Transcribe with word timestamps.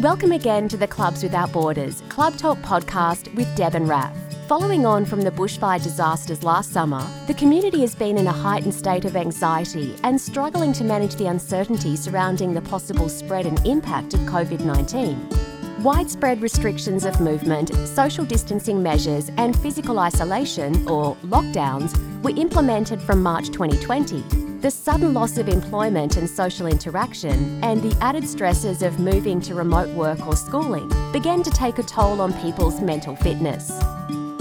Welcome 0.00 0.32
again 0.32 0.68
to 0.68 0.76
the 0.76 0.86
Clubs 0.86 1.22
Without 1.22 1.52
Borders 1.52 2.02
Club 2.10 2.36
Talk 2.36 2.58
podcast 2.58 3.34
with 3.34 3.48
Deb 3.56 3.74
and 3.74 3.88
Raf. 3.88 4.14
Following 4.46 4.84
on 4.84 5.06
from 5.06 5.22
the 5.22 5.30
bushfire 5.30 5.82
disasters 5.82 6.42
last 6.42 6.70
summer, 6.70 7.02
the 7.26 7.32
community 7.32 7.80
has 7.80 7.94
been 7.94 8.18
in 8.18 8.26
a 8.26 8.32
heightened 8.32 8.74
state 8.74 9.06
of 9.06 9.16
anxiety 9.16 9.96
and 10.02 10.20
struggling 10.20 10.74
to 10.74 10.84
manage 10.84 11.14
the 11.14 11.28
uncertainty 11.28 11.96
surrounding 11.96 12.52
the 12.52 12.60
possible 12.60 13.08
spread 13.08 13.46
and 13.46 13.66
impact 13.66 14.12
of 14.12 14.20
COVID 14.20 14.60
19. 14.60 15.82
Widespread 15.82 16.42
restrictions 16.42 17.06
of 17.06 17.18
movement, 17.18 17.74
social 17.86 18.26
distancing 18.26 18.82
measures, 18.82 19.30
and 19.38 19.58
physical 19.60 19.98
isolation, 19.98 20.86
or 20.86 21.16
lockdowns, 21.24 21.96
were 22.22 22.38
implemented 22.38 23.00
from 23.00 23.22
March 23.22 23.46
2020. 23.46 24.55
The 24.66 24.72
sudden 24.72 25.14
loss 25.14 25.38
of 25.38 25.48
employment 25.48 26.16
and 26.16 26.28
social 26.28 26.66
interaction, 26.66 27.62
and 27.62 27.80
the 27.80 27.96
added 28.00 28.26
stresses 28.26 28.82
of 28.82 28.98
moving 28.98 29.40
to 29.42 29.54
remote 29.54 29.88
work 29.90 30.26
or 30.26 30.34
schooling, 30.34 30.88
began 31.12 31.44
to 31.44 31.52
take 31.52 31.78
a 31.78 31.84
toll 31.84 32.20
on 32.20 32.32
people's 32.42 32.80
mental 32.80 33.14
fitness. 33.14 33.70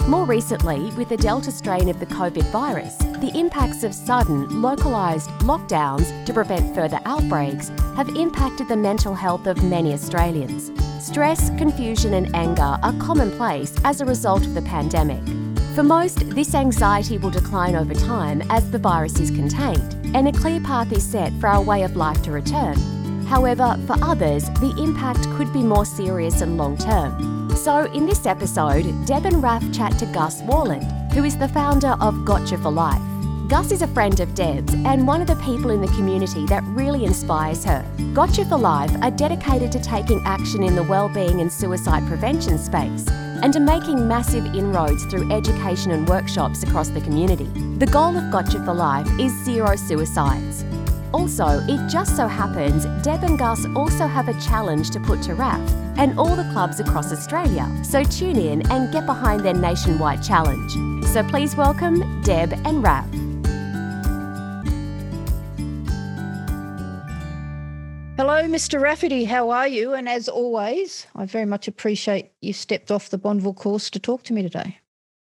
More 0.08 0.26
recently, 0.26 0.90
with 0.96 1.10
the 1.10 1.18
Delta 1.18 1.52
strain 1.52 1.90
of 1.90 2.00
the 2.00 2.08
COVID 2.08 2.52
virus, 2.52 2.96
the 2.98 3.32
impacts 3.36 3.84
of 3.84 3.94
sudden, 3.94 4.64
localised 4.64 5.30
lockdowns 5.42 6.26
to 6.26 6.34
prevent 6.34 6.74
further 6.74 7.00
outbreaks 7.06 7.70
have 7.96 8.10
impacted 8.10 8.68
the 8.68 8.76
mental 8.76 9.14
health 9.14 9.46
of 9.46 9.64
many 9.64 9.94
Australians. 9.94 10.72
Stress, 11.00 11.52
confusion, 11.52 12.16
and 12.16 12.36
anger 12.36 12.80
are 12.82 12.94
commonplace 12.94 13.76
as 13.84 14.02
a 14.02 14.06
result 14.06 14.44
of 14.44 14.56
the 14.56 14.64
pandemic. 14.64 15.22
For 15.76 15.84
most, 15.84 16.30
this 16.30 16.56
anxiety 16.56 17.18
will 17.18 17.32
decline 17.32 17.76
over 17.76 17.94
time 17.94 18.42
as 18.50 18.72
the 18.72 18.80
virus 18.80 19.20
is 19.20 19.30
contained 19.30 19.94
and 20.16 20.26
a 20.26 20.32
clear 20.32 20.62
path 20.62 20.90
is 20.94 21.04
set 21.04 21.34
for 21.42 21.48
our 21.48 21.62
way 21.62 21.84
of 21.84 21.98
life 21.98 22.22
to 22.24 22.32
return. 22.32 22.78
However, 23.26 23.78
for 23.86 23.98
others, 24.02 24.46
the 24.62 24.74
impact 24.82 25.30
could 25.32 25.52
be 25.52 25.62
more 25.62 25.86
serious 25.86 26.40
and 26.40 26.56
long 26.56 26.78
term. 26.78 27.54
So, 27.58 27.92
in 27.92 28.06
this 28.06 28.26
episode, 28.26 28.86
Deb 29.06 29.26
and 29.26 29.44
Raf 29.44 29.70
chat 29.74 30.00
to 30.00 30.06
Gus 30.06 30.42
Worland, 30.44 31.12
who 31.12 31.26
is 31.26 31.38
the 31.38 31.50
founder 31.50 31.98
of 32.00 32.24
Gotcha 32.24 32.58
for 32.58 32.72
Life. 32.72 33.02
Gus 33.50 33.74
is 33.74 33.82
a 33.82 33.88
friend 33.88 34.18
of 34.22 34.34
Deb's 34.34 34.74
and 34.74 35.06
one 35.06 35.20
of 35.20 35.28
the 35.28 35.36
people 35.44 35.72
in 35.72 35.82
the 35.82 35.88
community 35.90 36.46
that 36.46 36.64
really 36.68 37.04
inspires 37.04 37.66
her. 37.66 37.86
Gotcha 38.14 38.46
for 38.46 38.58
Life 38.58 38.96
are 39.02 39.12
dedicated 39.12 39.74
to 39.74 39.82
taking 39.82 40.24
action 40.26 40.64
in 40.64 40.74
the 40.74 40.84
well-being 40.84 41.42
and 41.42 41.52
suicide 41.52 42.08
prevention 42.08 42.58
space 42.58 43.06
and 43.42 43.54
to 43.54 43.60
making 43.60 44.08
massive 44.08 44.46
inroads 44.56 45.06
through 45.06 45.32
education 45.32 45.92
and 45.92 46.08
workshops 46.08 46.64
across 46.64 46.90
the 46.90 47.02
community. 47.02 47.50
The 47.78 47.86
goal 47.86 48.16
of 48.18 48.32
Gotcha 48.32 48.64
for 48.64 48.74
Life 48.74 49.08
is 49.20 49.32
zero 49.44 49.76
suicides. 49.76 50.66
Also, 51.14 51.62
it 51.68 51.90
just 51.90 52.16
so 52.16 52.28
happens 52.28 52.86
Deb 53.04 53.24
and 53.24 53.40
Gus 53.40 53.66
also 53.76 54.06
have 54.06 54.28
a 54.28 54.40
challenge 54.42 54.90
to 54.92 55.00
put 55.00 55.22
to 55.24 55.34
Raf 55.34 55.62
and 55.98 56.20
all 56.20 56.36
the 56.36 56.50
clubs 56.52 56.80
across 56.80 57.12
Australia. 57.12 57.72
So 57.84 58.04
tune 58.04 58.38
in 58.38 58.70
and 58.70 58.92
get 58.92 59.06
behind 59.06 59.42
their 59.42 59.54
nationwide 59.54 60.22
challenge. 60.22 60.72
So 61.06 61.24
please 61.24 61.56
welcome 61.56 62.22
Deb 62.22 62.54
and 62.66 62.84
Raf. 62.84 63.08
Hello, 68.18 68.42
Mr. 68.44 68.80
Rafferty. 68.80 69.26
How 69.26 69.50
are 69.50 69.68
you? 69.68 69.94
And 69.94 70.08
as 70.08 70.30
always, 70.30 71.06
I 71.18 71.26
very 71.26 71.46
much 71.46 71.68
appreciate 71.68 72.32
you 72.40 72.54
stepped 72.54 72.90
off 72.90 73.10
the 73.10 73.20
Bonville 73.20 73.54
course 73.54 73.90
to 73.90 74.00
talk 74.00 74.24
to 74.24 74.34
me 74.34 74.42
today. 74.42 74.80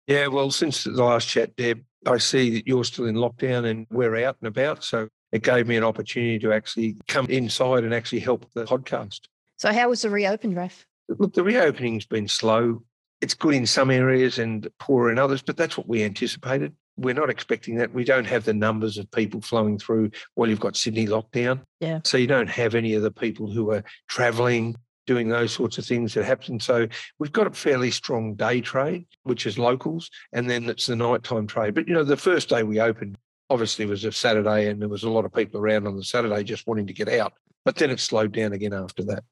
Yeah, 0.06 0.28
well, 0.28 0.52
since 0.52 0.84
the 0.84 0.92
last 0.92 1.26
chat, 1.26 1.56
Deb, 1.56 1.82
I 2.06 2.18
see 2.18 2.50
that 2.50 2.68
you're 2.68 2.84
still 2.84 3.06
in 3.06 3.16
lockdown 3.16 3.68
and 3.68 3.88
we're 3.90 4.24
out 4.24 4.36
and 4.40 4.46
about. 4.46 4.84
So 4.84 5.08
it 5.32 5.42
gave 5.42 5.66
me 5.66 5.76
an 5.76 5.82
opportunity 5.82 6.38
to 6.38 6.52
actually 6.52 6.94
come 7.08 7.26
inside 7.26 7.82
and 7.82 7.92
actually 7.92 8.20
help 8.20 8.46
the 8.54 8.64
podcast. 8.64 9.22
So, 9.56 9.72
how 9.72 9.88
was 9.88 10.02
the 10.02 10.10
reopen, 10.10 10.54
Raf? 10.54 10.86
Look, 11.08 11.34
the 11.34 11.42
reopening's 11.42 12.06
been 12.06 12.28
slow. 12.28 12.84
It's 13.20 13.34
good 13.34 13.54
in 13.54 13.66
some 13.66 13.90
areas 13.90 14.38
and 14.38 14.68
poor 14.78 15.10
in 15.10 15.18
others, 15.18 15.42
but 15.42 15.56
that's 15.56 15.76
what 15.76 15.88
we 15.88 16.04
anticipated. 16.04 16.76
We're 16.98 17.14
not 17.14 17.30
expecting 17.30 17.76
that. 17.76 17.94
We 17.94 18.04
don't 18.04 18.26
have 18.26 18.44
the 18.44 18.52
numbers 18.52 18.98
of 18.98 19.10
people 19.12 19.40
flowing 19.40 19.78
through. 19.78 20.10
Well, 20.36 20.50
you've 20.50 20.60
got 20.60 20.76
Sydney 20.76 21.06
lockdown. 21.06 21.60
Yeah. 21.80 22.00
So 22.04 22.18
you 22.18 22.26
don't 22.26 22.48
have 22.48 22.74
any 22.74 22.94
of 22.94 23.02
the 23.02 23.10
people 23.10 23.50
who 23.50 23.70
are 23.70 23.84
traveling, 24.08 24.76
doing 25.06 25.28
those 25.28 25.52
sorts 25.52 25.78
of 25.78 25.86
things 25.86 26.12
that 26.14 26.24
happen. 26.24 26.60
So 26.60 26.88
we've 27.18 27.32
got 27.32 27.46
a 27.46 27.50
fairly 27.50 27.90
strong 27.90 28.34
day 28.34 28.60
trade, 28.60 29.06
which 29.22 29.46
is 29.46 29.58
locals, 29.58 30.10
and 30.32 30.50
then 30.50 30.68
it's 30.68 30.86
the 30.86 30.96
nighttime 30.96 31.46
trade. 31.46 31.74
But 31.74 31.88
you 31.88 31.94
know, 31.94 32.04
the 32.04 32.16
first 32.16 32.48
day 32.48 32.62
we 32.62 32.80
opened 32.80 33.16
obviously 33.50 33.86
was 33.86 34.04
a 34.04 34.12
Saturday 34.12 34.68
and 34.68 34.80
there 34.80 34.88
was 34.88 35.04
a 35.04 35.10
lot 35.10 35.24
of 35.24 35.32
people 35.32 35.60
around 35.60 35.86
on 35.86 35.96
the 35.96 36.04
Saturday 36.04 36.44
just 36.44 36.66
wanting 36.66 36.86
to 36.86 36.92
get 36.92 37.08
out. 37.08 37.32
But 37.64 37.76
then 37.76 37.90
it 37.90 38.00
slowed 38.00 38.32
down 38.32 38.52
again 38.52 38.74
after 38.74 39.02
that. 39.04 39.24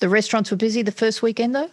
The 0.00 0.08
restaurants 0.08 0.50
were 0.50 0.56
busy 0.56 0.82
the 0.82 0.92
first 0.92 1.22
weekend 1.22 1.54
though? 1.54 1.70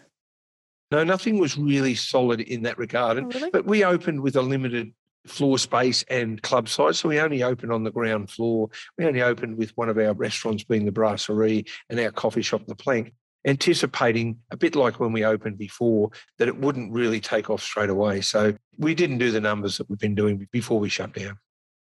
No, 0.91 1.03
nothing 1.03 1.39
was 1.39 1.57
really 1.57 1.95
solid 1.95 2.39
in 2.39 2.61
that 2.63 2.77
regard. 2.77 3.17
Oh, 3.17 3.25
really? 3.25 3.49
But 3.49 3.65
we 3.65 3.83
opened 3.83 4.21
with 4.21 4.35
a 4.35 4.41
limited 4.41 4.93
floor 5.25 5.57
space 5.57 6.03
and 6.09 6.41
club 6.41 6.67
size. 6.67 6.99
So 6.99 7.09
we 7.09 7.19
only 7.19 7.43
opened 7.43 7.71
on 7.71 7.83
the 7.83 7.91
ground 7.91 8.29
floor. 8.29 8.69
We 8.97 9.05
only 9.05 9.21
opened 9.21 9.57
with 9.57 9.71
one 9.75 9.89
of 9.89 9.97
our 9.97 10.13
restaurants 10.13 10.63
being 10.63 10.85
the 10.85 10.91
Brasserie 10.91 11.65
and 11.89 11.99
our 11.99 12.11
coffee 12.11 12.41
shop, 12.41 12.65
the 12.67 12.75
Plank, 12.75 13.13
anticipating 13.45 14.37
a 14.51 14.57
bit 14.57 14.75
like 14.75 14.99
when 14.99 15.11
we 15.11 15.25
opened 15.25 15.57
before 15.57 16.09
that 16.37 16.47
it 16.47 16.57
wouldn't 16.57 16.93
really 16.93 17.19
take 17.19 17.49
off 17.49 17.61
straight 17.61 17.89
away. 17.89 18.21
So 18.21 18.55
we 18.77 18.95
didn't 18.95 19.17
do 19.17 19.31
the 19.31 19.41
numbers 19.41 19.77
that 19.77 19.89
we've 19.89 19.99
been 19.99 20.15
doing 20.15 20.47
before 20.51 20.79
we 20.79 20.89
shut 20.89 21.13
down. 21.13 21.37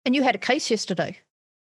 And 0.05 0.15
you 0.15 0.23
had 0.23 0.35
a 0.35 0.39
case 0.39 0.69
yesterday. 0.71 1.17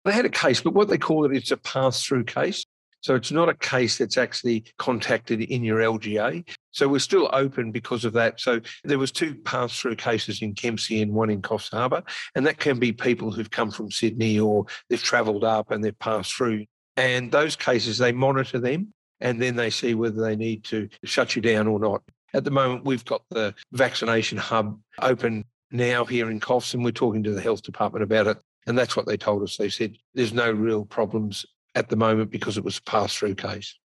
They 0.03 0.13
had 0.13 0.25
a 0.25 0.29
case, 0.29 0.61
but 0.61 0.73
what 0.73 0.88
they 0.88 0.97
call 0.97 1.25
it 1.25 1.35
is 1.35 1.51
a 1.51 1.57
pass 1.57 2.03
through 2.03 2.25
case. 2.25 2.65
So 3.01 3.15
it's 3.15 3.31
not 3.31 3.49
a 3.49 3.53
case 3.53 3.97
that's 3.97 4.17
actually 4.17 4.65
contacted 4.77 5.41
in 5.41 5.63
your 5.63 5.79
LGA. 5.79 6.47
So 6.75 6.90
we're 6.90 7.00
still 7.00 7.30
open 7.31 7.72
because 7.72 8.03
of 8.03 8.12
that. 8.13 8.41
So 8.41 8.59
there 8.84 9.00
was 9.00 9.12
two 9.12 9.34
pass 9.34 9.80
through 9.80 9.96
cases 9.96 10.41
in 10.41 10.53
Kempsey 10.53 11.02
and 11.02 11.13
one 11.13 11.30
in 11.30 11.41
Coffs 11.41 11.72
Harbour. 11.72 12.03
And 12.36 12.46
that 12.46 12.58
can 12.58 12.80
be 12.80 12.91
people 12.91 13.31
who've 13.31 13.50
come 13.50 13.72
from 13.72 13.90
Sydney 13.90 14.38
or 14.41 14.66
they've 14.90 15.02
travelled 15.02 15.46
up 15.46 15.72
and 15.72 15.81
they've 15.81 15.97
passed 15.97 16.36
through. 16.36 16.66
And 16.97 17.31
those 17.31 17.56
cases, 17.56 17.97
they 17.97 18.12
monitor 18.12 18.59
them 18.59 18.94
and 19.22 19.41
then 19.41 19.56
they 19.56 19.69
see 19.69 19.96
whether 19.96 20.22
they 20.22 20.36
need 20.36 20.66
to 20.66 20.90
shut 21.06 21.38
you 21.38 21.41
down 21.41 21.68
or 21.68 21.80
not. 21.80 22.03
At 22.34 22.44
the 22.44 22.52
moment, 22.52 22.84
we've 22.84 23.06
got 23.06 23.22
the 23.30 23.56
vaccination 23.72 24.38
hub 24.38 24.78
open 25.02 25.46
now 25.72 26.03
here 26.03 26.30
in 26.30 26.42
Coffs 26.42 26.74
and 26.74 26.84
we're 26.84 26.92
talking 26.92 27.24
to 27.24 27.31
the 27.31 27.42
health 27.42 27.63
department 27.63 28.03
about 28.03 28.28
it. 28.28 28.38
And 28.68 28.78
that's 28.78 28.97
what 28.97 29.06
they 29.06 29.16
told 29.16 29.44
us. 29.44 29.56
They 29.56 29.69
said 29.69 29.96
there's 30.13 30.34
no 30.34 30.52
real 30.52 30.84
problems 30.84 31.46
at 31.74 31.88
the 31.88 31.96
moment 31.96 32.31
because 32.31 32.57
it 32.57 32.66
was 32.66 32.80
a 32.80 32.84
pass 32.84 33.16
through 33.16 33.36
case. 33.36 33.80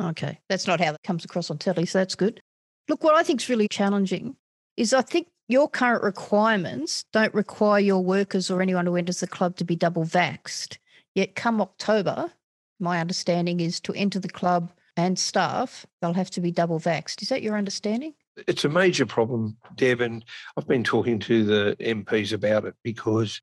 Okay. 0.00 0.38
That's 0.48 0.66
not 0.66 0.80
how 0.80 0.92
it 0.92 1.02
comes 1.04 1.24
across 1.24 1.50
on 1.50 1.58
telly, 1.58 1.86
so 1.86 1.98
that's 1.98 2.14
good. 2.14 2.40
Look, 2.88 3.04
what 3.04 3.14
I 3.14 3.22
think 3.22 3.40
is 3.40 3.48
really 3.48 3.68
challenging 3.68 4.36
is 4.76 4.92
I 4.94 5.02
think 5.02 5.28
your 5.48 5.68
current 5.68 6.02
requirements 6.02 7.04
don't 7.12 7.34
require 7.34 7.80
your 7.80 8.02
workers 8.02 8.50
or 8.50 8.62
anyone 8.62 8.86
who 8.86 8.96
enters 8.96 9.20
the 9.20 9.26
club 9.26 9.56
to 9.56 9.64
be 9.64 9.76
double 9.76 10.04
vaxxed. 10.04 10.78
Yet 11.14 11.34
come 11.34 11.60
October, 11.60 12.32
my 12.80 13.00
understanding 13.00 13.60
is 13.60 13.80
to 13.80 13.92
enter 13.92 14.18
the 14.18 14.28
club 14.28 14.72
and 14.96 15.18
staff, 15.18 15.86
they'll 16.00 16.12
have 16.12 16.30
to 16.30 16.40
be 16.40 16.50
double 16.50 16.80
vaxxed. 16.80 17.22
Is 17.22 17.28
that 17.28 17.42
your 17.42 17.56
understanding? 17.56 18.14
It's 18.48 18.64
a 18.64 18.68
major 18.68 19.06
problem, 19.06 19.56
Deb, 19.74 20.00
and 20.00 20.24
I've 20.56 20.66
been 20.66 20.84
talking 20.84 21.18
to 21.20 21.44
the 21.44 21.76
MPs 21.80 22.32
about 22.32 22.64
it 22.64 22.74
because 22.82 23.40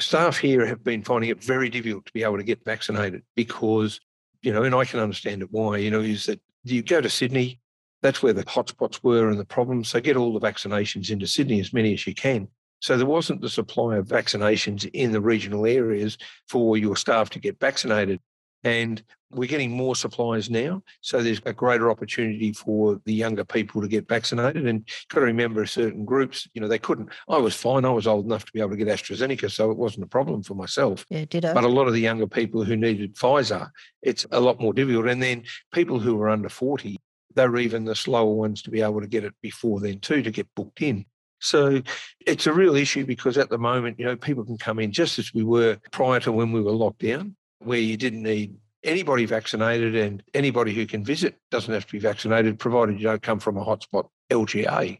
staff 0.00 0.36
here 0.36 0.66
have 0.66 0.82
been 0.82 1.02
finding 1.02 1.30
it 1.30 1.42
very 1.42 1.68
difficult 1.68 2.06
to 2.06 2.12
be 2.12 2.24
able 2.24 2.36
to 2.36 2.42
get 2.42 2.64
vaccinated 2.64 3.22
because, 3.36 4.00
you 4.46 4.52
know, 4.52 4.62
and 4.62 4.76
I 4.76 4.84
can 4.84 5.00
understand 5.00 5.42
it 5.42 5.48
why, 5.50 5.78
you 5.78 5.90
know, 5.90 5.98
is 5.98 6.26
that 6.26 6.40
you 6.62 6.80
go 6.80 7.00
to 7.00 7.10
Sydney, 7.10 7.58
that's 8.00 8.22
where 8.22 8.32
the 8.32 8.44
hotspots 8.44 9.02
were 9.02 9.28
and 9.28 9.40
the 9.40 9.44
problems. 9.44 9.88
So 9.88 10.00
get 10.00 10.16
all 10.16 10.32
the 10.32 10.46
vaccinations 10.46 11.10
into 11.10 11.26
Sydney, 11.26 11.58
as 11.58 11.72
many 11.72 11.92
as 11.92 12.06
you 12.06 12.14
can. 12.14 12.46
So 12.78 12.96
there 12.96 13.06
wasn't 13.06 13.40
the 13.40 13.48
supply 13.48 13.96
of 13.96 14.06
vaccinations 14.06 14.88
in 14.92 15.10
the 15.10 15.20
regional 15.20 15.66
areas 15.66 16.16
for 16.48 16.76
your 16.76 16.94
staff 16.94 17.28
to 17.30 17.40
get 17.40 17.58
vaccinated. 17.58 18.20
And 18.66 19.00
we're 19.30 19.48
getting 19.48 19.70
more 19.70 19.94
supplies 19.94 20.50
now. 20.50 20.82
So 21.00 21.22
there's 21.22 21.40
a 21.46 21.52
greater 21.52 21.88
opportunity 21.88 22.52
for 22.52 23.00
the 23.04 23.14
younger 23.14 23.44
people 23.44 23.80
to 23.80 23.86
get 23.86 24.08
vaccinated. 24.08 24.66
And 24.66 24.80
you've 24.80 25.08
got 25.08 25.20
to 25.20 25.26
remember 25.26 25.64
certain 25.66 26.04
groups, 26.04 26.48
you 26.52 26.60
know, 26.60 26.66
they 26.66 26.78
couldn't. 26.78 27.10
I 27.28 27.38
was 27.38 27.54
fine. 27.54 27.84
I 27.84 27.90
was 27.90 28.08
old 28.08 28.24
enough 28.24 28.44
to 28.44 28.52
be 28.52 28.58
able 28.58 28.70
to 28.70 28.76
get 28.76 28.88
AstraZeneca, 28.88 29.52
so 29.52 29.70
it 29.70 29.76
wasn't 29.76 30.04
a 30.04 30.08
problem 30.08 30.42
for 30.42 30.54
myself. 30.54 31.06
Yeah, 31.10 31.26
ditto. 31.26 31.54
But 31.54 31.62
a 31.62 31.68
lot 31.68 31.86
of 31.86 31.92
the 31.92 32.00
younger 32.00 32.26
people 32.26 32.64
who 32.64 32.76
needed 32.76 33.14
Pfizer, 33.14 33.70
it's 34.02 34.26
a 34.32 34.40
lot 34.40 34.60
more 34.60 34.72
difficult. 34.72 35.06
And 35.06 35.22
then 35.22 35.44
people 35.72 36.00
who 36.00 36.16
were 36.16 36.28
under 36.28 36.48
40, 36.48 36.96
they're 37.34 37.56
even 37.58 37.84
the 37.84 37.94
slower 37.94 38.34
ones 38.34 38.62
to 38.62 38.70
be 38.70 38.82
able 38.82 39.00
to 39.00 39.06
get 39.06 39.22
it 39.22 39.34
before 39.42 39.80
then 39.80 40.00
too, 40.00 40.22
to 40.22 40.30
get 40.32 40.48
booked 40.56 40.82
in. 40.82 41.04
So 41.38 41.82
it's 42.26 42.48
a 42.48 42.52
real 42.52 42.74
issue 42.74 43.06
because 43.06 43.38
at 43.38 43.50
the 43.50 43.58
moment, 43.58 44.00
you 44.00 44.06
know, 44.06 44.16
people 44.16 44.44
can 44.44 44.58
come 44.58 44.80
in 44.80 44.90
just 44.90 45.20
as 45.20 45.32
we 45.32 45.44
were 45.44 45.78
prior 45.92 46.18
to 46.20 46.32
when 46.32 46.50
we 46.50 46.62
were 46.62 46.72
locked 46.72 47.02
down, 47.02 47.36
where 47.58 47.78
you 47.78 47.96
didn't 47.96 48.22
need 48.22 48.56
anybody 48.86 49.26
vaccinated 49.26 49.94
and 49.94 50.22
anybody 50.32 50.72
who 50.72 50.86
can 50.86 51.04
visit 51.04 51.36
doesn't 51.50 51.72
have 51.72 51.86
to 51.86 51.92
be 51.92 51.98
vaccinated, 51.98 52.58
provided 52.58 52.98
you 52.98 53.04
don't 53.04 53.22
come 53.22 53.40
from 53.40 53.56
a 53.56 53.64
hotspot 53.64 54.08
LGA. 54.30 54.98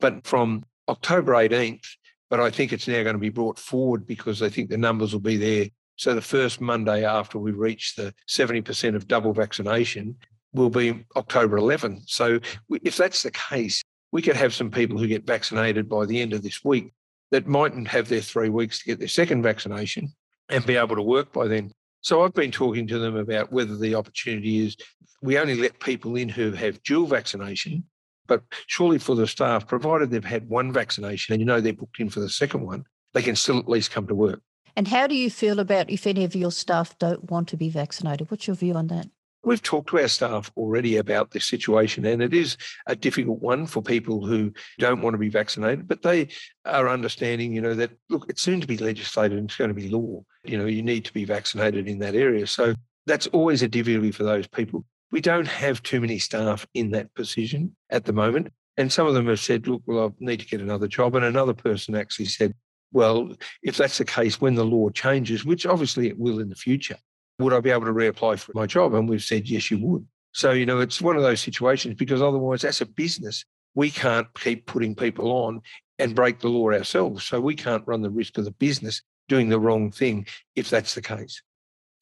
But 0.00 0.26
from 0.26 0.64
October 0.88 1.32
18th, 1.32 1.86
but 2.28 2.40
I 2.40 2.50
think 2.50 2.72
it's 2.72 2.88
now 2.88 3.02
going 3.02 3.14
to 3.14 3.18
be 3.18 3.28
brought 3.28 3.58
forward 3.58 4.06
because 4.06 4.42
I 4.42 4.48
think 4.48 4.70
the 4.70 4.78
numbers 4.78 5.12
will 5.12 5.20
be 5.20 5.36
there. 5.36 5.66
So 5.96 6.14
the 6.14 6.22
first 6.22 6.60
Monday 6.60 7.04
after 7.04 7.38
we 7.38 7.52
reach 7.52 7.94
the 7.94 8.14
70% 8.28 8.94
of 8.94 9.08
double 9.08 9.32
vaccination, 9.32 10.16
will 10.52 10.70
be 10.70 11.04
October 11.16 11.58
11th. 11.58 12.08
So 12.08 12.40
if 12.82 12.96
that's 12.96 13.22
the 13.22 13.30
case, 13.30 13.82
we 14.12 14.22
could 14.22 14.36
have 14.36 14.54
some 14.54 14.70
people 14.70 14.98
who 14.98 15.06
get 15.06 15.26
vaccinated 15.26 15.88
by 15.88 16.06
the 16.06 16.20
end 16.20 16.32
of 16.32 16.42
this 16.42 16.64
week 16.64 16.92
that 17.30 17.46
mightn't 17.46 17.88
have 17.88 18.08
their 18.08 18.20
three 18.20 18.48
weeks 18.48 18.80
to 18.80 18.86
get 18.86 18.98
their 18.98 19.08
second 19.08 19.42
vaccination 19.42 20.12
and 20.48 20.66
be 20.66 20.76
able 20.76 20.96
to 20.96 21.02
work 21.02 21.32
by 21.32 21.46
then. 21.46 21.72
So 22.00 22.22
I've 22.22 22.34
been 22.34 22.50
talking 22.50 22.86
to 22.88 22.98
them 22.98 23.16
about 23.16 23.52
whether 23.52 23.76
the 23.76 23.94
opportunity 23.94 24.64
is 24.64 24.76
we 25.22 25.38
only 25.38 25.54
let 25.54 25.80
people 25.80 26.16
in 26.16 26.28
who 26.28 26.52
have 26.52 26.82
dual 26.82 27.06
vaccination, 27.06 27.84
but 28.26 28.42
surely 28.66 28.98
for 28.98 29.14
the 29.14 29.26
staff, 29.26 29.66
provided 29.66 30.10
they've 30.10 30.24
had 30.24 30.48
one 30.48 30.72
vaccination 30.72 31.34
and 31.34 31.40
you 31.40 31.46
know 31.46 31.60
they're 31.60 31.72
booked 31.72 32.00
in 32.00 32.08
for 32.08 32.20
the 32.20 32.28
second 32.28 32.64
one, 32.64 32.84
they 33.12 33.22
can 33.22 33.36
still 33.36 33.58
at 33.58 33.68
least 33.68 33.90
come 33.90 34.06
to 34.06 34.14
work. 34.14 34.40
And 34.76 34.88
how 34.88 35.06
do 35.06 35.14
you 35.14 35.30
feel 35.30 35.58
about 35.58 35.90
if 35.90 36.06
any 36.06 36.24
of 36.24 36.34
your 36.34 36.52
staff 36.52 36.96
don't 36.98 37.30
want 37.30 37.48
to 37.48 37.56
be 37.56 37.68
vaccinated? 37.68 38.30
What's 38.30 38.46
your 38.46 38.56
view 38.56 38.74
on 38.74 38.86
that? 38.86 39.08
We've 39.42 39.62
talked 39.62 39.88
to 39.90 39.98
our 39.98 40.08
staff 40.08 40.52
already 40.56 40.96
about 40.98 41.30
this 41.30 41.46
situation, 41.46 42.04
and 42.04 42.22
it 42.22 42.34
is 42.34 42.58
a 42.86 42.94
difficult 42.94 43.40
one 43.40 43.66
for 43.66 43.82
people 43.82 44.26
who 44.26 44.52
don't 44.78 45.00
want 45.00 45.14
to 45.14 45.18
be 45.18 45.30
vaccinated, 45.30 45.88
but 45.88 46.02
they 46.02 46.28
are 46.66 46.88
understanding, 46.88 47.54
you 47.54 47.62
know, 47.62 47.74
that 47.74 47.90
look, 48.10 48.26
it's 48.28 48.42
soon 48.42 48.60
to 48.60 48.66
be 48.66 48.76
legislated 48.76 49.38
and 49.38 49.48
it's 49.48 49.56
going 49.56 49.68
to 49.68 49.74
be 49.74 49.88
law. 49.88 50.22
You 50.44 50.58
know, 50.58 50.66
you 50.66 50.82
need 50.82 51.04
to 51.06 51.12
be 51.12 51.24
vaccinated 51.24 51.88
in 51.88 51.98
that 52.00 52.14
area. 52.14 52.46
So 52.46 52.74
that's 53.06 53.26
always 53.28 53.62
a 53.62 53.68
difficulty 53.68 54.10
for 54.10 54.24
those 54.24 54.46
people. 54.46 54.84
We 55.10 55.20
don't 55.20 55.48
have 55.48 55.82
too 55.82 56.00
many 56.00 56.18
staff 56.18 56.66
in 56.74 56.90
that 56.90 57.12
position 57.14 57.74
at 57.88 58.04
the 58.04 58.12
moment. 58.12 58.52
And 58.76 58.92
some 58.92 59.06
of 59.06 59.14
them 59.14 59.26
have 59.26 59.40
said, 59.40 59.66
look, 59.66 59.82
well, 59.86 60.14
I 60.20 60.24
need 60.24 60.40
to 60.40 60.46
get 60.46 60.60
another 60.60 60.86
job. 60.86 61.14
And 61.14 61.24
another 61.24 61.54
person 61.54 61.94
actually 61.94 62.26
said, 62.26 62.54
well, 62.92 63.34
if 63.62 63.76
that's 63.76 63.98
the 63.98 64.04
case, 64.04 64.40
when 64.40 64.54
the 64.54 64.64
law 64.64 64.90
changes, 64.90 65.44
which 65.44 65.66
obviously 65.66 66.08
it 66.08 66.18
will 66.18 66.40
in 66.40 66.48
the 66.48 66.54
future, 66.54 66.96
would 67.40 67.52
I 67.52 67.60
be 67.60 67.70
able 67.70 67.86
to 67.86 67.92
reapply 67.92 68.38
for 68.38 68.52
my 68.54 68.66
job? 68.66 68.94
And 68.94 69.08
we've 69.08 69.22
said, 69.22 69.48
yes, 69.48 69.70
you 69.70 69.78
would. 69.86 70.06
So, 70.32 70.52
you 70.52 70.66
know, 70.66 70.80
it's 70.80 71.00
one 71.00 71.16
of 71.16 71.22
those 71.22 71.40
situations 71.40 71.94
because 71.94 72.22
otherwise, 72.22 72.64
as 72.64 72.80
a 72.80 72.86
business, 72.86 73.44
we 73.74 73.90
can't 73.90 74.28
keep 74.34 74.66
putting 74.66 74.94
people 74.94 75.30
on 75.32 75.62
and 75.98 76.14
break 76.14 76.40
the 76.40 76.48
law 76.48 76.70
ourselves. 76.70 77.24
So 77.24 77.40
we 77.40 77.54
can't 77.54 77.86
run 77.86 78.02
the 78.02 78.10
risk 78.10 78.38
of 78.38 78.44
the 78.44 78.52
business 78.52 79.02
doing 79.28 79.48
the 79.48 79.60
wrong 79.60 79.90
thing 79.90 80.26
if 80.56 80.70
that's 80.70 80.94
the 80.94 81.02
case. 81.02 81.42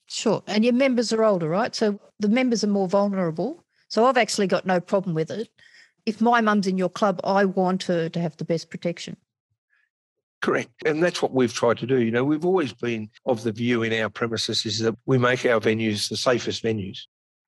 Sure. 0.06 0.42
And 0.46 0.64
your 0.64 0.74
members 0.74 1.12
are 1.12 1.24
older, 1.24 1.48
right? 1.48 1.74
So 1.74 2.00
the 2.18 2.28
members 2.28 2.64
are 2.64 2.68
more 2.68 2.88
vulnerable. 2.88 3.64
So 3.88 4.06
I've 4.06 4.16
actually 4.16 4.46
got 4.46 4.66
no 4.66 4.80
problem 4.80 5.14
with 5.14 5.30
it. 5.30 5.48
If 6.06 6.20
my 6.20 6.40
mum's 6.40 6.66
in 6.66 6.78
your 6.78 6.88
club, 6.88 7.20
I 7.24 7.44
want 7.44 7.82
her 7.84 8.08
to 8.08 8.20
have 8.20 8.36
the 8.38 8.44
best 8.44 8.70
protection. 8.70 9.16
Correct. 10.40 10.70
And 10.86 11.02
that's 11.02 11.20
what 11.20 11.32
we've 11.32 11.52
tried 11.52 11.78
to 11.78 11.86
do. 11.86 12.00
You 12.00 12.12
know, 12.12 12.24
we've 12.24 12.44
always 12.44 12.72
been 12.72 13.10
of 13.26 13.42
the 13.42 13.52
view 13.52 13.82
in 13.82 13.92
our 14.00 14.08
premises 14.08 14.64
is 14.64 14.78
that 14.80 14.94
we 15.04 15.18
make 15.18 15.44
our 15.44 15.60
venues 15.60 16.08
the 16.08 16.16
safest 16.16 16.62
venues. 16.62 17.00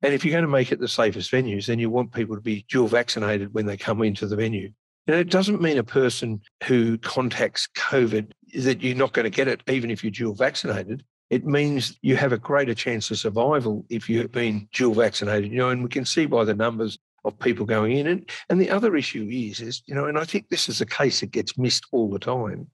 And 0.03 0.13
if 0.13 0.25
you're 0.25 0.33
going 0.33 0.45
to 0.45 0.49
make 0.49 0.73
it 0.73 0.81
the 0.81 0.89
safest 0.89 1.31
venues, 1.31 1.67
then 1.67 1.79
you 1.79 1.91
want 1.91 2.13
people 2.13 2.35
to 2.35 2.41
be 2.43 2.65
dual 2.69 2.89
vaccinated 2.89 3.55
when 3.55 3.67
they 3.67 3.77
come 3.77 4.03
into 4.03 4.27
the 4.27 4.37
venue. 4.37 4.73
And 5.07 5.17
it 5.17 5.31
doesn't 5.31 5.61
mean 5.61 5.79
a 5.79 5.85
person 5.85 6.41
who 6.65 6.99
contacts 6.99 7.69
COVID 7.77 8.33
that 8.59 8.83
you're 8.83 8.97
not 8.97 9.13
going 9.13 9.25
to 9.25 9.31
get 9.31 9.49
it, 9.49 9.63
even 9.69 9.91
if 9.91 10.03
you're 10.03 10.11
dual 10.11 10.35
vaccinated. 10.35 11.05
It 11.29 11.47
means 11.47 11.97
you 12.03 12.17
have 12.17 12.33
a 12.33 12.39
greater 12.39 12.75
chance 12.75 13.11
of 13.11 13.19
survival 13.19 13.85
if 13.89 14.09
you've 14.09 14.33
been 14.33 14.69
dual 14.73 14.95
vaccinated. 14.95 15.53
You 15.53 15.59
know, 15.59 15.69
and 15.69 15.83
we 15.83 15.89
can 15.89 16.05
see 16.05 16.27
by 16.27 16.45
the 16.45 16.55
numbers 16.55 16.99
of 17.25 17.39
people 17.39 17.67
going 17.67 17.99
in. 17.99 18.07
And, 18.07 18.31
and 18.49 18.61
the 18.61 18.71
other 18.71 18.97
issue 18.97 19.29
is, 19.31 19.61
is, 19.61 19.83
you 19.87 19.95
know, 19.95 20.07
and 20.07 20.19
I 20.19 20.25
think 20.25 20.49
this 20.49 20.69
is 20.69 20.81
a 20.81 20.87
case 20.87 21.21
that 21.21 21.31
gets 21.31 21.57
missed 21.59 21.85
all 21.93 22.11
the 22.11 22.19
time 22.19 22.67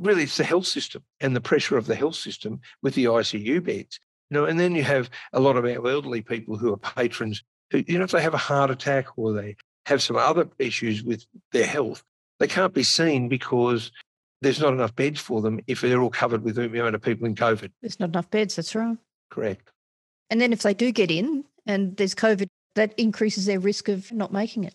really 0.00 0.24
it's 0.24 0.36
the 0.36 0.44
health 0.44 0.66
system 0.66 1.02
and 1.20 1.34
the 1.34 1.40
pressure 1.40 1.76
of 1.76 1.86
the 1.86 1.94
health 1.94 2.16
system 2.16 2.60
with 2.82 2.94
the 2.94 3.04
ICU 3.04 3.62
beds. 3.64 3.98
You 4.30 4.36
know, 4.36 4.44
and 4.46 4.58
then 4.58 4.74
you 4.74 4.82
have 4.82 5.10
a 5.32 5.40
lot 5.40 5.56
of 5.56 5.64
our 5.64 5.86
elderly 5.86 6.22
people 6.22 6.56
who 6.56 6.72
are 6.72 6.78
patrons 6.78 7.42
who, 7.70 7.84
you 7.86 7.98
know, 7.98 8.04
if 8.04 8.10
they 8.10 8.22
have 8.22 8.34
a 8.34 8.38
heart 8.38 8.70
attack 8.70 9.06
or 9.16 9.32
they 9.32 9.56
have 9.86 10.02
some 10.02 10.16
other 10.16 10.48
issues 10.58 11.02
with 11.02 11.26
their 11.52 11.66
health, 11.66 12.02
they 12.40 12.46
can't 12.46 12.74
be 12.74 12.82
seen 12.82 13.28
because 13.28 13.92
there's 14.40 14.60
not 14.60 14.72
enough 14.72 14.94
beds 14.94 15.20
for 15.20 15.40
them 15.40 15.60
if 15.66 15.80
they're 15.80 16.00
all 16.00 16.10
covered 16.10 16.42
with 16.42 16.56
the 16.56 16.64
amount 16.64 16.94
of 16.94 17.02
people 17.02 17.26
in 17.26 17.34
COVID. 17.34 17.70
There's 17.80 18.00
not 18.00 18.10
enough 18.10 18.30
beds, 18.30 18.56
that's 18.56 18.74
right. 18.74 18.96
Correct. 19.30 19.70
And 20.30 20.40
then 20.40 20.52
if 20.52 20.62
they 20.62 20.74
do 20.74 20.92
get 20.92 21.10
in 21.10 21.44
and 21.66 21.96
there's 21.96 22.14
COVID, 22.14 22.46
that 22.74 22.92
increases 22.98 23.46
their 23.46 23.60
risk 23.60 23.88
of 23.88 24.10
not 24.12 24.32
making 24.32 24.64
it. 24.64 24.74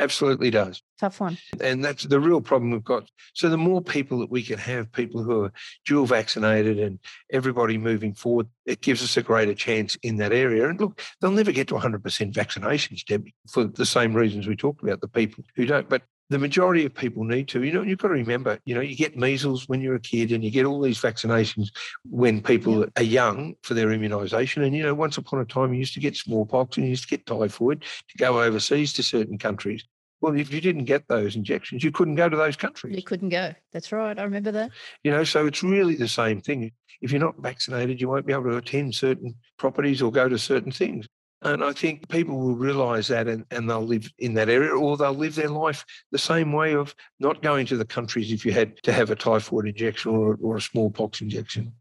Absolutely 0.00 0.50
does. 0.50 0.82
Tough 0.98 1.20
one. 1.20 1.36
And 1.62 1.84
that's 1.84 2.04
the 2.04 2.18
real 2.18 2.40
problem 2.40 2.70
we've 2.70 2.82
got. 2.82 3.08
So 3.34 3.50
the 3.50 3.58
more 3.58 3.82
people 3.82 4.18
that 4.20 4.30
we 4.30 4.42
can 4.42 4.58
have, 4.58 4.90
people 4.90 5.22
who 5.22 5.44
are 5.44 5.52
dual 5.86 6.06
vaccinated 6.06 6.78
and 6.78 6.98
everybody 7.30 7.76
moving 7.76 8.14
forward, 8.14 8.48
it 8.64 8.80
gives 8.80 9.02
us 9.02 9.18
a 9.18 9.22
greater 9.22 9.54
chance 9.54 9.96
in 10.02 10.16
that 10.16 10.32
area. 10.32 10.68
And 10.68 10.80
look, 10.80 11.02
they'll 11.20 11.30
never 11.30 11.52
get 11.52 11.68
to 11.68 11.74
100% 11.74 12.00
vaccinations, 12.32 13.04
Debbie, 13.04 13.34
for 13.50 13.64
the 13.64 13.84
same 13.84 14.14
reasons 14.14 14.46
we 14.46 14.56
talked 14.56 14.82
about, 14.82 15.02
the 15.02 15.08
people 15.08 15.44
who 15.54 15.66
don't. 15.66 15.88
But 15.88 16.02
the 16.30 16.38
majority 16.38 16.86
of 16.86 16.94
people 16.94 17.24
need 17.24 17.48
to. 17.48 17.62
You 17.64 17.72
know, 17.72 17.82
you've 17.82 17.98
got 17.98 18.08
to 18.08 18.14
remember, 18.14 18.58
you 18.64 18.74
know, 18.74 18.80
you 18.80 18.96
get 18.96 19.16
measles 19.16 19.68
when 19.68 19.80
you're 19.80 19.96
a 19.96 20.00
kid 20.00 20.32
and 20.32 20.42
you 20.42 20.50
get 20.50 20.64
all 20.64 20.80
these 20.80 21.00
vaccinations 21.00 21.68
when 22.08 22.40
people 22.40 22.86
are 22.96 23.02
young 23.02 23.54
for 23.62 23.74
their 23.74 23.88
immunisation. 23.88 24.64
And, 24.64 24.74
you 24.74 24.84
know, 24.84 24.94
once 24.94 25.18
upon 25.18 25.40
a 25.40 25.44
time, 25.44 25.72
you 25.72 25.80
used 25.80 25.94
to 25.94 26.00
get 26.00 26.16
smallpox 26.16 26.76
and 26.76 26.86
you 26.86 26.90
used 26.90 27.02
to 27.02 27.16
get 27.16 27.26
typhoid 27.26 27.82
to 27.82 28.18
go 28.18 28.40
overseas 28.40 28.92
to 28.94 29.02
certain 29.02 29.38
countries. 29.38 29.84
Well, 30.20 30.38
if 30.38 30.52
you 30.52 30.60
didn't 30.60 30.84
get 30.84 31.08
those 31.08 31.34
injections, 31.34 31.82
you 31.82 31.90
couldn't 31.90 32.14
go 32.14 32.28
to 32.28 32.36
those 32.36 32.56
countries. 32.56 32.94
You 32.94 33.02
couldn't 33.02 33.30
go. 33.30 33.54
That's 33.72 33.90
right. 33.90 34.18
I 34.18 34.22
remember 34.22 34.52
that. 34.52 34.70
You 35.02 35.10
know, 35.10 35.24
so 35.24 35.46
it's 35.46 35.62
really 35.62 35.96
the 35.96 36.08
same 36.08 36.40
thing. 36.40 36.70
If 37.00 37.10
you're 37.10 37.20
not 37.20 37.38
vaccinated, 37.38 38.00
you 38.00 38.08
won't 38.08 38.26
be 38.26 38.34
able 38.34 38.50
to 38.50 38.58
attend 38.58 38.94
certain 38.94 39.34
properties 39.56 40.02
or 40.02 40.12
go 40.12 40.28
to 40.28 40.38
certain 40.38 40.70
things. 40.70 41.08
And 41.42 41.64
I 41.64 41.72
think 41.72 42.08
people 42.08 42.38
will 42.38 42.54
realise 42.54 43.08
that 43.08 43.26
and, 43.26 43.46
and 43.50 43.68
they'll 43.68 43.86
live 43.86 44.12
in 44.18 44.34
that 44.34 44.50
area 44.50 44.70
or 44.70 44.96
they'll 44.96 45.14
live 45.14 45.36
their 45.36 45.48
life 45.48 45.84
the 46.10 46.18
same 46.18 46.52
way 46.52 46.74
of 46.74 46.94
not 47.18 47.42
going 47.42 47.64
to 47.66 47.78
the 47.78 47.84
countries 47.84 48.30
if 48.30 48.44
you 48.44 48.52
had 48.52 48.76
to 48.82 48.92
have 48.92 49.10
a 49.10 49.16
typhoid 49.16 49.66
injection 49.66 50.10
or, 50.10 50.38
or 50.42 50.56
a 50.56 50.60
smallpox 50.60 51.22
injection. 51.22 51.72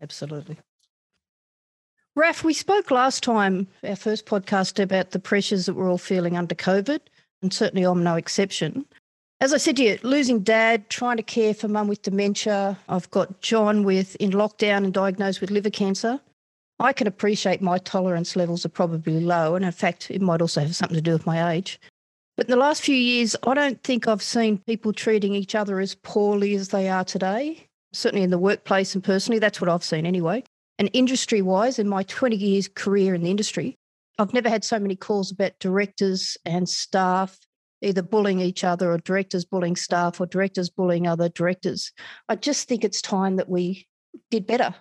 Absolutely. 0.00 0.58
Raf, 2.16 2.44
we 2.44 2.54
spoke 2.54 2.92
last 2.92 3.24
time, 3.24 3.66
our 3.82 3.96
first 3.96 4.26
podcast, 4.26 4.80
about 4.80 5.10
the 5.10 5.18
pressures 5.18 5.66
that 5.66 5.74
we're 5.74 5.90
all 5.90 5.98
feeling 5.98 6.36
under 6.36 6.54
COVID, 6.54 7.00
and 7.42 7.52
certainly 7.52 7.82
I'm 7.82 8.04
no 8.04 8.14
exception. 8.14 8.84
As 9.40 9.52
I 9.52 9.56
said 9.56 9.76
to 9.78 9.82
you, 9.82 9.98
losing 10.04 10.40
dad, 10.40 10.88
trying 10.88 11.16
to 11.16 11.24
care 11.24 11.52
for 11.52 11.66
mum 11.66 11.88
with 11.88 12.02
dementia. 12.02 12.78
I've 12.88 13.10
got 13.10 13.40
John 13.40 13.82
with 13.82 14.14
in 14.16 14.30
lockdown 14.30 14.84
and 14.84 14.94
diagnosed 14.94 15.40
with 15.40 15.50
liver 15.50 15.70
cancer. 15.70 16.20
I 16.78 16.92
can 16.92 17.06
appreciate 17.06 17.62
my 17.62 17.78
tolerance 17.78 18.36
levels 18.36 18.66
are 18.66 18.70
probably 18.70 19.20
low. 19.20 19.54
And 19.54 19.64
in 19.64 19.72
fact, 19.72 20.10
it 20.10 20.20
might 20.20 20.40
also 20.40 20.60
have 20.60 20.74
something 20.74 20.96
to 20.96 21.02
do 21.02 21.12
with 21.12 21.26
my 21.26 21.52
age. 21.52 21.80
But 22.36 22.46
in 22.46 22.50
the 22.50 22.56
last 22.56 22.82
few 22.82 22.96
years, 22.96 23.36
I 23.46 23.54
don't 23.54 23.82
think 23.84 24.08
I've 24.08 24.22
seen 24.22 24.58
people 24.66 24.92
treating 24.92 25.34
each 25.34 25.54
other 25.54 25.78
as 25.80 25.94
poorly 25.94 26.54
as 26.54 26.68
they 26.68 26.88
are 26.88 27.04
today. 27.04 27.66
Certainly 27.92 28.24
in 28.24 28.30
the 28.30 28.38
workplace 28.38 28.94
and 28.94 29.04
personally, 29.04 29.38
that's 29.38 29.60
what 29.60 29.70
I've 29.70 29.84
seen 29.84 30.04
anyway. 30.04 30.42
And 30.78 30.90
industry 30.92 31.42
wise, 31.42 31.78
in 31.78 31.88
my 31.88 32.02
20 32.02 32.34
years 32.34 32.66
career 32.66 33.14
in 33.14 33.22
the 33.22 33.30
industry, 33.30 33.76
I've 34.18 34.34
never 34.34 34.48
had 34.48 34.64
so 34.64 34.80
many 34.80 34.96
calls 34.96 35.30
about 35.30 35.58
directors 35.60 36.36
and 36.44 36.68
staff 36.68 37.38
either 37.84 38.02
bullying 38.02 38.40
each 38.40 38.64
other 38.64 38.90
or 38.90 38.98
directors 38.98 39.44
bullying 39.44 39.76
staff 39.76 40.20
or 40.20 40.26
directors 40.26 40.70
bullying 40.70 41.06
other 41.06 41.28
directors. 41.28 41.92
I 42.28 42.36
just 42.36 42.66
think 42.66 42.82
it's 42.82 43.02
time 43.02 43.36
that 43.36 43.48
we 43.48 43.86
did 44.30 44.46
better. 44.46 44.74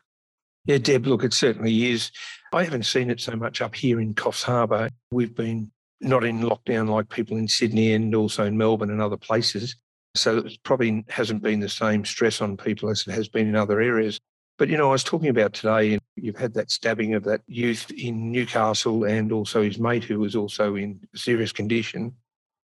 Yeah, 0.65 0.77
Deb, 0.77 1.05
look, 1.05 1.23
it 1.23 1.33
certainly 1.33 1.91
is. 1.91 2.11
I 2.53 2.63
haven't 2.63 2.85
seen 2.85 3.09
it 3.09 3.19
so 3.19 3.35
much 3.35 3.61
up 3.61 3.75
here 3.75 3.99
in 3.99 4.13
Coffs 4.13 4.43
Harbour. 4.43 4.89
We've 5.11 5.35
been 5.35 5.71
not 5.99 6.23
in 6.23 6.41
lockdown 6.41 6.89
like 6.89 7.09
people 7.09 7.37
in 7.37 7.47
Sydney 7.47 7.93
and 7.93 8.13
also 8.15 8.45
in 8.45 8.57
Melbourne 8.57 8.91
and 8.91 9.01
other 9.01 9.17
places. 9.17 9.75
So 10.15 10.37
it 10.37 10.57
probably 10.63 11.03
hasn't 11.09 11.41
been 11.41 11.59
the 11.59 11.69
same 11.69 12.05
stress 12.05 12.39
on 12.39 12.55
people 12.55 12.89
as 12.89 13.05
it 13.07 13.11
has 13.11 13.27
been 13.27 13.47
in 13.47 13.55
other 13.55 13.81
areas. 13.81 14.19
But, 14.59 14.69
you 14.69 14.77
know, 14.77 14.89
I 14.89 14.91
was 14.91 15.03
talking 15.03 15.29
about 15.29 15.53
today, 15.53 15.93
and 15.93 16.01
you've 16.15 16.37
had 16.37 16.53
that 16.53 16.69
stabbing 16.69 17.15
of 17.15 17.23
that 17.23 17.41
youth 17.47 17.89
in 17.91 18.31
Newcastle 18.31 19.03
and 19.03 19.31
also 19.31 19.63
his 19.63 19.79
mate 19.79 20.03
who 20.03 20.19
was 20.19 20.35
also 20.35 20.75
in 20.75 20.99
serious 21.15 21.51
condition. 21.51 22.13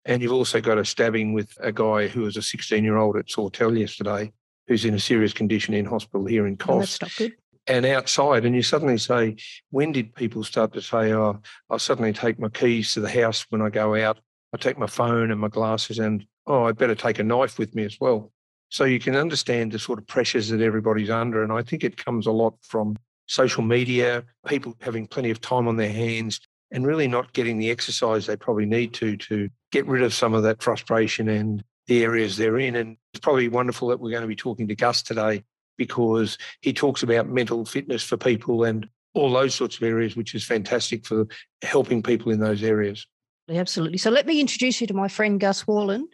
And 0.05 0.21
you've 0.21 0.33
also 0.33 0.61
got 0.61 0.79
a 0.79 0.85
stabbing 0.85 1.33
with 1.33 1.57
a 1.61 1.73
guy 1.73 2.09
who 2.09 2.23
was 2.23 2.37
a 2.37 2.43
16 2.43 2.83
year 2.83 2.97
old 2.97 3.17
at 3.17 3.31
Sawtell 3.31 3.76
yesterday 3.76 4.33
who's 4.67 4.85
in 4.85 4.95
a 4.95 5.00
serious 5.00 5.33
condition 5.33 5.75
in 5.75 5.85
hospital 5.85 6.26
here 6.26 6.47
in 6.47 6.57
Coffs. 6.57 6.75
Oh, 6.75 6.79
that's 6.81 7.03
not 7.03 7.17
good 7.17 7.33
and 7.66 7.85
outside, 7.85 8.44
and 8.44 8.54
you 8.54 8.62
suddenly 8.62 8.99
say, 8.99 9.37
when 9.70 9.92
did 9.92 10.14
people 10.14 10.44
start 10.44 10.73
to 10.75 10.82
say, 10.82 11.12
oh, 11.12 11.40
I'll 11.68 11.78
suddenly 11.78 12.12
take 12.12 12.38
my 12.38 12.49
keys 12.49 12.92
to 12.94 13.00
the 13.00 13.11
house 13.11 13.46
when 13.50 13.62
I 13.62 13.70
go 13.70 13.94
out, 13.96 14.18
I 14.54 14.56
take 14.56 14.78
my 14.78 14.87
phone 14.87 15.30
and 15.30 15.40
my 15.40 15.49
glasses, 15.49 15.99
and 15.99 16.25
oh, 16.46 16.64
I 16.64 16.73
better 16.73 16.94
take 16.94 17.18
a 17.18 17.25
knife 17.25 17.58
with 17.58 17.75
me 17.75 17.85
as 17.85 17.99
well. 18.00 18.32
So 18.68 18.85
you 18.85 18.99
can 18.99 19.16
understand 19.16 19.73
the 19.73 19.78
sort 19.78 19.99
of 19.99 20.06
pressures 20.06 20.49
that 20.49 20.61
everybody's 20.61 21.11
under. 21.11 21.42
And 21.42 21.52
I 21.52 21.62
think 21.62 21.85
it 21.85 21.96
comes 21.96 22.26
a 22.26 22.32
lot 22.32 22.54
from 22.62 22.96
social 23.26 23.62
media, 23.62 24.25
people 24.46 24.76
having 24.80 25.06
plenty 25.06 25.30
of 25.30 25.40
time 25.40 25.68
on 25.68 25.76
their 25.76 25.92
hands 25.92 26.40
and 26.73 26.87
really 26.87 27.06
not 27.06 27.32
getting 27.32 27.58
the 27.58 27.70
exercise 27.70 28.26
they 28.26 28.37
probably 28.37 28.66
need 28.66 28.92
to 28.94 29.16
to 29.16 29.49
get 29.70 29.87
rid 29.87 30.02
of 30.02 30.12
some 30.12 30.35
of 30.35 30.42
that 30.42 30.62
frustration 30.62 31.28
and 31.28 31.62
the 31.87 32.02
areas 32.02 32.37
they're 32.37 32.58
in. 32.58 32.75
And 32.76 32.96
it's 33.12 33.20
probably 33.20 33.49
wonderful 33.49 33.88
that 33.88 34.00
we're 34.00 34.11
going 34.11 34.23
to 34.23 34.28
be 34.28 34.37
talking 34.37 34.66
to 34.68 34.75
Gus 34.75 35.02
today 35.02 35.44
because 35.76 36.38
he 36.61 36.73
talks 36.73 37.02
about 37.02 37.28
mental 37.28 37.64
fitness 37.64 38.02
for 38.02 38.16
people. 38.16 38.64
And 38.64 38.88
all 39.16 39.33
those 39.33 39.54
sorts 39.54 39.76
of 39.76 39.83
areas, 39.83 40.14
which 40.14 40.35
is 40.35 40.45
fantastic 40.45 41.06
for 41.06 41.26
helping 41.62 42.02
people 42.02 42.30
in 42.30 42.38
those 42.38 42.62
areas. 42.62 43.06
Absolutely. 43.49 43.99
So 43.99 44.11
let 44.11 44.26
me 44.26 44.40
introduce 44.40 44.80
you 44.80 44.87
to 44.88 44.95
my 44.95 45.09
friend 45.09 45.40
Gus 45.40 45.64
Worland. 45.64 46.09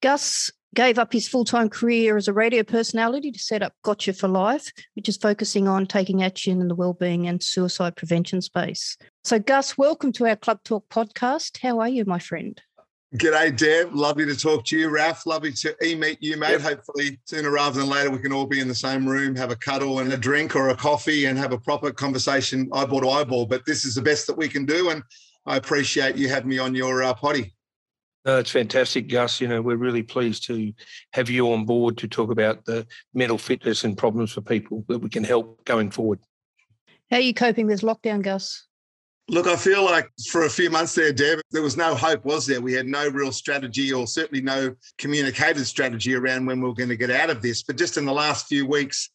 Gus 0.00 0.50
gave 0.74 0.98
up 0.98 1.12
his 1.12 1.28
full 1.28 1.44
time 1.44 1.68
career 1.68 2.16
as 2.16 2.28
a 2.28 2.32
radio 2.32 2.62
personality 2.62 3.30
to 3.30 3.38
set 3.38 3.62
up 3.62 3.74
Gotcha 3.82 4.12
for 4.12 4.28
Life, 4.28 4.72
which 4.94 5.08
is 5.08 5.16
focusing 5.16 5.68
on 5.68 5.86
taking 5.86 6.22
action 6.22 6.60
in 6.60 6.68
the 6.68 6.74
wellbeing 6.74 7.26
and 7.26 7.42
suicide 7.42 7.96
prevention 7.96 8.40
space. 8.40 8.96
So, 9.22 9.38
Gus, 9.38 9.76
welcome 9.76 10.12
to 10.12 10.26
our 10.26 10.36
Club 10.36 10.60
Talk 10.64 10.88
podcast. 10.88 11.58
How 11.58 11.80
are 11.80 11.88
you, 11.88 12.04
my 12.04 12.18
friend? 12.18 12.60
G'day, 13.16 13.56
Deb. 13.56 13.94
Lovely 13.94 14.26
to 14.26 14.34
talk 14.34 14.64
to 14.64 14.76
you. 14.76 14.88
Raf, 14.88 15.24
lovely 15.24 15.52
to 15.52 15.76
e-meet 15.84 16.20
you, 16.20 16.36
mate. 16.36 16.50
Yep. 16.50 16.60
Hopefully, 16.62 17.20
sooner 17.26 17.48
rather 17.50 17.78
than 17.78 17.88
later, 17.88 18.10
we 18.10 18.18
can 18.18 18.32
all 18.32 18.44
be 18.44 18.58
in 18.58 18.66
the 18.66 18.74
same 18.74 19.06
room, 19.06 19.36
have 19.36 19.52
a 19.52 19.56
cuddle 19.56 20.00
and 20.00 20.12
a 20.12 20.16
drink 20.16 20.56
or 20.56 20.70
a 20.70 20.76
coffee 20.76 21.26
and 21.26 21.38
have 21.38 21.52
a 21.52 21.58
proper 21.58 21.92
conversation 21.92 22.68
eyeball 22.72 23.02
to 23.02 23.10
eyeball. 23.10 23.46
But 23.46 23.64
this 23.66 23.84
is 23.84 23.94
the 23.94 24.02
best 24.02 24.26
that 24.26 24.36
we 24.36 24.48
can 24.48 24.66
do. 24.66 24.90
And 24.90 25.00
I 25.46 25.56
appreciate 25.56 26.16
you 26.16 26.28
having 26.28 26.48
me 26.48 26.58
on 26.58 26.74
your 26.74 27.04
uh, 27.04 27.14
potty. 27.14 27.54
No, 28.24 28.38
it's 28.38 28.50
fantastic, 28.50 29.08
Gus. 29.08 29.40
You 29.40 29.46
know, 29.46 29.62
we're 29.62 29.76
really 29.76 30.02
pleased 30.02 30.44
to 30.46 30.72
have 31.12 31.30
you 31.30 31.52
on 31.52 31.66
board 31.66 31.96
to 31.98 32.08
talk 32.08 32.32
about 32.32 32.64
the 32.64 32.84
mental 33.12 33.38
fitness 33.38 33.84
and 33.84 33.96
problems 33.96 34.32
for 34.32 34.40
people 34.40 34.84
that 34.88 34.98
we 34.98 35.08
can 35.08 35.22
help 35.22 35.64
going 35.64 35.92
forward. 35.92 36.18
How 37.10 37.18
are 37.18 37.20
you 37.20 37.34
coping 37.34 37.66
with 37.66 37.82
lockdown, 37.82 38.22
Gus? 38.22 38.66
Look, 39.28 39.46
I 39.46 39.56
feel 39.56 39.84
like 39.84 40.10
for 40.28 40.44
a 40.44 40.50
few 40.50 40.68
months 40.68 40.94
there, 40.94 41.12
Deb, 41.12 41.40
there 41.50 41.62
was 41.62 41.78
no 41.78 41.94
hope, 41.94 42.24
was 42.26 42.46
there? 42.46 42.60
We 42.60 42.74
had 42.74 42.86
no 42.86 43.08
real 43.08 43.32
strategy 43.32 43.90
or 43.90 44.06
certainly 44.06 44.42
no 44.42 44.74
communicated 44.98 45.64
strategy 45.66 46.14
around 46.14 46.44
when 46.44 46.60
we 46.60 46.68
were 46.68 46.74
going 46.74 46.90
to 46.90 46.96
get 46.96 47.10
out 47.10 47.30
of 47.30 47.40
this. 47.40 47.62
But 47.62 47.76
just 47.76 47.96
in 47.96 48.04
the 48.04 48.12
last 48.12 48.48
few 48.48 48.66
weeks, 48.66 49.08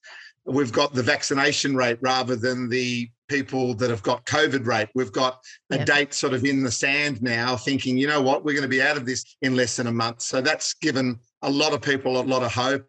we've 0.45 0.71
got 0.71 0.93
the 0.93 1.03
vaccination 1.03 1.75
rate 1.75 1.99
rather 2.01 2.35
than 2.35 2.69
the 2.69 3.09
people 3.27 3.75
that 3.75 3.91
have 3.91 4.01
got 4.01 4.25
COVID 4.25 4.65
rate. 4.65 4.89
We've 4.95 5.11
got 5.11 5.43
a 5.69 5.77
yeah. 5.77 5.85
date 5.85 6.13
sort 6.15 6.33
of 6.33 6.43
in 6.43 6.63
the 6.63 6.71
sand 6.71 7.21
now, 7.21 7.55
thinking, 7.55 7.97
you 7.97 8.07
know 8.07 8.21
what, 8.21 8.43
we're 8.43 8.53
going 8.53 8.63
to 8.63 8.67
be 8.67 8.81
out 8.81 8.97
of 8.97 9.05
this 9.05 9.37
in 9.43 9.55
less 9.55 9.75
than 9.75 9.85
a 9.87 9.91
month. 9.91 10.23
So 10.23 10.41
that's 10.41 10.73
given 10.73 11.19
a 11.43 11.49
lot 11.49 11.73
of 11.73 11.81
people 11.81 12.19
a 12.19 12.23
lot 12.23 12.41
of 12.41 12.51
hope. 12.51 12.85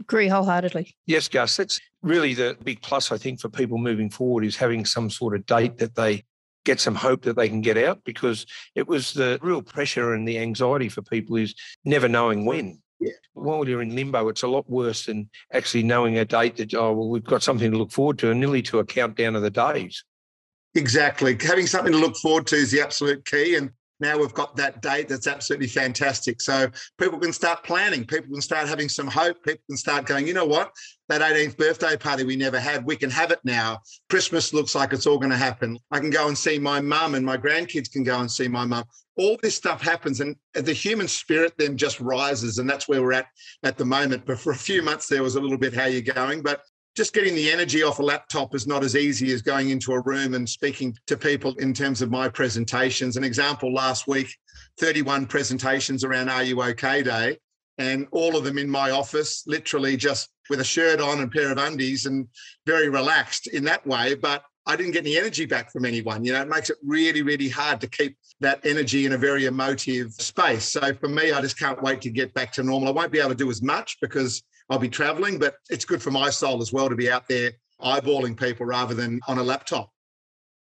Agree 0.00 0.28
wholeheartedly. 0.28 0.96
Yes, 1.06 1.28
Gus. 1.28 1.56
That's 1.56 1.80
really 2.02 2.34
the 2.34 2.56
big 2.64 2.80
plus, 2.80 3.12
I 3.12 3.18
think, 3.18 3.40
for 3.40 3.48
people 3.48 3.78
moving 3.78 4.10
forward 4.10 4.44
is 4.44 4.56
having 4.56 4.84
some 4.84 5.10
sort 5.10 5.34
of 5.34 5.44
date 5.46 5.76
that 5.78 5.94
they 5.94 6.24
get 6.64 6.80
some 6.80 6.94
hope 6.94 7.22
that 7.22 7.36
they 7.36 7.48
can 7.48 7.60
get 7.60 7.76
out 7.76 8.02
because 8.04 8.46
it 8.74 8.86
was 8.86 9.12
the 9.12 9.38
real 9.42 9.62
pressure 9.62 10.14
and 10.14 10.26
the 10.26 10.38
anxiety 10.38 10.88
for 10.88 11.02
people 11.02 11.36
is 11.36 11.54
never 11.84 12.08
knowing 12.08 12.44
when. 12.44 12.80
Yeah. 12.98 13.12
While 13.32 13.66
you're 13.66 13.82
in 13.82 13.94
limbo, 13.94 14.28
it's 14.28 14.42
a 14.42 14.48
lot 14.48 14.68
worse 14.68 15.06
than 15.06 15.30
actually 15.52 15.82
knowing 15.84 16.18
a 16.18 16.24
date 16.24 16.56
that, 16.56 16.74
oh, 16.74 16.92
well, 16.92 17.08
we've 17.08 17.24
got 17.24 17.42
something 17.42 17.70
to 17.70 17.78
look 17.78 17.90
forward 17.90 18.18
to 18.18 18.30
and 18.30 18.40
nearly 18.40 18.62
to 18.62 18.78
a 18.78 18.84
countdown 18.84 19.36
of 19.36 19.42
the 19.42 19.50
days. 19.50 20.04
Exactly. 20.74 21.36
Having 21.40 21.66
something 21.66 21.92
to 21.92 21.98
look 21.98 22.16
forward 22.16 22.46
to 22.48 22.56
is 22.56 22.70
the 22.70 22.82
absolute 22.82 23.24
key. 23.24 23.56
And 23.56 23.70
now 24.00 24.18
we've 24.18 24.34
got 24.34 24.56
that 24.56 24.82
date 24.82 25.08
that's 25.08 25.26
absolutely 25.26 25.68
fantastic. 25.68 26.40
So 26.40 26.68
people 26.98 27.18
can 27.18 27.32
start 27.32 27.64
planning, 27.64 28.04
people 28.04 28.32
can 28.32 28.42
start 28.42 28.68
having 28.68 28.88
some 28.88 29.06
hope, 29.06 29.42
people 29.44 29.62
can 29.68 29.76
start 29.76 30.06
going, 30.06 30.26
you 30.26 30.34
know 30.34 30.46
what, 30.46 30.72
that 31.08 31.20
18th 31.20 31.56
birthday 31.56 31.96
party 31.96 32.24
we 32.24 32.36
never 32.36 32.60
had, 32.60 32.84
we 32.84 32.96
can 32.96 33.10
have 33.10 33.30
it 33.30 33.40
now. 33.44 33.78
Christmas 34.08 34.54
looks 34.54 34.74
like 34.74 34.92
it's 34.92 35.06
all 35.06 35.18
going 35.18 35.30
to 35.30 35.36
happen. 35.36 35.78
I 35.90 35.98
can 35.98 36.10
go 36.10 36.28
and 36.28 36.38
see 36.38 36.58
my 36.58 36.80
mum, 36.80 37.14
and 37.14 37.26
my 37.26 37.36
grandkids 37.36 37.90
can 37.90 38.04
go 38.04 38.20
and 38.20 38.30
see 38.30 38.48
my 38.48 38.64
mum. 38.64 38.84
All 39.16 39.36
this 39.42 39.56
stuff 39.56 39.82
happens, 39.82 40.20
and 40.20 40.36
the 40.54 40.72
human 40.72 41.08
spirit 41.08 41.52
then 41.58 41.76
just 41.76 42.00
rises, 42.00 42.58
and 42.58 42.70
that's 42.70 42.88
where 42.88 43.02
we're 43.02 43.12
at 43.12 43.26
at 43.64 43.76
the 43.76 43.84
moment. 43.84 44.24
But 44.24 44.38
for 44.38 44.52
a 44.52 44.56
few 44.56 44.82
months, 44.82 45.08
there 45.08 45.22
was 45.22 45.34
a 45.34 45.40
little 45.40 45.58
bit 45.58 45.74
how 45.74 45.86
you're 45.86 46.00
going, 46.00 46.42
but 46.42 46.62
just 46.96 47.14
getting 47.14 47.34
the 47.34 47.50
energy 47.50 47.82
off 47.82 47.98
a 47.98 48.02
laptop 48.02 48.54
is 48.54 48.66
not 48.66 48.82
as 48.82 48.96
easy 48.96 49.32
as 49.32 49.42
going 49.42 49.70
into 49.70 49.92
a 49.92 50.00
room 50.00 50.34
and 50.34 50.48
speaking 50.48 50.96
to 51.06 51.16
people 51.16 51.54
in 51.56 51.72
terms 51.72 52.02
of 52.02 52.10
my 52.10 52.28
presentations. 52.28 53.16
An 53.16 53.24
example 53.24 53.72
last 53.72 54.08
week 54.08 54.34
31 54.78 55.26
presentations 55.26 56.04
around 56.04 56.28
Are 56.28 56.42
You 56.42 56.62
OK 56.62 57.02
Day, 57.02 57.38
and 57.78 58.06
all 58.10 58.36
of 58.36 58.44
them 58.44 58.58
in 58.58 58.68
my 58.68 58.90
office, 58.90 59.44
literally 59.46 59.96
just 59.96 60.28
with 60.48 60.60
a 60.60 60.64
shirt 60.64 61.00
on 61.00 61.20
and 61.20 61.28
a 61.28 61.28
pair 61.28 61.52
of 61.52 61.58
undies 61.58 62.06
and 62.06 62.26
very 62.66 62.88
relaxed 62.88 63.46
in 63.46 63.64
that 63.64 63.86
way. 63.86 64.14
But 64.14 64.42
I 64.66 64.76
didn't 64.76 64.92
get 64.92 65.04
any 65.04 65.16
energy 65.16 65.46
back 65.46 65.72
from 65.72 65.84
anyone. 65.84 66.24
You 66.24 66.32
know, 66.32 66.42
it 66.42 66.48
makes 66.48 66.70
it 66.70 66.76
really, 66.84 67.22
really 67.22 67.48
hard 67.48 67.80
to 67.80 67.88
keep 67.88 68.16
that 68.40 68.60
energy 68.64 69.06
in 69.06 69.12
a 69.12 69.18
very 69.18 69.46
emotive 69.46 70.12
space. 70.12 70.64
So 70.64 70.92
for 70.94 71.08
me, 71.08 71.32
I 71.32 71.40
just 71.40 71.58
can't 71.58 71.82
wait 71.82 72.00
to 72.02 72.10
get 72.10 72.34
back 72.34 72.52
to 72.52 72.62
normal. 72.62 72.88
I 72.88 72.92
won't 72.92 73.12
be 73.12 73.20
able 73.20 73.30
to 73.30 73.34
do 73.34 73.50
as 73.50 73.62
much 73.62 73.96
because 74.02 74.42
I'll 74.70 74.78
be 74.78 74.88
traveling, 74.88 75.38
but 75.38 75.56
it's 75.68 75.84
good 75.84 76.00
for 76.00 76.12
my 76.12 76.30
soul 76.30 76.62
as 76.62 76.72
well 76.72 76.88
to 76.88 76.94
be 76.94 77.10
out 77.10 77.26
there 77.28 77.52
eyeballing 77.82 78.38
people 78.38 78.64
rather 78.66 78.94
than 78.94 79.20
on 79.26 79.38
a 79.38 79.42
laptop. 79.42 79.90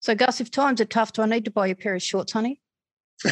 So, 0.01 0.15
Gus, 0.15 0.41
if 0.41 0.51
times 0.51 0.81
are 0.81 0.85
tough, 0.85 1.13
do 1.13 1.23
I 1.23 1.27
need 1.27 1.45
to 1.47 1.51
buy 1.51 1.67
you 1.67 1.73
a 1.73 1.77
pair 1.77 1.97
of 1.97 2.03
shorts, 2.03 2.33
honey? 2.33 2.61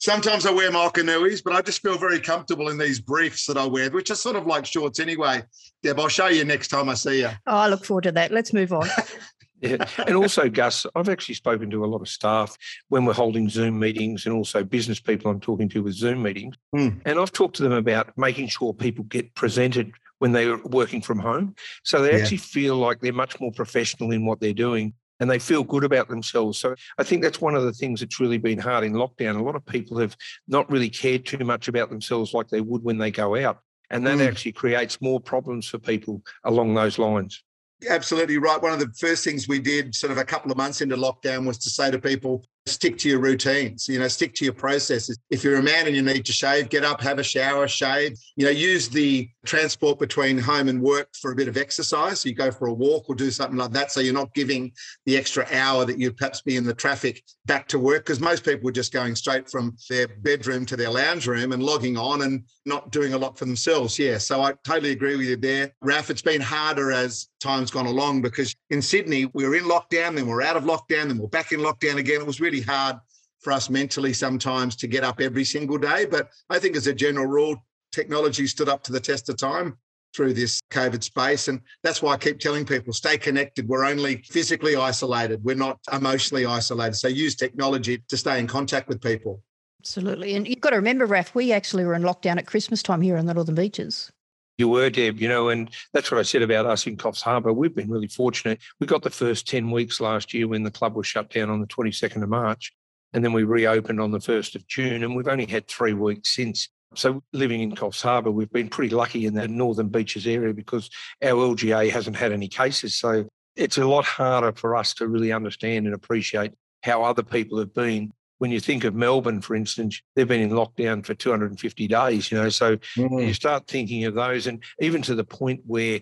Sometimes 0.00 0.46
I 0.46 0.50
wear 0.50 0.72
my 0.72 0.88
Malkanuis, 0.88 1.42
but 1.44 1.52
I 1.52 1.62
just 1.62 1.82
feel 1.82 1.96
very 1.96 2.18
comfortable 2.18 2.68
in 2.68 2.78
these 2.78 2.98
briefs 2.98 3.46
that 3.46 3.56
I 3.56 3.64
wear, 3.66 3.90
which 3.90 4.10
are 4.10 4.16
sort 4.16 4.34
of 4.34 4.46
like 4.46 4.66
shorts 4.66 4.98
anyway. 4.98 5.42
Deb, 5.84 6.00
I'll 6.00 6.08
show 6.08 6.26
you 6.26 6.44
next 6.44 6.68
time 6.68 6.88
I 6.88 6.94
see 6.94 7.20
you. 7.20 7.30
Oh, 7.46 7.56
I 7.56 7.68
look 7.68 7.84
forward 7.84 8.04
to 8.04 8.12
that. 8.12 8.32
Let's 8.32 8.52
move 8.52 8.72
on. 8.72 8.88
Yeah. 9.60 9.88
And 10.06 10.16
also, 10.16 10.48
Gus, 10.48 10.86
I've 10.94 11.08
actually 11.08 11.34
spoken 11.34 11.70
to 11.70 11.84
a 11.84 11.86
lot 11.86 12.00
of 12.00 12.08
staff 12.08 12.56
when 12.88 13.04
we're 13.04 13.14
holding 13.14 13.48
Zoom 13.48 13.78
meetings 13.78 14.26
and 14.26 14.34
also 14.34 14.62
business 14.62 15.00
people 15.00 15.30
I'm 15.30 15.40
talking 15.40 15.68
to 15.70 15.82
with 15.82 15.94
Zoom 15.94 16.22
meetings. 16.22 16.56
Mm. 16.74 17.00
And 17.04 17.18
I've 17.18 17.32
talked 17.32 17.56
to 17.56 17.62
them 17.62 17.72
about 17.72 18.16
making 18.16 18.48
sure 18.48 18.72
people 18.72 19.04
get 19.04 19.34
presented 19.34 19.92
when 20.18 20.32
they're 20.32 20.58
working 20.58 21.00
from 21.00 21.18
home. 21.18 21.54
So 21.84 22.02
they 22.02 22.12
yeah. 22.12 22.18
actually 22.18 22.38
feel 22.38 22.76
like 22.76 23.00
they're 23.00 23.12
much 23.12 23.40
more 23.40 23.52
professional 23.52 24.12
in 24.12 24.24
what 24.24 24.40
they're 24.40 24.52
doing 24.52 24.94
and 25.20 25.30
they 25.30 25.38
feel 25.38 25.64
good 25.64 25.84
about 25.84 26.08
themselves. 26.08 26.58
So 26.58 26.74
I 26.98 27.02
think 27.02 27.22
that's 27.22 27.40
one 27.40 27.54
of 27.54 27.64
the 27.64 27.72
things 27.72 28.00
that's 28.00 28.20
really 28.20 28.38
been 28.38 28.58
hard 28.58 28.84
in 28.84 28.92
lockdown. 28.92 29.38
A 29.38 29.42
lot 29.42 29.56
of 29.56 29.66
people 29.66 29.98
have 29.98 30.16
not 30.46 30.70
really 30.70 30.90
cared 30.90 31.26
too 31.26 31.44
much 31.44 31.68
about 31.68 31.90
themselves 31.90 32.34
like 32.34 32.48
they 32.48 32.60
would 32.60 32.84
when 32.84 32.98
they 32.98 33.10
go 33.10 33.36
out. 33.36 33.58
And 33.90 34.06
that 34.06 34.18
mm. 34.18 34.28
actually 34.28 34.52
creates 34.52 35.00
more 35.00 35.18
problems 35.18 35.66
for 35.66 35.78
people 35.78 36.22
along 36.44 36.74
those 36.74 36.98
lines 36.98 37.42
absolutely 37.88 38.38
right. 38.38 38.60
One 38.60 38.72
of 38.72 38.80
the 38.80 38.92
first 38.98 39.24
things 39.24 39.46
we 39.46 39.60
did 39.60 39.94
sort 39.94 40.10
of 40.10 40.18
a 40.18 40.24
couple 40.24 40.50
of 40.50 40.56
months 40.56 40.80
into 40.80 40.96
lockdown 40.96 41.46
was 41.46 41.58
to 41.58 41.70
say 41.70 41.90
to 41.90 41.98
people, 41.98 42.44
stick 42.68 42.98
to 42.98 43.08
your 43.08 43.20
routines, 43.20 43.88
you 43.88 43.98
know, 43.98 44.08
stick 44.08 44.34
to 44.36 44.44
your 44.44 44.54
processes. 44.54 45.18
If 45.30 45.42
you're 45.44 45.58
a 45.58 45.62
man 45.62 45.86
and 45.86 45.96
you 45.96 46.02
need 46.02 46.24
to 46.26 46.32
shave, 46.32 46.68
get 46.68 46.84
up, 46.84 47.00
have 47.00 47.18
a 47.18 47.22
shower, 47.22 47.66
shave, 47.68 48.16
you 48.36 48.44
know, 48.44 48.50
use 48.50 48.88
the 48.88 49.28
transport 49.44 49.98
between 49.98 50.38
home 50.38 50.68
and 50.68 50.80
work 50.80 51.08
for 51.20 51.32
a 51.32 51.36
bit 51.36 51.48
of 51.48 51.56
exercise. 51.56 52.20
So 52.20 52.28
you 52.28 52.34
go 52.34 52.50
for 52.50 52.68
a 52.68 52.72
walk 52.72 53.06
or 53.08 53.14
do 53.14 53.30
something 53.30 53.56
like 53.56 53.72
that. 53.72 53.90
So 53.90 54.00
you're 54.00 54.14
not 54.14 54.34
giving 54.34 54.72
the 55.06 55.16
extra 55.16 55.46
hour 55.52 55.84
that 55.84 55.98
you'd 55.98 56.16
perhaps 56.16 56.42
be 56.42 56.56
in 56.56 56.64
the 56.64 56.74
traffic 56.74 57.22
back 57.46 57.66
to 57.68 57.78
work 57.78 58.04
because 58.04 58.20
most 58.20 58.44
people 58.44 58.64
were 58.64 58.72
just 58.72 58.92
going 58.92 59.14
straight 59.14 59.50
from 59.50 59.76
their 59.88 60.06
bedroom 60.06 60.66
to 60.66 60.76
their 60.76 60.90
lounge 60.90 61.26
room 61.26 61.52
and 61.52 61.62
logging 61.62 61.96
on 61.96 62.22
and 62.22 62.44
not 62.66 62.92
doing 62.92 63.14
a 63.14 63.18
lot 63.18 63.38
for 63.38 63.46
themselves. 63.46 63.98
Yeah. 63.98 64.18
So 64.18 64.42
I 64.42 64.52
totally 64.64 64.92
agree 64.92 65.16
with 65.16 65.26
you 65.26 65.36
there. 65.36 65.72
Raf, 65.80 66.10
it's 66.10 66.22
been 66.22 66.40
harder 66.40 66.92
as 66.92 67.28
time's 67.40 67.70
gone 67.70 67.86
along 67.86 68.22
because 68.22 68.54
in 68.70 68.82
Sydney, 68.82 69.30
we 69.32 69.46
were 69.46 69.54
in 69.54 69.64
lockdown, 69.64 70.14
then 70.14 70.26
we're 70.26 70.42
out 70.42 70.56
of 70.56 70.64
lockdown, 70.64 71.08
then 71.08 71.18
we're 71.18 71.28
back 71.28 71.52
in 71.52 71.60
lockdown 71.60 71.96
again. 71.96 72.20
It 72.20 72.26
was 72.26 72.40
really 72.40 72.57
hard 72.60 72.96
for 73.40 73.52
us 73.52 73.70
mentally 73.70 74.12
sometimes 74.12 74.76
to 74.76 74.86
get 74.86 75.04
up 75.04 75.20
every 75.20 75.44
single 75.44 75.78
day. 75.78 76.04
But 76.04 76.30
I 76.50 76.58
think 76.58 76.76
as 76.76 76.86
a 76.86 76.94
general 76.94 77.26
rule, 77.26 77.56
technology 77.92 78.46
stood 78.46 78.68
up 78.68 78.82
to 78.84 78.92
the 78.92 79.00
test 79.00 79.28
of 79.28 79.36
time 79.36 79.76
through 80.14 80.32
this 80.32 80.60
COVID 80.70 81.02
space. 81.02 81.48
And 81.48 81.60
that's 81.82 82.02
why 82.02 82.14
I 82.14 82.16
keep 82.16 82.38
telling 82.38 82.64
people 82.64 82.92
stay 82.92 83.18
connected. 83.18 83.68
We're 83.68 83.84
only 83.84 84.22
physically 84.22 84.76
isolated, 84.76 85.44
we're 85.44 85.56
not 85.56 85.78
emotionally 85.92 86.46
isolated. 86.46 86.94
So 86.94 87.08
use 87.08 87.34
technology 87.34 88.02
to 88.08 88.16
stay 88.16 88.38
in 88.38 88.46
contact 88.46 88.88
with 88.88 89.00
people. 89.00 89.42
Absolutely. 89.80 90.34
And 90.34 90.46
you've 90.48 90.60
got 90.60 90.70
to 90.70 90.76
remember, 90.76 91.06
Raf, 91.06 91.34
we 91.34 91.52
actually 91.52 91.84
were 91.84 91.94
in 91.94 92.02
lockdown 92.02 92.38
at 92.38 92.46
Christmas 92.46 92.82
time 92.82 93.00
here 93.00 93.16
in 93.16 93.26
the 93.26 93.34
Northern 93.34 93.54
Beaches. 93.54 94.10
You 94.58 94.68
were, 94.68 94.90
Deb, 94.90 95.20
you 95.20 95.28
know, 95.28 95.50
and 95.50 95.70
that's 95.92 96.10
what 96.10 96.18
I 96.18 96.24
said 96.24 96.42
about 96.42 96.66
us 96.66 96.84
in 96.88 96.96
Coffs 96.96 97.22
Harbour. 97.22 97.52
We've 97.52 97.74
been 97.74 97.88
really 97.88 98.08
fortunate. 98.08 98.60
We 98.80 98.88
got 98.88 99.02
the 99.02 99.10
first 99.10 99.46
10 99.46 99.70
weeks 99.70 100.00
last 100.00 100.34
year 100.34 100.48
when 100.48 100.64
the 100.64 100.70
club 100.72 100.96
was 100.96 101.06
shut 101.06 101.30
down 101.30 101.48
on 101.48 101.60
the 101.60 101.66
22nd 101.68 102.24
of 102.24 102.28
March. 102.28 102.72
And 103.12 103.24
then 103.24 103.32
we 103.32 103.44
reopened 103.44 104.00
on 104.00 104.10
the 104.10 104.18
1st 104.18 104.56
of 104.56 104.66
June. 104.66 105.04
And 105.04 105.14
we've 105.14 105.28
only 105.28 105.46
had 105.46 105.68
three 105.68 105.92
weeks 105.92 106.34
since. 106.34 106.68
So 106.96 107.22
living 107.32 107.60
in 107.60 107.76
Coffs 107.76 108.02
Harbour, 108.02 108.32
we've 108.32 108.50
been 108.50 108.68
pretty 108.68 108.92
lucky 108.92 109.26
in 109.26 109.34
that 109.34 109.48
Northern 109.48 109.88
Beaches 109.88 110.26
area 110.26 110.52
because 110.52 110.90
our 111.22 111.30
LGA 111.30 111.88
hasn't 111.90 112.16
had 112.16 112.32
any 112.32 112.48
cases. 112.48 112.96
So 112.96 113.28
it's 113.54 113.78
a 113.78 113.86
lot 113.86 114.06
harder 114.06 114.52
for 114.52 114.74
us 114.74 114.92
to 114.94 115.06
really 115.06 115.30
understand 115.30 115.86
and 115.86 115.94
appreciate 115.94 116.52
how 116.82 117.04
other 117.04 117.22
people 117.22 117.58
have 117.60 117.74
been 117.74 118.12
when 118.38 118.50
you 118.50 118.60
think 118.60 118.84
of 118.84 118.94
Melbourne, 118.94 119.40
for 119.40 119.54
instance, 119.54 120.00
they've 120.14 120.26
been 120.26 120.40
in 120.40 120.50
lockdown 120.50 121.04
for 121.04 121.14
250 121.14 121.88
days, 121.88 122.30
you 122.30 122.38
know. 122.38 122.48
So 122.48 122.76
mm. 122.96 123.26
you 123.26 123.34
start 123.34 123.66
thinking 123.66 124.04
of 124.04 124.14
those, 124.14 124.46
and 124.46 124.62
even 124.80 125.02
to 125.02 125.14
the 125.14 125.24
point 125.24 125.60
where 125.66 126.00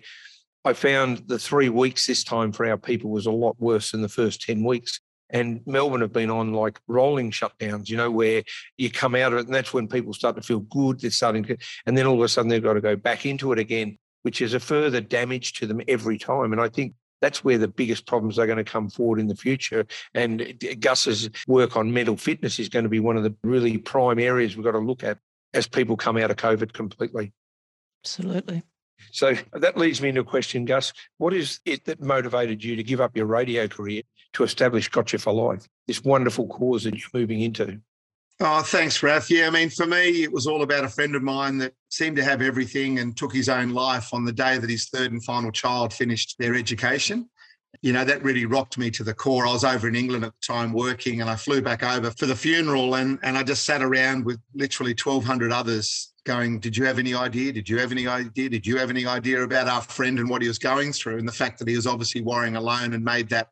I 0.63 0.73
found 0.73 1.23
the 1.27 1.39
three 1.39 1.69
weeks 1.69 2.05
this 2.05 2.23
time 2.23 2.51
for 2.51 2.65
our 2.65 2.77
people 2.77 3.09
was 3.09 3.25
a 3.25 3.31
lot 3.31 3.55
worse 3.59 3.91
than 3.91 4.01
the 4.01 4.09
first 4.09 4.41
10 4.41 4.63
weeks. 4.63 4.99
And 5.29 5.61
Melbourne 5.65 6.01
have 6.01 6.13
been 6.13 6.29
on 6.29 6.53
like 6.53 6.79
rolling 6.87 7.31
shutdowns, 7.31 7.89
you 7.89 7.97
know, 7.97 8.11
where 8.11 8.43
you 8.77 8.89
come 8.89 9.15
out 9.15 9.33
of 9.33 9.39
it, 9.39 9.45
and 9.45 9.55
that's 9.55 9.73
when 9.73 9.87
people 9.87 10.13
start 10.13 10.35
to 10.35 10.41
feel 10.41 10.59
good. 10.59 10.99
They're 10.99 11.11
starting 11.11 11.43
to, 11.45 11.57
and 11.85 11.97
then 11.97 12.05
all 12.05 12.15
of 12.15 12.21
a 12.21 12.29
sudden 12.29 12.49
they've 12.49 12.63
got 12.63 12.73
to 12.73 12.81
go 12.81 12.95
back 12.95 13.25
into 13.25 13.51
it 13.51 13.59
again, 13.59 13.97
which 14.21 14.41
is 14.41 14.53
a 14.53 14.59
further 14.59 15.01
damage 15.01 15.53
to 15.53 15.67
them 15.67 15.81
every 15.87 16.17
time. 16.17 16.53
And 16.53 16.61
I 16.61 16.69
think 16.69 16.93
That's 17.21 17.43
where 17.43 17.57
the 17.57 17.67
biggest 17.67 18.05
problems 18.05 18.37
are 18.37 18.45
going 18.45 18.57
to 18.57 18.63
come 18.63 18.89
forward 18.89 19.19
in 19.19 19.27
the 19.27 19.35
future. 19.35 19.85
And 20.13 20.53
Gus's 20.79 21.29
work 21.47 21.75
on 21.75 21.93
mental 21.93 22.17
fitness 22.17 22.59
is 22.59 22.69
going 22.69 22.83
to 22.83 22.89
be 22.89 22.99
one 22.99 23.17
of 23.17 23.23
the 23.23 23.35
really 23.43 23.77
prime 23.77 24.19
areas 24.19 24.55
we've 24.55 24.65
got 24.65 24.71
to 24.71 24.79
look 24.79 25.03
at 25.03 25.17
as 25.53 25.67
people 25.67 25.97
come 25.97 26.17
out 26.17 26.31
of 26.31 26.37
COVID 26.37 26.73
completely. 26.73 27.33
Absolutely. 28.03 28.63
So 29.11 29.35
that 29.53 29.77
leads 29.77 30.01
me 30.01 30.09
into 30.09 30.21
a 30.21 30.25
question, 30.25 30.65
Gus. 30.65 30.93
What 31.17 31.33
is 31.33 31.59
it 31.65 31.85
that 31.85 32.01
motivated 32.01 32.63
you 32.63 32.75
to 32.75 32.83
give 32.83 33.01
up 33.01 33.15
your 33.15 33.25
radio 33.25 33.67
career 33.67 34.01
to 34.33 34.43
establish 34.43 34.89
Gotcha 34.89 35.19
for 35.19 35.33
Life, 35.33 35.67
this 35.87 36.03
wonderful 36.03 36.47
cause 36.47 36.83
that 36.83 36.95
you're 36.95 37.09
moving 37.13 37.41
into? 37.41 37.79
Oh, 38.39 38.61
thanks, 38.61 39.01
Raf. 39.01 39.31
Yeah, 39.31 39.47
I 39.47 39.49
mean, 39.49 39.71
for 39.71 39.87
me, 39.87 40.21
it 40.21 40.31
was 40.31 40.45
all 40.45 40.61
about 40.61 40.83
a 40.83 40.89
friend 40.89 41.15
of 41.15 41.23
mine 41.23 41.57
that 41.57 41.73
seemed 41.89 42.17
to 42.17 42.23
have 42.23 42.43
everything 42.43 42.99
and 42.99 43.17
took 43.17 43.33
his 43.33 43.49
own 43.49 43.71
life 43.71 44.13
on 44.13 44.25
the 44.25 44.31
day 44.31 44.59
that 44.59 44.69
his 44.69 44.89
third 44.89 45.11
and 45.11 45.25
final 45.25 45.51
child 45.51 45.91
finished 45.91 46.35
their 46.37 46.53
education. 46.53 47.27
You 47.81 47.93
know, 47.93 48.05
that 48.05 48.23
really 48.23 48.45
rocked 48.45 48.77
me 48.77 48.91
to 48.91 49.03
the 49.03 49.13
core. 49.13 49.47
I 49.47 49.53
was 49.53 49.63
over 49.63 49.87
in 49.87 49.95
England 49.95 50.23
at 50.23 50.33
the 50.33 50.53
time 50.53 50.71
working 50.71 51.19
and 51.19 51.29
I 51.29 51.35
flew 51.35 51.63
back 51.63 51.81
over 51.81 52.11
for 52.11 52.27
the 52.27 52.35
funeral 52.35 52.95
and, 52.95 53.17
and 53.23 53.37
I 53.37 53.43
just 53.43 53.65
sat 53.65 53.81
around 53.81 54.23
with 54.23 54.39
literally 54.53 54.91
1,200 54.93 55.51
others 55.51 56.13
going, 56.23 56.59
Did 56.59 56.77
you 56.77 56.85
have 56.85 56.99
any 56.99 57.15
idea? 57.15 57.51
Did 57.51 57.67
you 57.67 57.79
have 57.79 57.91
any 57.91 58.07
idea? 58.07 58.49
Did 58.49 58.67
you 58.67 58.77
have 58.77 58.91
any 58.91 59.07
idea 59.07 59.41
about 59.43 59.67
our 59.67 59.81
friend 59.81 60.19
and 60.19 60.29
what 60.29 60.43
he 60.43 60.47
was 60.47 60.59
going 60.59 60.93
through? 60.93 61.17
And 61.17 61.27
the 61.27 61.33
fact 61.33 61.57
that 61.57 61.67
he 61.67 61.75
was 61.75 61.87
obviously 61.87 62.21
worrying 62.21 62.55
alone 62.55 62.93
and 62.93 63.03
made 63.03 63.29
that 63.29 63.49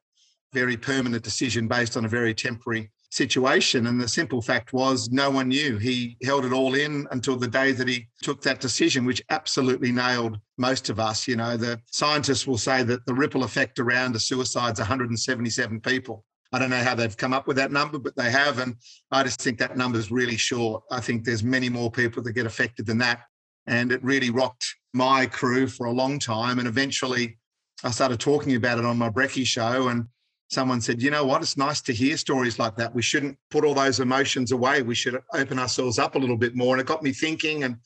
very 0.53 0.77
permanent 0.77 1.23
decision 1.23 1.67
based 1.67 1.97
on 1.97 2.05
a 2.05 2.09
very 2.09 2.35
temporary 2.35 2.91
situation. 3.15 3.87
And 3.87 3.99
the 3.99 4.07
simple 4.07 4.41
fact 4.41 4.73
was, 4.73 5.09
no 5.09 5.29
one 5.29 5.47
knew. 5.49 5.77
He 5.77 6.17
held 6.23 6.45
it 6.45 6.51
all 6.51 6.75
in 6.75 7.07
until 7.11 7.37
the 7.37 7.47
day 7.47 7.71
that 7.71 7.87
he 7.87 8.07
took 8.21 8.41
that 8.41 8.59
decision, 8.59 9.05
which 9.05 9.23
absolutely 9.29 9.91
nailed 9.91 10.37
most 10.57 10.89
of 10.89 10.99
us. 10.99 11.27
You 11.27 11.37
know, 11.37 11.55
the 11.55 11.79
scientists 11.91 12.45
will 12.45 12.57
say 12.57 12.83
that 12.83 13.05
the 13.05 13.13
ripple 13.13 13.43
effect 13.43 13.79
around 13.79 14.15
a 14.15 14.19
suicide 14.19 14.73
is 14.73 14.79
177 14.79 15.79
people. 15.79 16.25
I 16.51 16.59
don't 16.59 16.69
know 16.69 16.83
how 16.83 16.95
they've 16.95 17.15
come 17.15 17.33
up 17.33 17.47
with 17.47 17.57
that 17.57 17.71
number, 17.71 17.99
but 17.99 18.15
they 18.15 18.29
have. 18.31 18.59
And 18.59 18.75
I 19.11 19.23
just 19.23 19.41
think 19.41 19.57
that 19.59 19.77
number 19.77 19.97
is 19.97 20.11
really 20.11 20.37
short. 20.37 20.83
I 20.91 20.99
think 20.99 21.23
there's 21.23 21.43
many 21.43 21.69
more 21.69 21.89
people 21.89 22.21
that 22.23 22.33
get 22.33 22.45
affected 22.45 22.85
than 22.85 22.97
that. 22.99 23.21
And 23.67 23.91
it 23.91 24.03
really 24.03 24.29
rocked 24.29 24.75
my 24.93 25.25
crew 25.25 25.67
for 25.67 25.87
a 25.87 25.91
long 25.91 26.19
time. 26.19 26.59
And 26.59 26.67
eventually 26.67 27.37
I 27.83 27.91
started 27.91 28.19
talking 28.19 28.55
about 28.55 28.77
it 28.77 28.85
on 28.85 28.97
my 28.97 29.09
Brekkie 29.09 29.45
show. 29.45 29.87
And 29.87 30.05
someone 30.49 30.81
said, 30.81 31.01
you 31.01 31.11
know 31.11 31.25
what, 31.25 31.41
it's 31.41 31.57
nice 31.57 31.81
to 31.81 31.93
hear 31.93 32.17
stories 32.17 32.59
like 32.59 32.75
that. 32.77 32.93
We 32.93 33.01
shouldn't 33.01 33.37
put 33.49 33.65
all 33.65 33.73
those 33.73 33.99
emotions 33.99 34.51
away. 34.51 34.81
We 34.81 34.95
should 34.95 35.21
open 35.33 35.59
ourselves 35.59 35.99
up 35.99 36.15
a 36.15 36.19
little 36.19 36.37
bit 36.37 36.55
more. 36.55 36.75
And 36.75 36.81
it 36.81 36.87
got 36.87 37.03
me 37.03 37.11
thinking. 37.11 37.63
And 37.63 37.77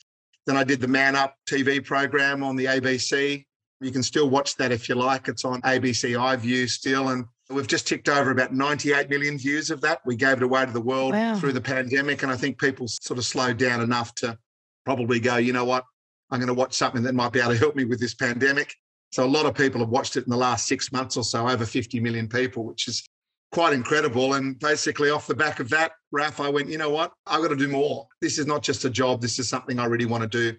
then 0.46 0.58
I 0.58 0.64
did 0.64 0.82
the 0.82 0.88
Man 0.88 1.16
Up 1.16 1.36
TV 1.50 1.84
program 1.84 2.44
on 2.44 2.56
the 2.56 2.66
ABC. 2.66 3.46
You 3.82 3.92
can 3.92 4.04
still 4.04 4.30
watch 4.30 4.56
that 4.58 4.72
if 4.72 4.90
you 4.90 4.96
like. 4.96 5.28
It's 5.28 5.46
on 5.46 5.62
ABC 5.62 6.12
iView 6.12 6.70
still. 6.70 7.10
And 7.10 7.26
we've 7.50 7.68
just 7.68 7.88
ticked 7.88 8.10
over 8.10 8.32
about 8.32 8.54
98 8.54 9.10
million 9.10 9.38
views 9.38 9.72
of 9.72 9.80
that. 9.82 10.02
We 10.06 10.16
gave 10.18 10.38
it 10.38 10.44
away 10.44 10.66
to 10.66 10.72
the 10.72 10.82
world 10.82 11.14
wow. 11.14 11.36
through 11.36 11.54
the 11.54 11.62
pandemic. 11.62 12.24
And 12.24 12.32
I 12.32 12.36
think 12.36 12.60
people 12.60 12.88
sort 12.88 13.18
of 13.18 13.26
slowed 13.26 13.58
down 13.58 13.82
enough 13.82 14.14
to 14.16 14.38
probably 14.86 15.20
go, 15.20 15.38
you 15.38 15.54
know 15.54 15.66
what, 15.66 15.86
I'm 16.30 16.40
going 16.40 16.48
to 16.48 16.54
watch 16.54 16.74
something 16.74 17.04
that 17.04 17.16
might 17.16 17.32
be 17.32 17.40
able 17.40 17.54
to 17.54 17.58
help 17.58 17.76
me 17.76 17.86
with 17.86 18.00
this 18.00 18.14
pandemic. 18.14 18.76
So 19.12 19.24
a 19.24 19.28
lot 19.28 19.46
of 19.46 19.56
people 19.56 19.82
have 19.82 19.90
watched 19.90 20.18
it 20.18 20.26
in 20.26 20.30
the 20.30 20.38
last 20.38 20.68
six 20.68 20.92
months 20.92 21.18
or 21.18 21.24
so, 21.24 21.48
over 21.48 21.66
50 21.66 22.00
million 22.00 22.28
people, 22.28 22.64
which 22.64 22.88
is 22.88 23.04
quite 23.52 23.74
incredible. 23.74 24.36
And 24.36 24.60
basically, 24.60 25.10
off 25.10 25.28
the 25.28 25.36
back 25.36 25.60
of 25.60 25.70
that, 25.70 25.94
Raf, 26.12 26.40
I 26.40 26.50
went, 26.50 26.70
you 26.70 26.78
know 26.78 26.90
what? 26.90 27.12
I've 27.26 27.42
got 27.42 27.50
to 27.50 27.56
do 27.56 27.68
more. 27.68 28.08
This 28.22 28.38
is 28.38 28.46
not 28.46 28.62
just 28.64 28.86
a 28.86 28.90
job. 28.90 29.22
This 29.22 29.40
is 29.40 29.50
something 29.50 29.80
I 29.80 29.86
really 29.86 30.06
want 30.06 30.24
to 30.24 30.30
do 30.30 30.58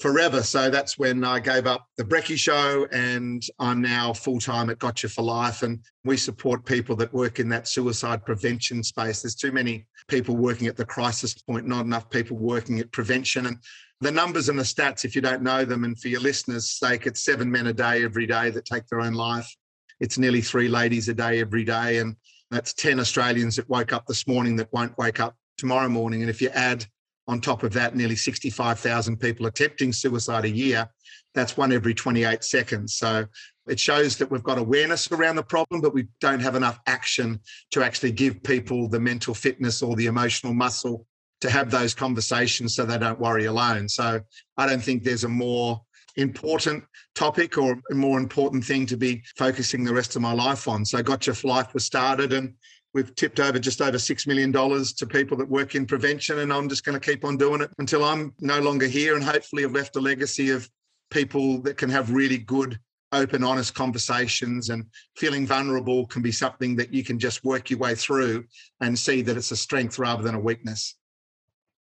forever. 0.00 0.42
So 0.42 0.70
that's 0.70 0.98
when 0.98 1.24
I 1.24 1.40
gave 1.40 1.66
up 1.66 1.86
the 1.98 2.04
Brekkie 2.04 2.38
show 2.38 2.86
and 2.90 3.42
I'm 3.58 3.82
now 3.82 4.14
full 4.14 4.40
time 4.40 4.70
at 4.70 4.78
Gotcha 4.78 5.08
for 5.10 5.22
Life. 5.22 5.62
And 5.62 5.78
we 6.04 6.16
support 6.16 6.64
people 6.64 6.96
that 6.96 7.12
work 7.12 7.38
in 7.38 7.48
that 7.50 7.68
suicide 7.68 8.24
prevention 8.24 8.82
space. 8.82 9.22
There's 9.22 9.34
too 9.34 9.52
many 9.52 9.86
people 10.08 10.36
working 10.36 10.68
at 10.68 10.76
the 10.76 10.86
crisis 10.86 11.34
point, 11.34 11.66
not 11.66 11.84
enough 11.84 12.08
people 12.08 12.38
working 12.38 12.80
at 12.80 12.90
prevention. 12.92 13.46
And 13.46 13.58
the 14.00 14.10
numbers 14.10 14.48
and 14.48 14.58
the 14.58 14.64
stats, 14.64 15.04
if 15.04 15.14
you 15.14 15.20
don't 15.20 15.42
know 15.42 15.64
them, 15.64 15.84
and 15.84 15.98
for 15.98 16.08
your 16.08 16.20
listeners' 16.20 16.70
sake, 16.70 17.06
it's 17.06 17.22
seven 17.22 17.50
men 17.50 17.66
a 17.66 17.72
day 17.72 18.02
every 18.02 18.26
day 18.26 18.50
that 18.50 18.64
take 18.64 18.86
their 18.86 19.00
own 19.00 19.12
life. 19.12 19.54
It's 20.00 20.16
nearly 20.16 20.40
three 20.40 20.68
ladies 20.68 21.08
a 21.08 21.14
day 21.14 21.40
every 21.40 21.64
day. 21.64 21.98
And 21.98 22.16
that's 22.50 22.72
10 22.72 22.98
Australians 22.98 23.56
that 23.56 23.68
woke 23.68 23.92
up 23.92 24.06
this 24.06 24.26
morning 24.26 24.56
that 24.56 24.72
won't 24.72 24.96
wake 24.96 25.20
up 25.20 25.36
tomorrow 25.58 25.88
morning. 25.88 26.22
And 26.22 26.30
if 26.30 26.40
you 26.40 26.48
add 26.50 26.86
on 27.28 27.40
top 27.40 27.62
of 27.62 27.74
that, 27.74 27.94
nearly 27.94 28.16
65,000 28.16 29.18
people 29.18 29.46
attempting 29.46 29.92
suicide 29.92 30.46
a 30.46 30.50
year, 30.50 30.88
that's 31.34 31.58
one 31.58 31.70
every 31.70 31.92
28 31.92 32.42
seconds. 32.42 32.94
So 32.94 33.26
it 33.68 33.78
shows 33.78 34.16
that 34.16 34.30
we've 34.30 34.42
got 34.42 34.58
awareness 34.58 35.12
around 35.12 35.36
the 35.36 35.42
problem, 35.42 35.82
but 35.82 35.94
we 35.94 36.08
don't 36.20 36.40
have 36.40 36.56
enough 36.56 36.80
action 36.86 37.38
to 37.72 37.84
actually 37.84 38.12
give 38.12 38.42
people 38.42 38.88
the 38.88 38.98
mental 38.98 39.34
fitness 39.34 39.82
or 39.82 39.94
the 39.94 40.06
emotional 40.06 40.54
muscle 40.54 41.06
to 41.40 41.50
have 41.50 41.70
those 41.70 41.94
conversations 41.94 42.74
so 42.74 42.84
they 42.84 42.98
don't 42.98 43.20
worry 43.20 43.46
alone. 43.46 43.88
So 43.88 44.20
I 44.56 44.66
don't 44.66 44.82
think 44.82 45.02
there's 45.02 45.24
a 45.24 45.28
more 45.28 45.80
important 46.16 46.84
topic 47.14 47.56
or 47.56 47.80
a 47.90 47.94
more 47.94 48.18
important 48.18 48.64
thing 48.64 48.86
to 48.86 48.96
be 48.96 49.22
focusing 49.36 49.84
the 49.84 49.94
rest 49.94 50.16
of 50.16 50.22
my 50.22 50.32
life 50.32 50.68
on. 50.68 50.84
So 50.84 51.02
Gotcha 51.02 51.34
Life 51.46 51.72
was 51.72 51.84
started 51.84 52.32
and 52.32 52.54
we've 52.92 53.14
tipped 53.14 53.40
over 53.40 53.58
just 53.58 53.80
over 53.80 53.96
$6 53.96 54.26
million 54.26 54.52
to 54.52 55.06
people 55.06 55.36
that 55.36 55.48
work 55.48 55.74
in 55.74 55.86
prevention. 55.86 56.40
And 56.40 56.52
I'm 56.52 56.68
just 56.68 56.84
going 56.84 56.98
to 56.98 57.10
keep 57.10 57.24
on 57.24 57.36
doing 57.36 57.60
it 57.60 57.70
until 57.78 58.04
I'm 58.04 58.34
no 58.40 58.60
longer 58.60 58.86
here. 58.86 59.14
And 59.14 59.24
hopefully 59.24 59.64
I've 59.64 59.72
left 59.72 59.96
a 59.96 60.00
legacy 60.00 60.50
of 60.50 60.68
people 61.10 61.60
that 61.62 61.76
can 61.76 61.90
have 61.90 62.12
really 62.12 62.38
good 62.38 62.78
open, 63.12 63.42
honest 63.42 63.74
conversations 63.74 64.70
and 64.70 64.84
feeling 65.16 65.46
vulnerable 65.46 66.06
can 66.06 66.22
be 66.22 66.30
something 66.30 66.76
that 66.76 66.94
you 66.94 67.02
can 67.02 67.18
just 67.18 67.44
work 67.44 67.70
your 67.70 67.78
way 67.78 67.94
through 67.94 68.44
and 68.80 68.96
see 68.96 69.20
that 69.22 69.36
it's 69.36 69.50
a 69.50 69.56
strength 69.56 69.98
rather 69.98 70.22
than 70.22 70.34
a 70.34 70.40
weakness. 70.40 70.96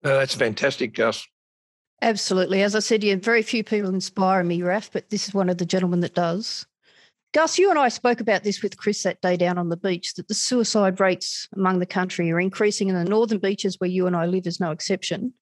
Oh, 0.04 0.18
that's 0.18 0.34
fantastic, 0.34 0.94
Gus. 0.94 1.26
Absolutely. 2.02 2.62
As 2.62 2.74
I 2.74 2.78
said, 2.78 3.04
yeah, 3.04 3.16
very 3.16 3.42
few 3.42 3.62
people 3.62 3.92
inspire 3.92 4.42
me, 4.42 4.62
Raf, 4.62 4.90
but 4.92 5.10
this 5.10 5.28
is 5.28 5.34
one 5.34 5.50
of 5.50 5.58
the 5.58 5.66
gentlemen 5.66 6.00
that 6.00 6.14
does. 6.14 6.66
Gus, 7.32 7.58
you 7.58 7.70
and 7.70 7.78
I 7.78 7.88
spoke 7.88 8.20
about 8.20 8.42
this 8.42 8.62
with 8.62 8.76
Chris 8.76 9.02
that 9.04 9.20
day 9.20 9.36
down 9.36 9.58
on 9.58 9.68
the 9.68 9.76
beach 9.76 10.14
that 10.14 10.26
the 10.26 10.34
suicide 10.34 10.98
rates 10.98 11.46
among 11.54 11.78
the 11.78 11.86
country 11.86 12.30
are 12.32 12.40
increasing, 12.40 12.90
and 12.90 12.98
the 12.98 13.08
northern 13.08 13.38
beaches 13.38 13.76
where 13.78 13.90
you 13.90 14.06
and 14.06 14.16
I 14.16 14.26
live 14.26 14.46
is 14.46 14.58
no 14.58 14.72
exception. 14.72 15.34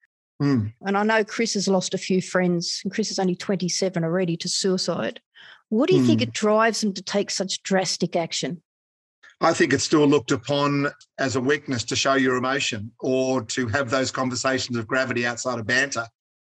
Mm. 0.42 0.72
And 0.82 0.98
I 0.98 1.02
know 1.02 1.24
Chris 1.24 1.54
has 1.54 1.68
lost 1.68 1.94
a 1.94 1.98
few 1.98 2.20
friends, 2.20 2.80
and 2.84 2.92
Chris 2.92 3.10
is 3.10 3.18
only 3.18 3.36
27 3.36 4.04
already 4.04 4.36
to 4.36 4.48
suicide. 4.48 5.20
What 5.70 5.88
do 5.88 5.96
you 5.96 6.02
mm. 6.02 6.06
think 6.06 6.20
hmm. 6.20 6.24
it 6.24 6.32
drives 6.32 6.80
them 6.80 6.92
to 6.94 7.02
take 7.02 7.30
such 7.30 7.62
drastic 7.62 8.16
action? 8.16 8.62
I 9.40 9.52
think 9.52 9.72
it's 9.72 9.84
still 9.84 10.06
looked 10.06 10.32
upon 10.32 10.88
as 11.18 11.36
a 11.36 11.40
weakness 11.40 11.84
to 11.84 11.96
show 11.96 12.14
your 12.14 12.36
emotion 12.36 12.90
or 12.98 13.42
to 13.42 13.68
have 13.68 13.88
those 13.88 14.10
conversations 14.10 14.76
of 14.76 14.88
gravity 14.88 15.26
outside 15.26 15.60
of 15.60 15.66
banter. 15.66 16.06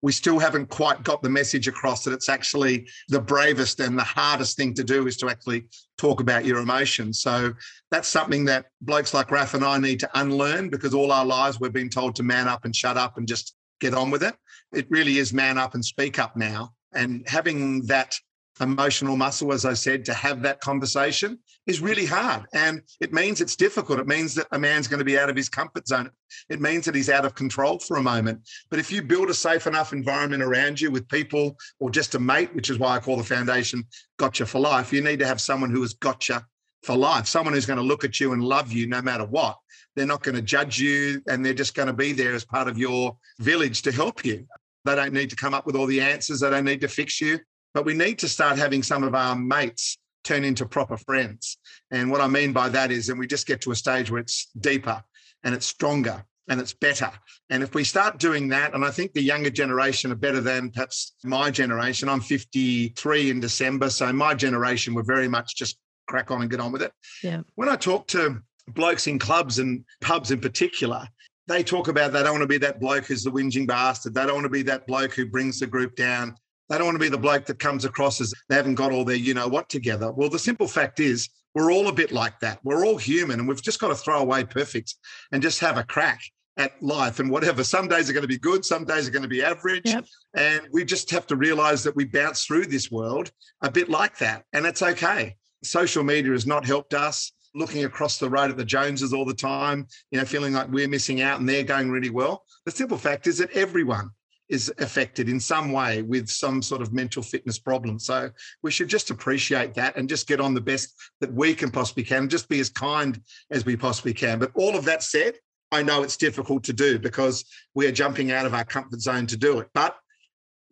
We 0.03 0.11
still 0.11 0.37
haven't 0.37 0.69
quite 0.69 1.01
got 1.01 1.23
the 1.23 1.29
message 1.29 1.67
across 1.67 2.03
that 2.03 2.13
it's 2.13 2.29
actually 2.29 2.87
the 3.07 3.19
bravest 3.19 3.79
and 3.79 3.97
the 3.97 4.03
hardest 4.03 4.55
thing 4.55 4.75
to 4.75 4.83
do 4.83 5.07
is 5.07 5.17
to 5.17 5.29
actually 5.29 5.67
talk 5.97 6.21
about 6.21 6.45
your 6.45 6.59
emotions. 6.59 7.21
So 7.21 7.53
that's 7.89 8.07
something 8.07 8.45
that 8.45 8.67
blokes 8.81 9.15
like 9.15 9.31
Raf 9.31 9.55
and 9.55 9.65
I 9.65 9.79
need 9.79 9.99
to 10.01 10.19
unlearn 10.19 10.69
because 10.69 10.93
all 10.93 11.11
our 11.11 11.25
lives 11.25 11.59
we've 11.59 11.73
been 11.73 11.89
told 11.89 12.15
to 12.17 12.23
man 12.23 12.47
up 12.47 12.65
and 12.65 12.75
shut 12.75 12.97
up 12.97 13.17
and 13.17 13.27
just 13.27 13.55
get 13.81 13.95
on 13.95 14.11
with 14.11 14.21
it. 14.21 14.35
It 14.73 14.85
really 14.91 15.17
is 15.17 15.33
man 15.33 15.57
up 15.57 15.73
and 15.73 15.83
speak 15.83 16.19
up 16.19 16.37
now. 16.37 16.73
And 16.93 17.27
having 17.27 17.87
that 17.87 18.15
emotional 18.61 19.17
muscle, 19.17 19.51
as 19.53 19.65
I 19.65 19.73
said, 19.73 20.05
to 20.05 20.13
have 20.13 20.43
that 20.43 20.61
conversation 20.61 21.39
is 21.67 21.81
really 21.81 22.05
hard. 22.05 22.45
And 22.53 22.81
it 23.01 23.13
means 23.13 23.41
it's 23.41 23.55
difficult. 23.55 23.99
It 23.99 24.07
means 24.07 24.35
that 24.35 24.47
a 24.51 24.59
man's 24.59 24.87
going 24.87 24.99
to 24.99 25.05
be 25.05 25.17
out 25.17 25.29
of 25.29 25.35
his 25.35 25.49
comfort 25.49 25.87
zone. 25.87 26.09
It 26.49 26.61
means 26.61 26.85
that 26.85 26.95
he's 26.95 27.09
out 27.09 27.25
of 27.25 27.35
control 27.35 27.79
for 27.79 27.97
a 27.97 28.03
moment. 28.03 28.47
But 28.69 28.79
if 28.79 28.91
you 28.91 29.01
build 29.01 29.29
a 29.29 29.33
safe 29.33 29.67
enough 29.67 29.93
environment 29.93 30.43
around 30.43 30.79
you 30.79 30.91
with 30.91 31.07
people 31.07 31.57
or 31.79 31.89
just 31.89 32.15
a 32.15 32.19
mate, 32.19 32.53
which 32.55 32.69
is 32.69 32.77
why 32.77 32.95
I 32.95 32.99
call 32.99 33.17
the 33.17 33.23
foundation 33.23 33.83
Gotcha 34.17 34.45
for 34.45 34.59
Life, 34.59 34.93
you 34.93 35.01
need 35.01 35.19
to 35.19 35.27
have 35.27 35.41
someone 35.41 35.71
who 35.71 35.81
has 35.81 35.93
gotcha 35.93 36.45
for 36.83 36.95
life, 36.95 37.25
someone 37.25 37.53
who's 37.53 37.65
going 37.65 37.77
to 37.77 37.83
look 37.83 38.03
at 38.03 38.19
you 38.19 38.33
and 38.33 38.43
love 38.43 38.71
you 38.71 38.85
no 38.85 39.01
matter 39.01 39.25
what. 39.25 39.57
They're 39.95 40.05
not 40.05 40.21
going 40.21 40.35
to 40.35 40.41
judge 40.41 40.79
you 40.79 41.21
and 41.27 41.43
they're 41.43 41.53
just 41.53 41.73
going 41.73 41.87
to 41.87 41.93
be 41.93 42.11
there 42.11 42.33
as 42.33 42.45
part 42.45 42.67
of 42.67 42.77
your 42.77 43.17
village 43.39 43.81
to 43.83 43.91
help 43.91 44.23
you. 44.23 44.45
They 44.83 44.95
don't 44.95 45.13
need 45.13 45.31
to 45.31 45.35
come 45.35 45.55
up 45.55 45.65
with 45.65 45.75
all 45.75 45.87
the 45.87 46.01
answers. 46.01 46.41
They 46.41 46.49
don't 46.49 46.63
need 46.65 46.81
to 46.81 46.87
fix 46.87 47.19
you. 47.19 47.39
But 47.73 47.85
we 47.85 47.93
need 47.93 48.19
to 48.19 48.29
start 48.29 48.57
having 48.57 48.83
some 48.83 49.03
of 49.03 49.15
our 49.15 49.35
mates 49.35 49.97
turn 50.25 50.43
into 50.43 50.65
proper 50.65 50.97
friends. 50.97 51.57
And 51.91 52.11
what 52.11 52.19
I 52.19 52.27
mean 52.27 52.51
by 52.51 52.69
that 52.69 52.91
is, 52.91 53.09
and 53.09 53.17
we 53.17 53.27
just 53.27 53.47
get 53.47 53.61
to 53.61 53.71
a 53.71 53.75
stage 53.75 54.11
where 54.11 54.19
it's 54.19 54.49
deeper 54.59 55.01
and 55.43 55.55
it's 55.55 55.65
stronger 55.65 56.25
and 56.49 56.59
it's 56.59 56.73
better. 56.73 57.11
And 57.49 57.63
if 57.63 57.73
we 57.73 57.83
start 57.83 58.19
doing 58.19 58.49
that, 58.49 58.73
and 58.73 58.83
I 58.83 58.91
think 58.91 59.13
the 59.13 59.21
younger 59.21 59.49
generation 59.49 60.11
are 60.11 60.15
better 60.15 60.41
than 60.41 60.71
perhaps 60.71 61.13
my 61.23 61.49
generation. 61.49 62.09
I'm 62.09 62.19
53 62.19 63.29
in 63.29 63.39
December. 63.39 63.89
So 63.89 64.11
my 64.11 64.33
generation 64.33 64.93
were 64.93 65.03
very 65.03 65.27
much 65.27 65.55
just 65.55 65.77
crack 66.07 66.31
on 66.31 66.41
and 66.41 66.51
get 66.51 66.59
on 66.59 66.71
with 66.71 66.81
it. 66.81 66.91
Yeah. 67.23 67.41
When 67.55 67.69
I 67.69 67.75
talk 67.75 68.07
to 68.07 68.41
blokes 68.67 69.07
in 69.07 69.19
clubs 69.19 69.59
and 69.59 69.85
pubs 70.01 70.31
in 70.31 70.39
particular, 70.39 71.07
they 71.47 71.63
talk 71.63 71.87
about 71.87 72.11
they 72.11 72.23
don't 72.23 72.33
want 72.33 72.41
to 72.41 72.47
be 72.47 72.57
that 72.59 72.79
bloke 72.79 73.05
who's 73.05 73.23
the 73.23 73.31
whinging 73.31 73.67
bastard. 73.67 74.13
They 74.13 74.25
don't 74.25 74.33
want 74.33 74.45
to 74.45 74.49
be 74.49 74.63
that 74.63 74.87
bloke 74.87 75.13
who 75.13 75.27
brings 75.27 75.59
the 75.59 75.67
group 75.67 75.95
down 75.95 76.35
They 76.69 76.77
don't 76.77 76.87
want 76.87 76.95
to 76.95 77.03
be 77.03 77.09
the 77.09 77.17
bloke 77.17 77.45
that 77.45 77.59
comes 77.59 77.85
across 77.85 78.21
as 78.21 78.33
they 78.49 78.55
haven't 78.55 78.75
got 78.75 78.91
all 78.91 79.05
their 79.05 79.15
you 79.15 79.33
know 79.33 79.47
what 79.47 79.69
together. 79.69 80.11
Well, 80.11 80.29
the 80.29 80.39
simple 80.39 80.67
fact 80.67 80.99
is 80.99 81.29
we're 81.53 81.71
all 81.71 81.87
a 81.87 81.93
bit 81.93 82.11
like 82.11 82.39
that. 82.39 82.59
We're 82.63 82.85
all 82.85 82.97
human 82.97 83.39
and 83.39 83.47
we've 83.47 83.61
just 83.61 83.79
got 83.79 83.89
to 83.89 83.95
throw 83.95 84.19
away 84.19 84.43
perfect 84.43 84.95
and 85.31 85.41
just 85.41 85.59
have 85.59 85.77
a 85.77 85.83
crack 85.83 86.21
at 86.57 86.71
life 86.81 87.19
and 87.19 87.29
whatever. 87.29 87.63
Some 87.63 87.87
days 87.87 88.09
are 88.09 88.13
going 88.13 88.23
to 88.23 88.27
be 88.27 88.37
good, 88.37 88.63
some 88.65 88.85
days 88.85 89.07
are 89.07 89.11
going 89.11 89.23
to 89.23 89.29
be 89.29 89.43
average. 89.43 89.85
Yep. 89.85 90.05
And 90.35 90.61
we 90.71 90.85
just 90.85 91.09
have 91.11 91.27
to 91.27 91.35
realize 91.35 91.83
that 91.83 91.95
we 91.95 92.05
bounce 92.05 92.45
through 92.45 92.67
this 92.67 92.91
world 92.91 93.31
a 93.61 93.71
bit 93.71 93.89
like 93.89 94.17
that. 94.19 94.43
And 94.53 94.65
it's 94.65 94.81
okay. 94.81 95.35
Social 95.63 96.03
media 96.03 96.31
has 96.31 96.45
not 96.45 96.65
helped 96.65 96.93
us 96.93 97.31
looking 97.53 97.85
across 97.85 98.17
the 98.17 98.29
road 98.29 98.51
at 98.51 98.57
the 98.57 98.65
Joneses 98.65 99.13
all 99.13 99.25
the 99.25 99.33
time, 99.33 99.87
you 100.11 100.19
know, 100.19 100.25
feeling 100.25 100.53
like 100.53 100.69
we're 100.69 100.89
missing 100.89 101.21
out 101.21 101.39
and 101.39 101.47
they're 101.47 101.63
going 101.63 101.89
really 101.89 102.09
well. 102.09 102.43
The 102.65 102.71
simple 102.71 102.97
fact 102.97 103.27
is 103.27 103.37
that 103.37 103.51
everyone 103.51 104.09
is 104.49 104.71
affected 104.77 105.29
in 105.29 105.39
some 105.39 105.71
way 105.71 106.01
with 106.01 106.27
some 106.27 106.61
sort 106.61 106.81
of 106.81 106.93
mental 106.93 107.23
fitness 107.23 107.57
problem. 107.59 107.99
So 107.99 108.29
we 108.63 108.71
should 108.71 108.87
just 108.87 109.09
appreciate 109.09 109.73
that 109.75 109.97
and 109.97 110.07
just 110.07 110.27
get 110.27 110.39
on 110.39 110.53
the 110.53 110.61
best 110.61 110.93
that 111.21 111.33
we 111.33 111.53
can 111.53 111.71
possibly 111.71 112.03
can, 112.03 112.23
and 112.23 112.29
just 112.29 112.49
be 112.49 112.59
as 112.59 112.69
kind 112.69 113.19
as 113.51 113.65
we 113.65 113.75
possibly 113.75 114.13
can. 114.13 114.39
But 114.39 114.51
all 114.55 114.75
of 114.75 114.85
that 114.85 115.03
said, 115.03 115.35
I 115.71 115.81
know 115.81 116.03
it's 116.03 116.17
difficult 116.17 116.63
to 116.65 116.73
do 116.73 116.99
because 116.99 117.43
we 117.73 117.87
are 117.87 117.91
jumping 117.91 118.31
out 118.31 118.45
of 118.45 118.53
our 118.53 118.65
comfort 118.65 119.01
zone 119.01 119.27
to 119.27 119.37
do 119.37 119.59
it. 119.59 119.69
But 119.73 119.95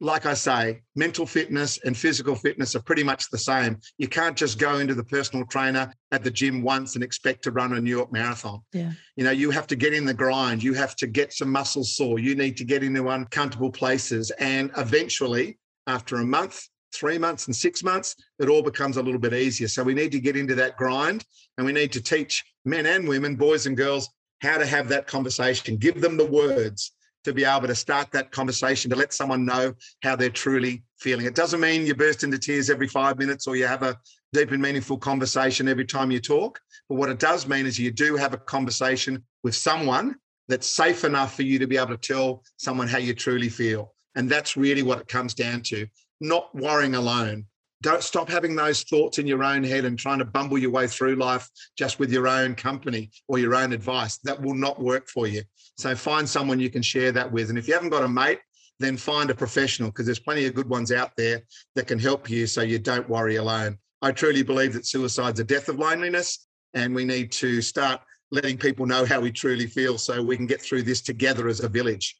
like 0.04 0.26
I 0.26 0.34
say, 0.34 0.82
mental 0.98 1.26
fitness 1.26 1.80
and 1.86 1.96
physical 1.96 2.36
fitness 2.36 2.76
are 2.76 2.82
pretty 2.82 3.04
much 3.04 3.30
the 3.30 3.38
same. 3.38 3.80
You 3.98 4.10
can't 4.10 4.36
just 4.36 4.60
go 4.60 4.80
into 4.80 4.94
the 4.94 5.04
personal 5.04 5.46
trainer 5.46 5.94
at 6.12 6.26
the 6.26 6.30
gym 6.30 6.62
once 6.62 6.96
and 6.96 7.04
expect 7.04 7.42
to 7.46 7.52
run 7.52 7.72
a 7.72 7.80
New 7.80 7.89
York 7.89 8.12
marathon. 8.12 8.60
Yeah. 8.74 8.92
You 9.16 9.24
know, 9.24 9.32
you 9.32 9.50
have 9.52 9.66
to 9.68 9.78
get 9.78 9.94
in 9.94 10.04
the 10.04 10.13
grind. 10.13 10.62
You 10.62 10.74
have 10.74 10.98
to 10.98 11.08
get 11.08 11.32
some 11.32 11.50
muscles 11.50 11.96
sore. 11.96 12.20
You 12.20 12.36
need 12.36 12.58
to 12.58 12.66
get 12.66 12.84
into 12.84 13.08
uncomfortable 13.08 13.72
places. 13.72 14.30
And 14.39 14.72
eventually, 14.76 15.58
after 15.88 16.18
a 16.18 16.26
month, 16.26 16.68
three 16.94 17.18
months, 17.18 17.48
and 17.48 17.56
six 17.56 17.82
months, 17.82 18.13
it 18.39 18.50
all 18.50 18.62
becomes 18.62 18.98
a 18.98 19.02
little 19.02 19.22
bit 19.22 19.34
easier. 19.34 19.70
So 19.70 19.84
we 19.84 19.94
need 19.94 20.12
to 20.12 20.20
get 20.20 20.36
into 20.36 20.56
that 20.56 20.76
grind 20.76 21.24
and 21.58 21.66
we 21.66 21.72
need 21.72 21.94
to 21.94 22.04
teach 22.04 22.44
men 22.66 22.86
and 22.88 23.08
women, 23.08 23.38
boys 23.38 23.68
and 23.68 23.78
girls, 23.78 24.10
how 24.42 24.58
to 24.58 24.66
have 24.66 24.89
that 24.89 25.08
conversation, 25.08 25.78
give 25.78 26.02
them 26.02 26.18
the 26.18 26.26
words 26.26 26.92
to 27.24 27.34
be 27.34 27.46
able 27.46 27.68
to 27.68 27.76
start 27.76 28.12
that 28.12 28.32
conversation, 28.32 28.90
to 28.92 28.96
let 28.96 29.14
someone 29.14 29.46
know 29.46 29.74
how 30.02 30.16
they're 30.16 30.30
truly 30.30 30.84
feeling. 31.00 31.26
It 31.26 31.36
doesn't 31.36 31.60
mean 31.60 31.86
you 31.86 31.96
burst 31.96 32.24
into 32.24 32.38
tears 32.38 32.70
every 32.70 32.88
five 32.88 33.18
minutes 33.18 33.48
or 33.48 33.56
you 33.56 33.68
have 33.68 33.84
a 33.84 33.98
deep 34.34 34.52
and 34.52 34.62
meaningful 34.62 34.98
conversation 34.98 35.68
every 35.68 35.86
time 35.86 36.12
you 36.12 36.20
talk. 36.20 36.60
But 36.90 36.96
what 36.96 37.10
it 37.10 37.20
does 37.20 37.48
mean 37.48 37.66
is 37.66 37.80
you 37.80 37.92
do 37.92 38.16
have 38.16 38.34
a 38.34 38.38
conversation 38.38 39.24
with 39.44 39.56
someone 39.56 40.16
that's 40.48 40.68
safe 40.68 41.04
enough 41.04 41.36
for 41.36 41.44
you 41.44 41.60
to 41.60 41.68
be 41.68 41.78
able 41.78 41.96
to 41.96 41.98
tell 41.98 42.44
someone 42.58 42.88
how 42.88 42.98
you 42.98 43.14
truly 43.14 43.50
feel. 43.50 43.94
And 44.16 44.30
that's 44.30 44.58
really 44.58 44.84
what 44.84 45.00
it 45.00 45.08
comes 45.08 45.34
down 45.34 45.62
to 45.64 45.88
not 46.20 46.54
worrying 46.56 46.96
alone, 46.96 47.46
don't 47.84 48.02
stop 48.02 48.30
having 48.30 48.56
those 48.56 48.82
thoughts 48.84 49.19
in 49.19 49.28
your 49.28 49.43
own 49.43 49.63
head 49.63 49.86
and 49.86 50.00
trying 50.00 50.19
to 50.19 50.26
bumble 50.26 50.58
your 50.58 50.72
way 50.72 50.88
through 50.88 51.15
life 51.15 51.48
just 51.78 52.00
with 52.00 52.12
your 52.12 52.28
own 52.28 52.56
company 52.56 53.12
or 53.28 53.38
your 53.38 53.54
own 53.54 53.74
advice. 53.74 54.17
That 54.19 54.41
will 54.41 54.56
not 54.56 54.82
work 54.82 55.08
for 55.10 55.28
you. 55.28 55.43
So 55.78 55.93
find 55.96 56.28
someone 56.28 56.60
you 56.60 56.69
can 56.69 56.82
share 56.82 57.12
that 57.12 57.32
with. 57.32 57.50
And 57.50 57.58
if 57.58 57.67
you 57.67 57.74
haven't 57.74 57.89
got 57.89 58.04
a 58.04 58.08
mate, 58.08 58.39
then 58.80 58.98
find 58.98 59.30
a 59.30 59.36
professional 59.36 59.89
because 59.89 60.06
there's 60.06 60.19
plenty 60.19 60.46
of 60.46 60.56
good 60.56 60.69
ones 60.69 60.91
out 60.91 61.12
there 61.17 61.43
that 61.76 61.88
can 61.88 62.00
help 62.00 62.30
you 62.30 62.48
so 62.48 62.62
you 62.62 62.80
don't 62.80 63.08
worry 63.10 63.36
alone. 63.36 63.78
I 64.02 64.12
truly 64.12 64.43
believe 64.43 64.74
that 64.74 64.86
suicide's 64.86 65.39
a 65.39 65.43
death 65.43 65.69
of 65.69 65.80
loneliness, 65.80 66.48
and 66.74 66.96
we 66.96 67.06
need 67.06 67.32
to 67.34 67.62
start 67.62 68.02
letting 68.32 68.58
people 68.58 68.86
know 68.86 69.06
how 69.06 69.19
we 69.19 69.32
truly 69.32 69.67
feel 69.67 69.98
so 69.98 70.22
we 70.22 70.36
can 70.36 70.48
get 70.48 70.62
through 70.62 70.84
this 70.84 71.02
together 71.02 71.48
as 71.48 71.60
a 71.60 71.69
village. 71.69 72.17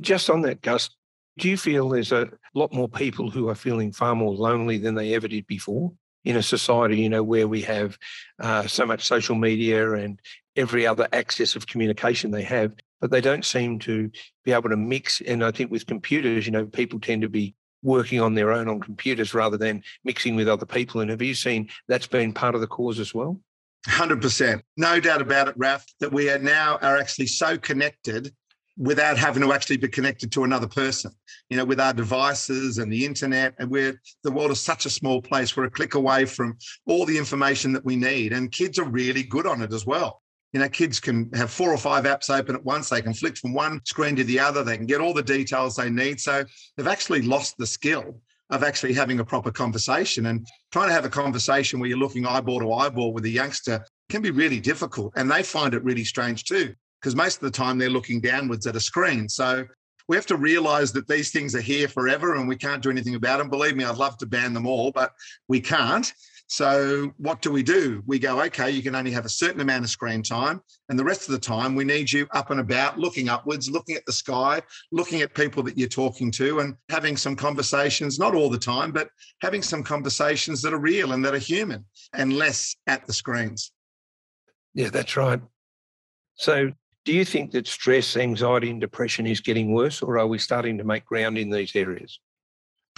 Just 0.00 0.30
on 0.30 0.42
that, 0.42 0.62
Gus, 0.62 0.90
do 1.38 1.48
you 1.48 1.56
feel 1.56 1.88
there's 1.88 2.12
a 2.12 2.28
lot 2.54 2.72
more 2.72 2.88
people 2.88 3.30
who 3.30 3.48
are 3.48 3.54
feeling 3.54 3.92
far 3.92 4.14
more 4.14 4.34
lonely 4.34 4.76
than 4.78 4.94
they 4.94 5.14
ever 5.14 5.28
did 5.28 5.46
before 5.46 5.92
in 6.24 6.36
a 6.36 6.42
society, 6.42 6.98
you 6.98 7.08
know, 7.08 7.22
where 7.22 7.48
we 7.48 7.62
have 7.62 7.96
uh, 8.40 8.66
so 8.66 8.84
much 8.84 9.04
social 9.04 9.36
media 9.36 9.92
and 9.92 10.20
every 10.56 10.86
other 10.86 11.08
access 11.12 11.54
of 11.56 11.66
communication 11.66 12.30
they 12.30 12.42
have, 12.42 12.72
but 13.00 13.10
they 13.10 13.20
don't 13.20 13.44
seem 13.44 13.78
to 13.78 14.10
be 14.44 14.52
able 14.52 14.68
to 14.68 14.76
mix. 14.76 15.20
And 15.20 15.44
I 15.44 15.52
think 15.52 15.70
with 15.70 15.86
computers, 15.86 16.44
you 16.44 16.52
know, 16.52 16.66
people 16.66 16.98
tend 16.98 17.22
to 17.22 17.28
be 17.28 17.54
working 17.82 18.20
on 18.20 18.34
their 18.34 18.52
own 18.52 18.68
on 18.68 18.80
computers 18.80 19.32
rather 19.32 19.56
than 19.56 19.84
mixing 20.04 20.34
with 20.34 20.48
other 20.48 20.66
people. 20.66 21.00
And 21.00 21.10
have 21.10 21.22
you 21.22 21.34
seen 21.34 21.68
that's 21.86 22.08
been 22.08 22.32
part 22.32 22.56
of 22.56 22.60
the 22.60 22.66
cause 22.66 22.98
as 22.98 23.14
well? 23.14 23.40
100%. 23.86 24.60
No 24.76 24.98
doubt 24.98 25.22
about 25.22 25.48
it, 25.48 25.54
Raf, 25.56 25.86
that 26.00 26.12
we 26.12 26.28
are 26.28 26.38
now 26.38 26.78
are 26.82 26.98
actually 26.98 27.28
so 27.28 27.56
connected 27.56 28.34
without 28.78 29.18
having 29.18 29.42
to 29.42 29.52
actually 29.52 29.76
be 29.76 29.88
connected 29.88 30.30
to 30.32 30.44
another 30.44 30.68
person. 30.68 31.10
You 31.50 31.56
know, 31.56 31.64
with 31.64 31.80
our 31.80 31.92
devices 31.92 32.78
and 32.78 32.90
the 32.90 33.04
internet, 33.04 33.54
and 33.58 33.68
we're 33.70 34.00
the 34.22 34.30
world 34.30 34.52
is 34.52 34.60
such 34.60 34.86
a 34.86 34.90
small 34.90 35.20
place. 35.20 35.56
We're 35.56 35.64
a 35.64 35.70
click 35.70 35.94
away 35.94 36.24
from 36.24 36.56
all 36.86 37.04
the 37.04 37.18
information 37.18 37.72
that 37.72 37.84
we 37.84 37.96
need, 37.96 38.32
and 38.32 38.52
kids 38.52 38.78
are 38.78 38.88
really 38.88 39.24
good 39.24 39.46
on 39.46 39.60
it 39.62 39.72
as 39.72 39.84
well. 39.84 40.22
You 40.52 40.60
know, 40.60 40.68
kids 40.68 40.98
can 40.98 41.30
have 41.34 41.50
four 41.50 41.70
or 41.70 41.76
five 41.76 42.04
apps 42.04 42.30
open 42.30 42.54
at 42.54 42.64
once. 42.64 42.88
They 42.88 43.02
can 43.02 43.12
flick 43.12 43.36
from 43.36 43.52
one 43.52 43.80
screen 43.84 44.16
to 44.16 44.24
the 44.24 44.40
other. 44.40 44.64
They 44.64 44.78
can 44.78 44.86
get 44.86 45.00
all 45.00 45.12
the 45.12 45.22
details 45.22 45.76
they 45.76 45.90
need. 45.90 46.20
So 46.20 46.44
they've 46.76 46.86
actually 46.86 47.22
lost 47.22 47.58
the 47.58 47.66
skill 47.66 48.22
of 48.50 48.62
actually 48.62 48.94
having 48.94 49.20
a 49.20 49.24
proper 49.24 49.50
conversation 49.50 50.24
and 50.26 50.46
trying 50.72 50.88
to 50.88 50.94
have 50.94 51.04
a 51.04 51.10
conversation 51.10 51.78
where 51.78 51.88
you're 51.90 51.98
looking 51.98 52.24
eyeball 52.24 52.60
to 52.60 52.72
eyeball 52.72 53.12
with 53.12 53.26
a 53.26 53.30
youngster 53.30 53.84
can 54.08 54.22
be 54.22 54.30
really 54.30 54.58
difficult. 54.58 55.12
And 55.16 55.30
they 55.30 55.42
find 55.42 55.74
it 55.74 55.84
really 55.84 56.04
strange 56.04 56.44
too 56.44 56.74
because 57.00 57.14
most 57.14 57.36
of 57.36 57.42
the 57.42 57.50
time 57.50 57.78
they're 57.78 57.90
looking 57.90 58.20
downwards 58.20 58.66
at 58.66 58.76
a 58.76 58.80
screen. 58.80 59.28
So 59.28 59.64
we 60.08 60.16
have 60.16 60.26
to 60.26 60.36
realize 60.36 60.92
that 60.92 61.06
these 61.06 61.30
things 61.30 61.54
are 61.54 61.60
here 61.60 61.86
forever 61.86 62.34
and 62.36 62.48
we 62.48 62.56
can't 62.56 62.82
do 62.82 62.90
anything 62.90 63.14
about 63.14 63.38
them. 63.38 63.50
Believe 63.50 63.76
me, 63.76 63.84
I'd 63.84 63.98
love 63.98 64.16
to 64.18 64.26
ban 64.26 64.54
them 64.54 64.66
all, 64.66 64.90
but 64.90 65.12
we 65.48 65.60
can't. 65.60 66.12
So 66.50 67.12
what 67.18 67.42
do 67.42 67.52
we 67.52 67.62
do? 67.62 68.02
We 68.06 68.18
go, 68.18 68.40
okay, 68.44 68.70
you 68.70 68.82
can 68.82 68.94
only 68.94 69.10
have 69.10 69.26
a 69.26 69.28
certain 69.28 69.60
amount 69.60 69.84
of 69.84 69.90
screen 69.90 70.22
time. 70.22 70.62
And 70.88 70.98
the 70.98 71.04
rest 71.04 71.28
of 71.28 71.32
the 71.32 71.38
time, 71.38 71.74
we 71.74 71.84
need 71.84 72.10
you 72.10 72.26
up 72.32 72.50
and 72.50 72.58
about, 72.58 72.98
looking 72.98 73.28
upwards, 73.28 73.70
looking 73.70 73.96
at 73.96 74.06
the 74.06 74.14
sky, 74.14 74.62
looking 74.90 75.20
at 75.20 75.34
people 75.34 75.62
that 75.64 75.76
you're 75.76 75.88
talking 75.88 76.30
to 76.32 76.60
and 76.60 76.74
having 76.88 77.18
some 77.18 77.36
conversations, 77.36 78.18
not 78.18 78.34
all 78.34 78.48
the 78.48 78.58
time, 78.58 78.92
but 78.92 79.10
having 79.42 79.60
some 79.60 79.82
conversations 79.82 80.62
that 80.62 80.72
are 80.72 80.78
real 80.78 81.12
and 81.12 81.22
that 81.22 81.34
are 81.34 81.38
human 81.38 81.84
and 82.14 82.32
less 82.32 82.74
at 82.86 83.06
the 83.06 83.12
screens. 83.12 83.70
Yeah, 84.72 84.88
that's 84.88 85.18
right. 85.18 85.42
So 86.36 86.72
do 87.08 87.14
you 87.14 87.24
think 87.24 87.52
that 87.52 87.66
stress, 87.66 88.18
anxiety, 88.18 88.68
and 88.68 88.82
depression 88.82 89.26
is 89.26 89.40
getting 89.40 89.72
worse, 89.72 90.02
or 90.02 90.18
are 90.18 90.26
we 90.26 90.36
starting 90.36 90.76
to 90.76 90.84
make 90.84 91.06
ground 91.06 91.38
in 91.38 91.48
these 91.48 91.74
areas? 91.74 92.20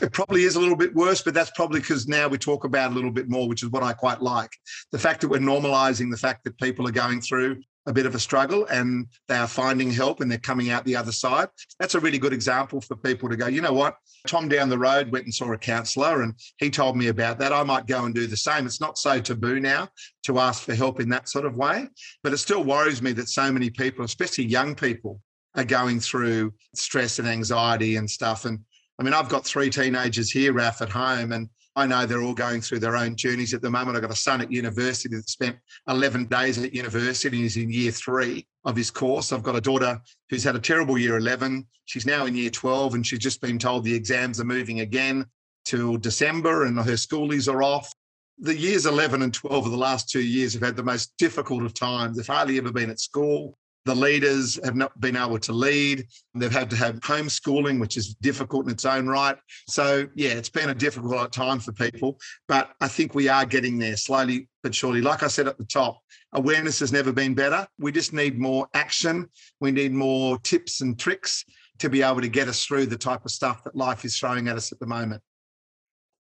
It 0.03 0.13
probably 0.13 0.43
is 0.43 0.57
a 0.57 0.61
little 0.61 0.75
bit 0.75 0.93
worse, 0.97 1.23
but 1.23 1.33
that's 1.33 1.53
probably 1.55 1.79
because 1.79 2.09
now 2.09 2.27
we 2.27 2.37
talk 2.37 2.65
about 2.65 2.91
a 2.91 2.95
little 2.97 3.13
bit 3.13 3.29
more, 3.29 3.47
which 3.47 3.63
is 3.63 3.69
what 3.69 3.85
I 3.85 3.93
quite 3.93 4.21
like. 4.21 4.51
The 4.91 4.99
fact 4.99 5.21
that 5.21 5.29
we're 5.29 5.39
normalizing 5.39 6.11
the 6.11 6.17
fact 6.17 6.43
that 6.43 6.59
people 6.59 6.89
are 6.89 6.91
going 6.91 7.21
through 7.21 7.63
a 7.91 7.93
bit 7.93 8.07
of 8.07 8.15
a 8.15 8.21
struggle 8.21 8.67
and 8.67 9.07
they 9.27 9.37
are 9.37 9.49
finding 9.49 9.91
help 9.91 10.21
and 10.21 10.31
they're 10.31 10.39
coming 10.39 10.71
out 10.71 10.85
the 10.85 10.95
other 10.95 11.11
side. 11.11 11.49
That's 11.81 11.97
a 11.97 12.01
really 12.01 12.19
good 12.19 12.33
example 12.33 12.81
for 12.81 12.95
people 12.95 13.29
to 13.29 13.37
go, 13.37 13.49
you 13.49 13.61
know 13.61 13.73
what? 13.73 13.97
Tom 14.29 14.49
down 14.49 14.69
the 14.69 14.79
road 14.79 15.11
went 15.11 15.25
and 15.25 15.35
saw 15.35 15.53
a 15.53 15.59
counsellor 15.59 16.23
and 16.23 16.35
he 16.59 16.71
told 16.71 16.97
me 16.97 17.09
about 17.09 17.41
that. 17.41 17.53
I 17.53 17.65
might 17.65 17.89
go 17.89 18.05
and 18.05 18.15
do 18.15 18.29
the 18.29 18.37
same. 18.37 18.65
It's 18.65 18.81
not 18.81 18.97
so 18.97 19.21
taboo 19.21 19.59
now 19.59 19.89
to 20.23 20.39
ask 20.39 20.63
for 20.63 20.75
help 20.75 21.01
in 21.01 21.09
that 21.09 21.29
sort 21.29 21.45
of 21.45 21.57
way. 21.57 21.89
But 22.23 22.33
it 22.33 22.39
still 22.39 22.63
worries 22.63 23.03
me 23.03 23.13
that 23.15 23.29
so 23.29 23.51
many 23.51 23.71
people, 23.71 24.05
especially 24.05 24.45
young 24.45 24.77
people, 24.77 25.21
are 25.57 25.65
going 25.65 25.99
through 25.99 26.55
stress 26.77 27.19
and 27.19 27.27
anxiety 27.27 27.97
and 27.97 28.09
stuff. 28.09 28.45
And 28.45 28.61
I 29.01 29.03
mean, 29.03 29.15
I've 29.15 29.29
got 29.29 29.45
three 29.45 29.69
teenagers 29.69 30.31
here, 30.31 30.53
Raf, 30.53 30.81
at 30.81 30.91
home, 30.91 31.33
and 31.33 31.49
I 31.81 31.87
know 31.87 32.05
they're 32.05 32.23
all 32.23 32.35
going 32.35 32.61
through 32.61 32.81
their 32.81 32.97
own 32.97 33.17
journeys 33.17 33.55
at 33.55 33.63
the 33.63 33.71
moment. 33.71 33.97
I've 33.97 34.03
got 34.03 34.11
a 34.11 34.17
son 34.17 34.43
at 34.43 34.53
university 34.53 35.17
that 35.17 35.31
spent 35.31 35.57
11 35.89 36.27
days 36.27 36.59
at 36.59 36.75
university 36.75 37.29
and 37.29 37.43
he's 37.43 37.57
in 37.57 37.73
year 37.73 37.91
three 37.91 38.47
of 38.67 38.77
his 38.77 38.91
course. 38.91 39.33
I've 39.33 39.43
got 39.43 39.57
a 39.57 39.63
daughter 39.63 39.99
who's 40.29 40.45
had 40.45 40.57
a 40.57 40.61
terrible 40.61 40.99
year 40.99 41.17
11. 41.17 41.67
She's 41.87 42.05
now 42.05 42.27
in 42.27 42.37
year 42.37 42.51
12 42.51 42.95
and 42.95 43.07
she's 43.07 43.19
just 43.19 43.41
been 43.41 43.59
told 43.59 43.85
the 43.85 43.95
exams 43.95 44.39
are 44.41 44.45
moving 44.45 44.81
again 44.81 45.25
till 45.65 45.97
December 45.97 46.67
and 46.67 46.79
her 46.79 46.93
schoolies 46.93 47.51
are 47.51 47.63
off. 47.63 47.91
The 48.39 48.55
years 48.55 48.85
11 48.85 49.23
and 49.23 49.33
12 49.33 49.65
of 49.65 49.73
the 49.73 49.79
last 49.79 50.11
two 50.11 50.23
years 50.23 50.53
have 50.53 50.63
had 50.63 50.77
the 50.77 50.83
most 50.83 51.15
difficult 51.17 51.65
of 51.65 51.73
times. 51.73 52.19
They've 52.19 52.27
hardly 52.27 52.59
ever 52.59 52.73
been 52.73 52.91
at 52.91 53.01
school. 53.01 53.57
The 53.87 53.95
leaders 53.95 54.59
have 54.65 54.77
not 54.77 54.99
been 55.01 55.17
able 55.17 55.39
to 55.39 55.53
lead. 55.53 56.07
They've 56.35 56.53
had 56.53 56.69
to 56.71 56.77
have 56.77 57.01
homeschooling, 57.01 57.81
which 57.81 57.97
is 57.97 58.15
difficult 58.15 58.67
in 58.67 58.73
its 58.73 58.85
own 58.85 59.07
right. 59.07 59.37
So, 59.69 60.07
yeah, 60.15 60.31
it's 60.31 60.51
been 60.51 60.71
a 60.71 60.75
difficult 60.75 61.33
time 61.33 61.61
for 61.61 61.73
people, 61.73 62.19
but 62.47 62.73
I 62.81 62.89
think 62.89 63.15
we 63.15 63.29
are 63.29 63.47
getting 63.47 63.79
there 63.79 63.97
slowly 63.97 64.49
but 64.63 64.75
surely. 64.75 65.01
Like 65.01 65.23
I 65.23 65.29
said 65.29 65.49
at 65.49 65.57
the 65.57 65.65
top, 65.65 66.01
awareness 66.33 66.79
has 66.81 66.93
never 66.93 67.13
been 67.13 67.35
better. 67.35 67.67
We 67.79 67.93
just 67.93 68.13
need 68.13 68.39
more 68.39 68.69
action. 68.75 69.29
We 69.61 69.71
need 69.71 69.93
more 69.93 70.39
tips 70.41 70.83
and 70.83 70.99
tricks 70.99 71.45
to 71.79 71.89
be 71.89 72.03
able 72.03 72.21
to 72.21 72.29
get 72.29 72.49
us 72.49 72.65
through 72.65 72.87
the 72.87 72.99
type 72.99 73.25
of 73.25 73.31
stuff 73.31 73.65
that 73.65 73.75
life 73.75 74.05
is 74.05 74.19
throwing 74.19 74.49
at 74.49 74.57
us 74.57 74.73
at 74.73 74.79
the 74.81 74.87
moment. 74.87 75.23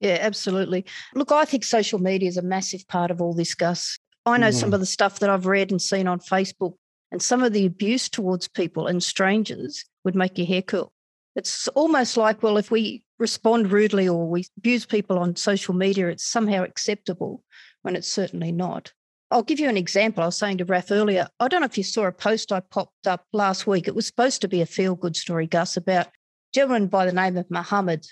Yeah, 0.01 0.17
absolutely. 0.19 0.85
Look, 1.13 1.31
I 1.31 1.45
think 1.45 1.63
social 1.63 1.99
media 1.99 2.27
is 2.27 2.37
a 2.37 2.41
massive 2.41 2.85
part 2.87 3.11
of 3.11 3.21
all 3.21 3.33
this, 3.33 3.55
Gus. 3.55 3.97
I 4.25 4.37
know 4.37 4.49
mm-hmm. 4.49 4.57
some 4.57 4.73
of 4.73 4.79
the 4.79 4.85
stuff 4.85 5.19
that 5.19 5.29
I've 5.29 5.45
read 5.45 5.71
and 5.71 5.81
seen 5.81 6.07
on 6.07 6.19
Facebook 6.19 6.73
and 7.11 7.21
some 7.21 7.43
of 7.43 7.53
the 7.53 7.65
abuse 7.65 8.09
towards 8.09 8.47
people 8.47 8.87
and 8.87 9.01
strangers 9.01 9.85
would 10.03 10.15
make 10.15 10.37
your 10.37 10.47
hair 10.47 10.61
curl. 10.61 10.91
It's 11.35 11.67
almost 11.69 12.17
like, 12.17 12.41
well, 12.41 12.57
if 12.57 12.71
we 12.71 13.03
respond 13.19 13.71
rudely 13.71 14.07
or 14.07 14.27
we 14.27 14.45
abuse 14.57 14.85
people 14.85 15.19
on 15.19 15.35
social 15.35 15.73
media, 15.73 16.07
it's 16.07 16.25
somehow 16.25 16.63
acceptable 16.63 17.43
when 17.81 17.95
it's 17.95 18.07
certainly 18.07 18.51
not. 18.51 18.93
I'll 19.31 19.43
give 19.43 19.59
you 19.59 19.67
an 19.67 19.77
example. 19.77 20.23
I 20.23 20.27
was 20.27 20.37
saying 20.37 20.59
to 20.59 20.65
Raf 20.65 20.91
earlier, 20.91 21.27
I 21.39 21.47
don't 21.47 21.61
know 21.61 21.65
if 21.65 21.77
you 21.77 21.83
saw 21.83 22.05
a 22.05 22.11
post 22.11 22.51
I 22.51 22.59
popped 22.59 23.07
up 23.07 23.25
last 23.33 23.67
week. 23.67 23.87
It 23.87 23.95
was 23.95 24.07
supposed 24.07 24.41
to 24.41 24.47
be 24.47 24.61
a 24.61 24.65
feel 24.65 24.95
good 24.95 25.15
story, 25.15 25.47
Gus, 25.47 25.77
about 25.77 26.07
a 26.07 26.11
gentleman 26.53 26.87
by 26.87 27.05
the 27.05 27.13
name 27.13 27.35
of 27.37 27.49
Muhammad 27.49 28.05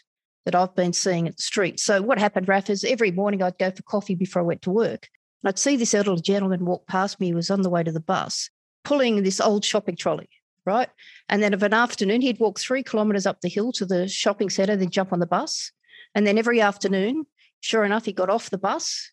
that 0.45 0.55
I've 0.55 0.75
been 0.75 0.91
seeing 0.91 1.27
at 1.27 1.37
the 1.37 1.43
street. 1.43 1.79
So 1.79 2.01
what 2.01 2.17
happened, 2.17 2.49
Raf, 2.49 2.69
is 2.69 2.83
every 2.83 3.11
morning 3.11 3.41
I'd 3.41 3.57
go 3.57 3.71
for 3.71 3.83
coffee 3.83 4.15
before 4.15 4.41
I 4.41 4.45
went 4.45 4.63
to 4.63 4.71
work. 4.71 5.07
And 5.43 5.49
I'd 5.49 5.59
see 5.59 5.77
this 5.77 5.93
elderly 5.93 6.21
gentleman 6.21 6.65
walk 6.65 6.87
past 6.87 7.19
me. 7.19 7.27
He 7.27 7.33
was 7.33 7.51
on 7.51 7.61
the 7.61 7.69
way 7.69 7.83
to 7.83 7.91
the 7.91 7.99
bus, 7.99 8.49
pulling 8.83 9.23
this 9.23 9.39
old 9.39 9.65
shopping 9.65 9.95
trolley, 9.95 10.29
right? 10.65 10.89
And 11.29 11.41
then 11.41 11.53
of 11.53 11.63
an 11.63 11.73
afternoon, 11.73 12.21
he'd 12.21 12.39
walk 12.39 12.59
three 12.59 12.83
kilometres 12.83 13.25
up 13.25 13.41
the 13.41 13.49
hill 13.49 13.71
to 13.73 13.85
the 13.85 14.07
shopping 14.07 14.49
centre, 14.49 14.75
then 14.75 14.89
jump 14.89 15.13
on 15.13 15.19
the 15.19 15.25
bus. 15.25 15.71
And 16.15 16.27
then 16.27 16.37
every 16.37 16.61
afternoon, 16.61 17.25
sure 17.61 17.83
enough, 17.83 18.05
he 18.05 18.13
got 18.13 18.29
off 18.29 18.49
the 18.49 18.57
bus 18.57 19.11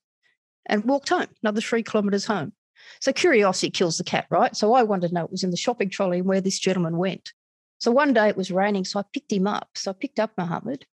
and 0.67 0.85
walked 0.85 1.09
home, 1.09 1.29
another 1.43 1.61
three 1.61 1.83
kilometres 1.83 2.27
home. 2.27 2.53
So 3.01 3.13
curiosity 3.13 3.71
kills 3.71 3.99
the 3.99 4.05
cat, 4.05 4.27
right? 4.31 4.55
So 4.57 4.73
I 4.75 4.83
wanted 4.83 5.09
to 5.09 5.15
know 5.15 5.25
it 5.25 5.31
was 5.31 5.45
in 5.45 5.51
the 5.51 5.57
shopping 5.57 5.91
trolley 5.91 6.19
and 6.19 6.27
where 6.27 6.41
this 6.41 6.59
gentleman 6.59 6.97
went. 6.97 7.33
So 7.79 7.91
one 7.91 8.13
day 8.13 8.29
it 8.29 8.37
was 8.37 8.51
raining, 8.51 8.85
so 8.85 9.01
I 9.01 9.05
picked 9.13 9.33
him 9.33 9.47
up. 9.47 9.71
So 9.75 9.91
I 9.91 9.95
picked 9.95 10.21
up 10.21 10.33
Muhammad 10.37 10.85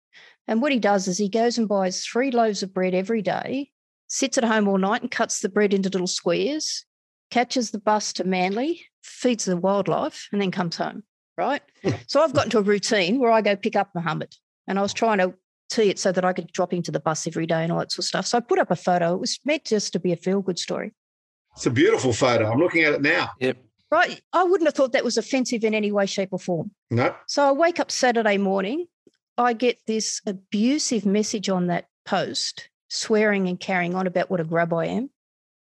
and 0.48 0.62
what 0.62 0.72
he 0.72 0.80
does 0.80 1.08
is 1.08 1.18
he 1.18 1.30
goes 1.30 1.58
and 1.58 1.68
buys 1.68 2.06
three 2.06 2.32
loaves 2.32 2.64
of 2.64 2.74
bread 2.74 2.94
every 2.94 3.22
day, 3.22 3.72
sits 4.08 4.38
at 4.38 4.46
home 4.46 4.68
all 4.68 4.78
night 4.78 5.02
and 5.02 5.12
cuts 5.12 5.42
the 5.42 5.50
bread 5.50 5.74
into 5.74 5.90
little 5.90 6.08
squares, 6.08 6.86
catches 7.30 7.72
the 7.72 7.80
bus 7.80 8.14
to 8.14 8.24
Manly, 8.24 8.86
feeds 9.04 9.46
the 9.46 9.58
wildlife, 9.58 10.28
and 10.32 10.42
then 10.42 10.52
comes 10.52 10.78
home. 10.78 11.04
Right. 11.38 11.62
Hmm. 11.84 11.92
so 12.08 12.22
I've 12.22 12.34
gotten 12.34 12.50
to 12.52 12.58
a 12.58 12.64
routine 12.64 13.20
where 13.20 13.32
I 13.32 13.42
go 13.42 13.56
pick 13.56 13.76
up 13.76 13.92
Muhammad. 13.94 14.34
And 14.68 14.80
I 14.80 14.82
was 14.82 14.94
trying 14.94 15.20
to 15.20 15.36
tee 15.70 15.90
it 15.90 16.00
so 16.00 16.12
that 16.12 16.26
I 16.26 16.34
could 16.34 16.52
drop 16.52 16.74
into 16.74 16.92
the 16.92 17.00
bus 17.00 17.28
every 17.28 17.46
day 17.46 17.62
and 17.62 17.72
all 17.72 17.80
that 17.80 17.92
sort 17.92 18.00
of 18.00 18.06
stuff. 18.06 18.26
So 18.26 18.40
I 18.40 18.42
put 18.42 18.58
up 18.58 18.72
a 18.72 18.76
photo. 18.76 19.14
It 19.14 19.20
was 19.20 19.40
meant 19.46 19.64
just 19.66 19.94
to 19.94 20.00
be 20.00 20.12
a 20.12 20.16
feel 20.16 20.42
good 20.42 20.58
story. 20.58 20.94
It's 21.56 21.68
a 21.68 21.72
beautiful 21.72 22.12
photo. 22.12 22.52
I'm 22.52 22.60
looking 22.60 22.84
at 22.84 22.94
it 22.94 23.02
now. 23.02 23.30
Yep. 23.40 23.58
Right. 23.92 24.20
I 24.34 24.44
wouldn't 24.44 24.68
have 24.68 24.74
thought 24.74 24.94
that 24.94 25.04
was 25.04 25.18
offensive 25.18 25.64
in 25.64 25.76
any 25.76 25.92
way, 25.92 26.08
shape, 26.08 26.30
or 26.32 26.40
form. 26.40 26.72
No. 26.90 27.16
So 27.28 27.48
I 27.48 27.52
wake 27.52 27.80
up 27.80 27.92
Saturday 27.92 28.38
morning 28.38 28.88
I 29.38 29.54
get 29.54 29.80
this 29.86 30.22
abusive 30.26 31.06
message 31.06 31.48
on 31.48 31.68
that 31.68 31.88
post, 32.06 32.70
swearing 32.90 33.48
and 33.48 33.60
carrying 33.60 33.94
on 33.94 34.08
about 34.08 34.32
what 34.32 34.40
a 34.40 34.44
grub 34.44 34.74
I 34.74 34.86
am. 34.88 35.12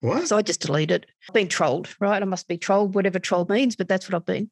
What? 0.04 0.28
So 0.28 0.36
I 0.36 0.42
just 0.42 0.60
deleted. 0.60 1.06
I've 1.26 1.32
been 1.32 1.48
trolled, 1.48 1.88
right? 1.98 2.20
I 2.20 2.26
must 2.26 2.46
be 2.46 2.58
trolled, 2.58 2.94
whatever 2.94 3.18
troll 3.18 3.46
means, 3.48 3.74
but 3.74 3.88
that's 3.88 4.06
what 4.06 4.14
I've 4.14 4.26
been. 4.26 4.50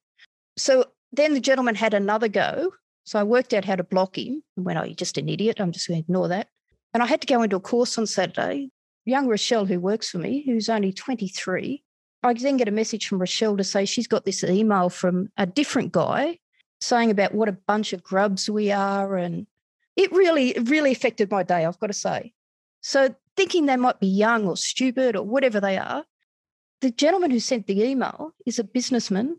So 0.57 0.87
then 1.13 1.35
the 1.35 1.41
gentleman 1.41 1.75
had 1.75 1.93
another 1.93 2.29
go. 2.29 2.73
So 3.05 3.21
I 3.21 3.25
worked 3.25 3.53
out 3.53 3.67
how 3.67 3.77
to 3.77 3.85
block 3.85 4.17
him 4.17 4.43
and 4.57 4.65
went, 4.65 4.79
Oh, 4.79 4.85
you're 4.85 4.95
just 4.95 5.19
an 5.19 5.29
idiot. 5.29 5.61
I'm 5.61 5.71
just 5.71 5.89
going 5.89 6.01
to 6.01 6.05
ignore 6.07 6.29
that. 6.29 6.49
And 6.95 7.03
I 7.03 7.07
had 7.07 7.21
to 7.21 7.27
go 7.27 7.43
into 7.43 7.57
a 7.57 7.61
course 7.61 7.99
on 7.99 8.07
Saturday. 8.07 8.71
Young 9.05 9.29
Rochelle, 9.29 9.67
who 9.67 9.79
works 9.79 10.09
for 10.09 10.17
me, 10.17 10.43
who's 10.47 10.71
only 10.71 10.91
23, 10.91 11.85
I 12.23 12.33
then 12.33 12.57
get 12.57 12.69
a 12.69 12.71
message 12.71 13.07
from 13.07 13.19
Rochelle 13.19 13.59
to 13.59 13.65
say 13.65 13.85
she's 13.85 14.07
got 14.07 14.25
this 14.25 14.43
email 14.43 14.89
from 14.89 15.29
a 15.37 15.45
different 15.45 15.93
guy 15.93 16.39
saying 16.81 17.11
about 17.11 17.35
what 17.35 17.51
a 17.51 17.59
bunch 17.67 17.93
of 17.93 18.03
grubs 18.03 18.49
we 18.49 18.73
are. 18.73 19.17
And 19.17 19.47
it 19.97 20.13
really, 20.13 20.55
really 20.63 20.93
affected 20.93 21.31
my 21.31 21.43
day, 21.43 21.67
I've 21.67 21.79
got 21.79 21.89
to 21.89 21.93
say. 21.93 22.33
So 22.81 23.15
thinking 23.37 23.67
they 23.67 23.77
might 23.77 24.01
be 24.01 24.07
young 24.07 24.47
or 24.47 24.57
stupid 24.57 25.17
or 25.17 25.25
whatever 25.25 25.61
they 25.61 25.79
are, 25.79 26.05
the 26.81 26.91
gentleman 26.91 27.31
who 27.31 27.41
sent 27.41 27.67
the 27.67 27.83
email 27.83 28.35
is 28.45 28.59
a 28.59 28.65
businessman. 28.65 29.39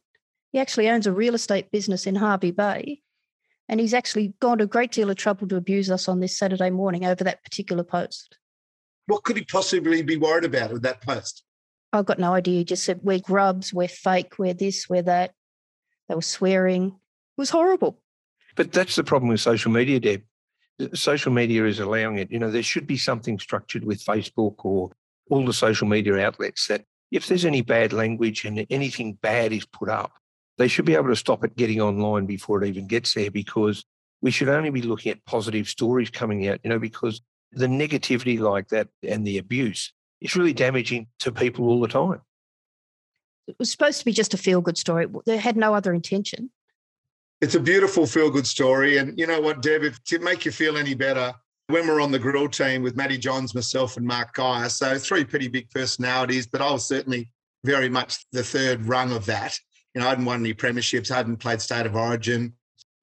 He 0.51 0.59
actually 0.59 0.89
owns 0.89 1.07
a 1.07 1.11
real 1.11 1.35
estate 1.35 1.71
business 1.71 2.07
in 2.07 2.15
Hervey 2.15 2.51
Bay. 2.51 3.01
And 3.69 3.79
he's 3.79 3.93
actually 3.93 4.33
gone 4.39 4.57
to 4.57 4.65
a 4.65 4.67
great 4.67 4.91
deal 4.91 5.09
of 5.09 5.15
trouble 5.15 5.47
to 5.47 5.55
abuse 5.55 5.89
us 5.89 6.07
on 6.07 6.19
this 6.19 6.37
Saturday 6.37 6.69
morning 6.69 7.05
over 7.05 7.23
that 7.23 7.43
particular 7.43 7.83
post. 7.83 8.37
What 9.07 9.23
could 9.23 9.37
he 9.37 9.45
possibly 9.45 10.01
be 10.01 10.17
worried 10.17 10.45
about 10.45 10.71
with 10.71 10.83
that 10.83 11.01
post? 11.01 11.43
I've 11.91 12.05
got 12.05 12.19
no 12.19 12.33
idea. 12.33 12.59
He 12.59 12.63
just 12.65 12.83
said, 12.83 12.99
we're 13.03 13.19
grubs, 13.19 13.73
we're 13.73 13.87
fake, 13.87 14.37
we're 14.37 14.53
this, 14.53 14.89
we're 14.89 15.01
that. 15.03 15.31
They 16.09 16.15
were 16.15 16.21
swearing 16.21 16.87
It 16.87 17.41
was 17.41 17.49
horrible. 17.49 17.99
But 18.55 18.71
that's 18.71 18.95
the 18.95 19.03
problem 19.03 19.29
with 19.29 19.41
social 19.41 19.71
media, 19.71 19.99
Deb. 19.99 20.21
Social 20.93 21.31
media 21.31 21.65
is 21.65 21.79
allowing 21.79 22.17
it. 22.17 22.31
You 22.31 22.39
know, 22.39 22.51
there 22.51 22.63
should 22.63 22.87
be 22.87 22.97
something 22.97 23.39
structured 23.39 23.83
with 23.83 24.03
Facebook 24.03 24.55
or 24.65 24.91
all 25.29 25.45
the 25.45 25.53
social 25.53 25.87
media 25.87 26.19
outlets 26.19 26.67
that 26.67 26.83
if 27.11 27.27
there's 27.27 27.45
any 27.45 27.61
bad 27.61 27.93
language 27.93 28.43
and 28.43 28.65
anything 28.69 29.13
bad 29.21 29.53
is 29.53 29.65
put 29.65 29.89
up, 29.89 30.13
they 30.57 30.67
should 30.67 30.85
be 30.85 30.95
able 30.95 31.09
to 31.09 31.15
stop 31.15 31.43
it 31.43 31.55
getting 31.55 31.81
online 31.81 32.25
before 32.25 32.63
it 32.63 32.67
even 32.67 32.87
gets 32.87 33.13
there 33.13 33.31
because 33.31 33.85
we 34.21 34.31
should 34.31 34.49
only 34.49 34.69
be 34.69 34.81
looking 34.81 35.11
at 35.11 35.25
positive 35.25 35.67
stories 35.67 36.09
coming 36.09 36.47
out, 36.47 36.59
you 36.63 36.69
know, 36.69 36.79
because 36.79 37.21
the 37.51 37.67
negativity 37.67 38.39
like 38.39 38.69
that 38.69 38.87
and 39.07 39.27
the 39.27 39.37
abuse 39.37 39.93
is 40.21 40.35
really 40.35 40.53
damaging 40.53 41.07
to 41.19 41.31
people 41.31 41.67
all 41.67 41.81
the 41.81 41.87
time. 41.87 42.21
It 43.47 43.55
was 43.59 43.69
supposed 43.69 43.99
to 43.99 44.05
be 44.05 44.13
just 44.13 44.33
a 44.33 44.37
feel 44.37 44.61
good 44.61 44.77
story. 44.77 45.07
They 45.25 45.37
had 45.37 45.57
no 45.57 45.75
other 45.75 45.93
intention. 45.93 46.49
It's 47.43 47.55
a 47.55 47.59
beautiful 47.59 48.05
feel 48.05 48.29
good 48.29 48.47
story. 48.47 48.99
And 48.99 49.19
you 49.19 49.27
know 49.27 49.41
what, 49.41 49.61
Deb, 49.61 49.83
if 49.83 50.01
to 50.05 50.19
make 50.19 50.45
you 50.45 50.51
feel 50.53 50.77
any 50.77 50.93
better, 50.93 51.33
when 51.67 51.85
we're 51.85 51.99
on 51.99 52.09
the 52.09 52.17
grill 52.17 52.47
team 52.47 52.81
with 52.81 52.95
Matty 52.95 53.17
Johns, 53.17 53.53
myself, 53.53 53.97
and 53.97 54.07
Mark 54.07 54.33
Geyer, 54.33 54.69
so 54.69 54.97
three 54.97 55.25
pretty 55.25 55.49
big 55.49 55.69
personalities, 55.69 56.47
but 56.47 56.61
I 56.61 56.71
was 56.71 56.87
certainly 56.87 57.29
very 57.65 57.89
much 57.89 58.25
the 58.31 58.43
third 58.45 58.85
rung 58.85 59.11
of 59.11 59.25
that. 59.25 59.59
You 59.93 59.99
know, 59.99 60.07
I 60.07 60.11
hadn't 60.11 60.23
won 60.23 60.39
any 60.39 60.53
premierships, 60.53 61.11
I 61.11 61.17
hadn't 61.17 61.35
played 61.35 61.59
State 61.59 61.85
of 61.85 61.97
Origin. 61.97 62.53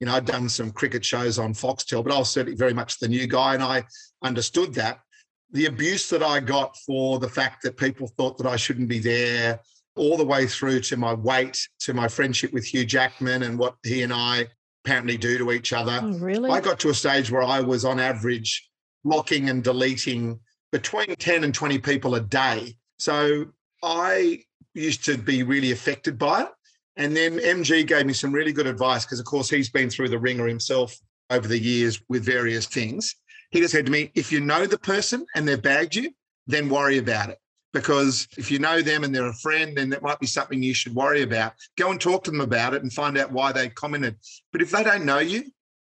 You 0.01 0.07
know, 0.07 0.15
I'd 0.15 0.25
done 0.25 0.49
some 0.49 0.71
cricket 0.71 1.05
shows 1.05 1.39
on 1.39 1.53
Foxtel, 1.53 2.03
but 2.03 2.15
I 2.15 2.19
was 2.19 2.31
certainly 2.31 2.57
very 2.57 2.73
much 2.73 2.99
the 2.99 3.09
new 3.09 3.27
guy, 3.27 3.53
and 3.53 3.63
I 3.63 3.85
understood 4.23 4.73
that. 4.73 5.01
The 5.53 5.67
abuse 5.67 6.09
that 6.09 6.23
I 6.23 6.41
got 6.41 6.75
for 6.87 7.19
the 7.19 7.29
fact 7.29 7.63
that 7.65 7.77
people 7.77 8.09
thought 8.17 8.39
that 8.39 8.47
I 8.47 8.57
shouldn't 8.57 8.89
be 8.89 9.01
there, 9.01 9.61
all 9.97 10.17
the 10.17 10.25
way 10.25 10.47
through 10.47 10.81
to 10.81 10.97
my 10.97 11.13
weight, 11.13 11.69
to 11.81 11.95
my 11.95 12.09
friendship 12.09 12.53
with 12.53 12.65
Hugh 12.65 12.85
Jackman 12.85 13.43
and 13.43 13.59
what 13.59 13.77
he 13.83 14.03
and 14.03 14.13
I 14.13 14.47
apparently 14.85 15.17
do 15.17 15.39
to 15.39 15.53
each 15.53 15.73
other. 15.73 16.01
Oh, 16.03 16.19
really? 16.19 16.51
I 16.51 16.61
got 16.61 16.79
to 16.81 16.91
a 16.91 16.95
stage 16.95 17.31
where 17.31 17.43
I 17.43 17.61
was 17.61 17.85
on 17.85 18.01
average 18.01 18.69
blocking 19.05 19.49
and 19.51 19.63
deleting 19.63 20.39
between 20.73 21.15
10 21.17 21.45
and 21.45 21.55
20 21.55 21.79
people 21.79 22.15
a 22.15 22.21
day. 22.21 22.77
So 22.99 23.47
I 23.83 24.43
used 24.75 25.05
to 25.07 25.19
be 25.19 25.43
really 25.43 25.73
affected 25.73 26.19
by 26.19 26.43
it. 26.43 26.49
And 26.97 27.17
then 27.17 27.39
MG 27.39 27.87
gave 27.87 28.07
me 28.07 28.13
some 28.13 28.33
really 28.33 28.53
good 28.53 28.67
advice 28.67 29.05
because, 29.05 29.21
of 29.21 29.27
course, 29.27 29.49
he's 29.49 29.71
been 29.71 29.91
through 29.91 30.11
the 30.11 30.19
ringer 30.19 30.47
himself 30.47 30.97
over 31.31 31.49
the 31.49 31.59
years 31.59 32.01
with 32.09 32.25
various 32.25 32.67
things. 32.67 33.17
He 33.51 33.61
just 33.61 33.73
said 33.73 33.87
to 33.87 33.93
me, 33.93 34.13
if 34.15 34.31
you 34.31 34.41
know 34.41 34.67
the 34.67 34.79
person 34.79 35.25
and 35.35 35.47
they've 35.47 35.61
bagged 35.61 35.95
you, 35.95 36.11
then 36.47 36.69
worry 36.69 36.99
about 36.99 37.31
it 37.31 37.39
because 37.73 38.27
if 38.37 38.51
you 38.51 38.59
know 38.59 38.83
them 38.83 39.05
and 39.05 39.15
they're 39.15 39.27
a 39.29 39.35
friend, 39.35 39.77
then 39.77 39.91
that 39.91 40.03
might 40.03 40.19
be 40.19 40.27
something 40.27 40.63
you 40.63 40.75
should 40.75 40.95
worry 40.95 41.23
about. 41.23 41.53
Go 41.79 41.91
and 41.91 42.01
talk 42.01 42.25
to 42.25 42.31
them 42.31 42.41
about 42.41 42.75
it 42.75 42.83
and 42.83 42.93
find 42.93 43.17
out 43.17 43.33
why 43.33 43.53
they 43.53 43.69
commented. 43.69 44.17
But 44.53 44.63
if 44.63 44.71
they 44.71 44.83
don't 44.83 45.05
know 45.05 45.19
you 45.19 45.45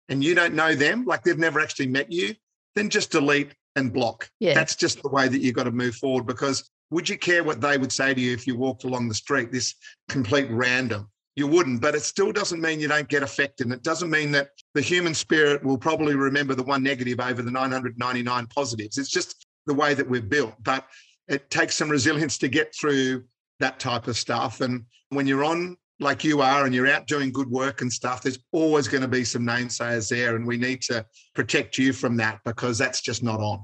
and 0.09 0.23
you 0.23 0.35
don't 0.35 0.53
know 0.53 0.75
them, 0.75 1.05
like 1.05 1.23
they've 1.23 1.37
never 1.37 1.59
actually 1.59 1.87
met 1.87 2.11
you, 2.11 2.35
then 2.75 2.89
just 2.89 3.11
delete 3.11 3.53
and 3.75 3.93
block. 3.93 4.29
Yeah. 4.39 4.53
That's 4.53 4.75
just 4.75 5.01
the 5.01 5.09
way 5.09 5.27
that 5.27 5.39
you've 5.39 5.55
got 5.55 5.63
to 5.63 5.71
move 5.71 5.95
forward 5.95 6.25
because 6.25 6.69
would 6.89 7.07
you 7.07 7.17
care 7.17 7.43
what 7.43 7.61
they 7.61 7.77
would 7.77 7.91
say 7.91 8.13
to 8.13 8.19
you 8.19 8.33
if 8.33 8.45
you 8.45 8.57
walked 8.57 8.83
along 8.83 9.07
the 9.07 9.15
street, 9.15 9.51
this 9.51 9.75
complete 10.09 10.49
random? 10.51 11.09
You 11.37 11.47
wouldn't, 11.47 11.81
but 11.81 11.95
it 11.95 12.01
still 12.01 12.33
doesn't 12.33 12.59
mean 12.59 12.81
you 12.81 12.89
don't 12.89 13.07
get 13.07 13.23
affected. 13.23 13.67
And 13.67 13.73
it 13.73 13.83
doesn't 13.83 14.09
mean 14.09 14.31
that 14.33 14.49
the 14.73 14.81
human 14.81 15.13
spirit 15.13 15.63
will 15.63 15.77
probably 15.77 16.15
remember 16.15 16.53
the 16.53 16.63
one 16.63 16.83
negative 16.83 17.21
over 17.21 17.41
the 17.41 17.49
999 17.51 18.47
positives. 18.47 18.97
It's 18.97 19.09
just 19.09 19.47
the 19.65 19.73
way 19.73 19.93
that 19.93 20.09
we're 20.09 20.21
built. 20.21 20.53
But 20.61 20.85
it 21.27 21.49
takes 21.49 21.75
some 21.75 21.89
resilience 21.89 22.37
to 22.39 22.47
get 22.47 22.75
through 22.75 23.25
that 23.59 23.79
type 23.79 24.07
of 24.07 24.17
stuff. 24.17 24.61
And 24.61 24.85
when 25.09 25.27
you're 25.27 25.43
on 25.43 25.77
like 25.99 26.23
you 26.23 26.41
are 26.41 26.65
and 26.65 26.73
you're 26.73 26.87
out 26.87 27.07
doing 27.07 27.31
good 27.31 27.49
work 27.49 27.81
and 27.81 27.93
stuff, 27.93 28.23
there's 28.23 28.39
always 28.51 28.87
going 28.87 29.01
to 29.03 29.07
be 29.07 29.23
some 29.23 29.43
namesayers 29.43 30.09
there. 30.09 30.35
And 30.35 30.45
we 30.45 30.57
need 30.57 30.81
to 30.83 31.05
protect 31.35 31.77
you 31.77 31.93
from 31.93 32.17
that 32.17 32.39
because 32.43 32.77
that's 32.77 33.01
just 33.01 33.23
not 33.23 33.39
on. 33.39 33.63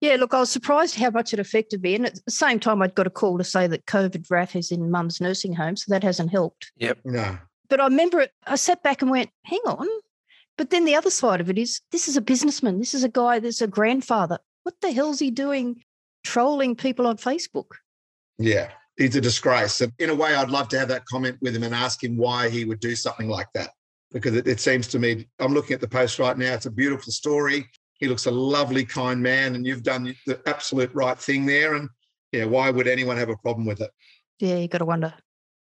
Yeah, 0.00 0.16
look, 0.16 0.32
I 0.32 0.40
was 0.40 0.50
surprised 0.50 0.96
how 0.96 1.10
much 1.10 1.34
it 1.34 1.38
affected 1.38 1.82
me. 1.82 1.94
And 1.94 2.06
at 2.06 2.18
the 2.24 2.30
same 2.30 2.58
time, 2.58 2.80
I'd 2.80 2.94
got 2.94 3.06
a 3.06 3.10
call 3.10 3.36
to 3.36 3.44
say 3.44 3.66
that 3.66 3.86
COVID 3.86 4.30
RAF 4.30 4.56
is 4.56 4.72
in 4.72 4.90
mum's 4.90 5.20
nursing 5.20 5.52
home. 5.52 5.76
So 5.76 5.92
that 5.92 6.02
hasn't 6.02 6.30
helped. 6.30 6.72
Yep. 6.78 7.00
No. 7.04 7.38
But 7.68 7.80
I 7.80 7.84
remember 7.84 8.20
it, 8.20 8.32
I 8.46 8.56
sat 8.56 8.82
back 8.82 9.02
and 9.02 9.10
went, 9.10 9.30
hang 9.44 9.60
on. 9.66 9.86
But 10.56 10.70
then 10.70 10.84
the 10.84 10.96
other 10.96 11.10
side 11.10 11.40
of 11.40 11.48
it 11.48 11.58
is 11.58 11.80
this 11.92 12.08
is 12.08 12.16
a 12.16 12.22
businessman. 12.22 12.78
This 12.78 12.94
is 12.94 13.04
a 13.04 13.08
guy 13.08 13.38
that's 13.38 13.62
a 13.62 13.66
grandfather. 13.66 14.38
What 14.62 14.74
the 14.80 14.92
hell's 14.92 15.20
he 15.20 15.30
doing 15.30 15.82
trolling 16.24 16.76
people 16.76 17.06
on 17.06 17.16
Facebook. 17.16 17.66
Yeah, 18.38 18.70
he's 18.96 19.16
a 19.16 19.20
disgrace. 19.20 19.80
And 19.80 19.92
in 19.98 20.10
a 20.10 20.14
way, 20.14 20.34
I'd 20.34 20.50
love 20.50 20.68
to 20.68 20.78
have 20.78 20.88
that 20.88 21.04
comment 21.06 21.36
with 21.40 21.54
him 21.54 21.62
and 21.62 21.74
ask 21.74 22.02
him 22.02 22.16
why 22.16 22.48
he 22.48 22.64
would 22.64 22.80
do 22.80 22.94
something 22.94 23.28
like 23.28 23.48
that. 23.54 23.70
Because 24.12 24.34
it, 24.34 24.46
it 24.46 24.60
seems 24.60 24.88
to 24.88 24.98
me, 24.98 25.28
I'm 25.38 25.54
looking 25.54 25.74
at 25.74 25.80
the 25.80 25.88
post 25.88 26.18
right 26.18 26.36
now. 26.36 26.54
It's 26.54 26.66
a 26.66 26.70
beautiful 26.70 27.12
story. 27.12 27.66
He 27.98 28.08
looks 28.08 28.26
a 28.26 28.30
lovely, 28.30 28.84
kind 28.84 29.22
man, 29.22 29.54
and 29.54 29.66
you've 29.66 29.82
done 29.82 30.14
the 30.26 30.40
absolute 30.46 30.90
right 30.94 31.18
thing 31.18 31.46
there. 31.46 31.74
And 31.74 31.88
yeah, 32.32 32.44
why 32.44 32.70
would 32.70 32.88
anyone 32.88 33.16
have 33.18 33.28
a 33.28 33.36
problem 33.36 33.66
with 33.66 33.80
it? 33.80 33.90
Yeah, 34.38 34.56
you 34.56 34.68
got 34.68 34.78
to 34.78 34.86
wonder. 34.86 35.12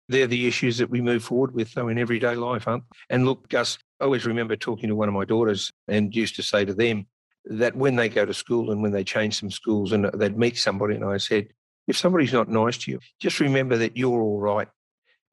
They're 0.07 0.25
the 0.25 0.47
issues 0.47 0.77
that 0.79 0.89
we 0.89 1.01
move 1.01 1.23
forward 1.23 1.53
with, 1.53 1.71
though, 1.73 1.89
in 1.89 1.99
everyday 1.99 2.35
life, 2.35 2.67
aren't? 2.67 2.85
And 3.09 3.25
look, 3.25 3.49
Gus, 3.49 3.77
I 3.99 4.05
always 4.05 4.25
remember 4.25 4.55
talking 4.55 4.89
to 4.89 4.95
one 4.95 5.07
of 5.07 5.13
my 5.13 5.25
daughters 5.25 5.69
and 5.87 6.15
used 6.15 6.35
to 6.37 6.43
say 6.43 6.65
to 6.65 6.73
them 6.73 7.05
that 7.49 7.75
when 7.75 7.95
they 7.95 8.07
go 8.09 8.25
to 8.25 8.33
school 8.33 8.71
and 8.71 8.81
when 8.81 8.91
they 8.91 9.03
change 9.03 9.39
some 9.39 9.51
schools 9.51 9.91
and 9.91 10.05
they'd 10.13 10.37
meet 10.37 10.57
somebody, 10.57 10.95
and 10.95 11.03
I 11.03 11.17
said, 11.17 11.47
if 11.87 11.97
somebody's 11.97 12.31
not 12.33 12.47
nice 12.47 12.77
to 12.79 12.91
you, 12.91 12.99
just 13.19 13.39
remember 13.39 13.77
that 13.77 13.97
you're 13.97 14.21
all 14.21 14.39
right. 14.39 14.67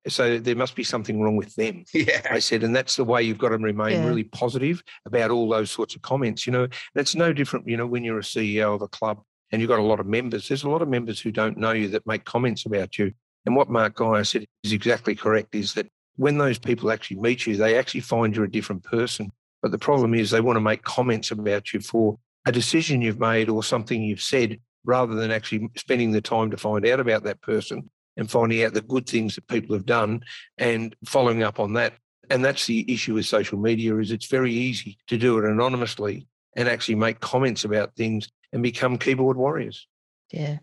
So 0.08 0.38
there 0.38 0.56
must 0.56 0.76
be 0.76 0.84
something 0.84 1.20
wrong 1.20 1.36
with 1.36 1.54
them. 1.56 1.84
Yeah. 1.92 2.22
I 2.30 2.38
said, 2.38 2.62
and 2.62 2.74
that's 2.74 2.96
the 2.96 3.04
way 3.04 3.22
you've 3.22 3.38
got 3.38 3.50
to 3.50 3.58
remain 3.58 3.90
Yeah. 4.02 4.06
really 4.06 4.24
positive 4.24 4.82
about 5.04 5.30
all 5.30 5.48
those 5.48 5.70
sorts 5.70 5.94
of 5.94 6.02
comments. 6.02 6.46
You 6.46 6.52
know, 6.52 6.68
that's 6.94 7.14
no 7.14 7.32
different, 7.32 7.68
you 7.68 7.76
know, 7.76 7.86
when 7.86 8.04
you're 8.04 8.18
a 8.18 8.22
CEO 8.22 8.74
of 8.74 8.82
a 8.82 8.88
club 8.88 9.20
and 9.52 9.60
you've 9.60 9.68
got 9.68 9.78
a 9.80 9.82
lot 9.82 10.00
of 10.00 10.06
members, 10.06 10.48
there's 10.48 10.64
a 10.64 10.70
lot 10.70 10.80
of 10.82 10.88
members 10.88 11.20
who 11.20 11.32
don't 11.32 11.58
know 11.58 11.72
you 11.72 11.88
that 11.88 12.06
make 12.06 12.24
comments 12.24 12.64
about 12.66 12.98
you. 12.98 13.12
And 13.44 13.54
what 13.56 13.68
Mark 13.68 13.96
Geyer 13.96 14.24
said 14.24 14.46
is 14.64 14.72
exactly 14.72 15.14
correct 15.14 15.54
is 15.54 15.74
that 15.74 15.88
when 16.16 16.38
those 16.38 16.58
people 16.58 16.90
actually 16.90 17.20
meet 17.20 17.46
you, 17.46 17.56
they 17.56 17.76
actually 17.76 18.00
find 18.00 18.34
you're 18.34 18.44
a 18.46 18.50
different 18.50 18.84
person. 18.84 19.30
But 19.62 19.70
the 19.70 19.78
problem 19.78 20.14
is 20.14 20.30
they 20.30 20.40
want 20.40 20.56
to 20.56 20.60
make 20.60 20.82
comments 20.82 21.30
about 21.30 21.72
you 21.72 21.80
for 21.80 22.18
a 22.46 22.52
decision 22.52 23.02
you've 23.02 23.20
made 23.20 23.48
or 23.48 23.62
something 23.62 24.02
you've 24.02 24.22
said 24.22 24.60
rather 24.84 25.14
than 25.14 25.30
actually 25.30 25.68
spending 25.76 26.12
the 26.12 26.20
time 26.20 26.50
to 26.50 26.56
find 26.56 26.86
out 26.86 27.00
about 27.00 27.24
that 27.24 27.40
person 27.42 27.90
and 28.16 28.30
finding 28.30 28.62
out 28.62 28.72
the 28.72 28.80
good 28.80 29.06
things 29.08 29.34
that 29.34 29.46
people 29.48 29.74
have 29.74 29.86
done 29.86 30.22
and 30.58 30.94
following 31.04 31.42
up 31.42 31.58
on 31.60 31.74
that. 31.74 31.94
And 32.30 32.44
that's 32.44 32.66
the 32.66 32.90
issue 32.92 33.14
with 33.14 33.26
social 33.26 33.58
media 33.58 33.96
is 33.98 34.10
it's 34.10 34.26
very 34.26 34.52
easy 34.52 34.98
to 35.08 35.18
do 35.18 35.38
it 35.38 35.44
anonymously 35.44 36.26
and 36.56 36.68
actually 36.68 36.94
make 36.94 37.20
comments 37.20 37.64
about 37.64 37.94
things 37.96 38.28
and 38.52 38.62
become 38.62 38.98
keyboard 38.98 39.36
warriors. 39.36 39.86
Yeah. 40.32 40.58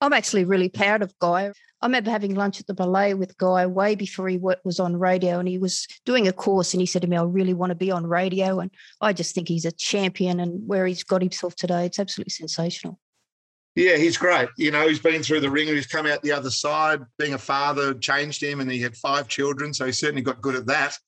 I'm 0.00 0.12
actually 0.12 0.44
really 0.44 0.68
proud 0.68 1.02
of 1.02 1.18
Guy. 1.18 1.52
I 1.80 1.86
remember 1.86 2.10
having 2.10 2.34
lunch 2.34 2.60
at 2.60 2.66
the 2.66 2.74
Ballet 2.74 3.14
with 3.14 3.38
Guy 3.38 3.66
way 3.66 3.94
before 3.94 4.28
he 4.28 4.38
was 4.38 4.80
on 4.80 4.96
radio 4.96 5.38
and 5.38 5.48
he 5.48 5.58
was 5.58 5.86
doing 6.04 6.26
a 6.26 6.32
course 6.32 6.74
and 6.74 6.80
he 6.80 6.86
said 6.86 7.02
to 7.02 7.08
me, 7.08 7.16
I 7.16 7.22
really 7.22 7.54
want 7.54 7.70
to 7.70 7.76
be 7.76 7.90
on 7.90 8.06
radio. 8.06 8.60
And 8.60 8.70
I 9.00 9.12
just 9.12 9.34
think 9.34 9.48
he's 9.48 9.64
a 9.64 9.72
champion 9.72 10.40
and 10.40 10.66
where 10.66 10.86
he's 10.86 11.04
got 11.04 11.22
himself 11.22 11.54
today, 11.54 11.86
it's 11.86 11.98
absolutely 11.98 12.30
sensational. 12.30 12.98
Yeah, 13.76 13.96
he's 13.96 14.16
great. 14.16 14.48
You 14.56 14.72
know, 14.72 14.88
he's 14.88 14.98
been 14.98 15.22
through 15.22 15.38
the 15.38 15.50
ringer. 15.50 15.72
He's 15.72 15.86
come 15.86 16.04
out 16.06 16.20
the 16.22 16.32
other 16.32 16.50
side. 16.50 17.00
Being 17.16 17.34
a 17.34 17.38
father 17.38 17.94
changed 17.94 18.42
him, 18.42 18.58
and 18.58 18.68
he 18.68 18.80
had 18.80 18.96
five 18.96 19.28
children, 19.28 19.72
so 19.72 19.86
he 19.86 19.92
certainly 19.92 20.22
got 20.22 20.40
good 20.40 20.56
at 20.56 20.66
that. 20.66 20.98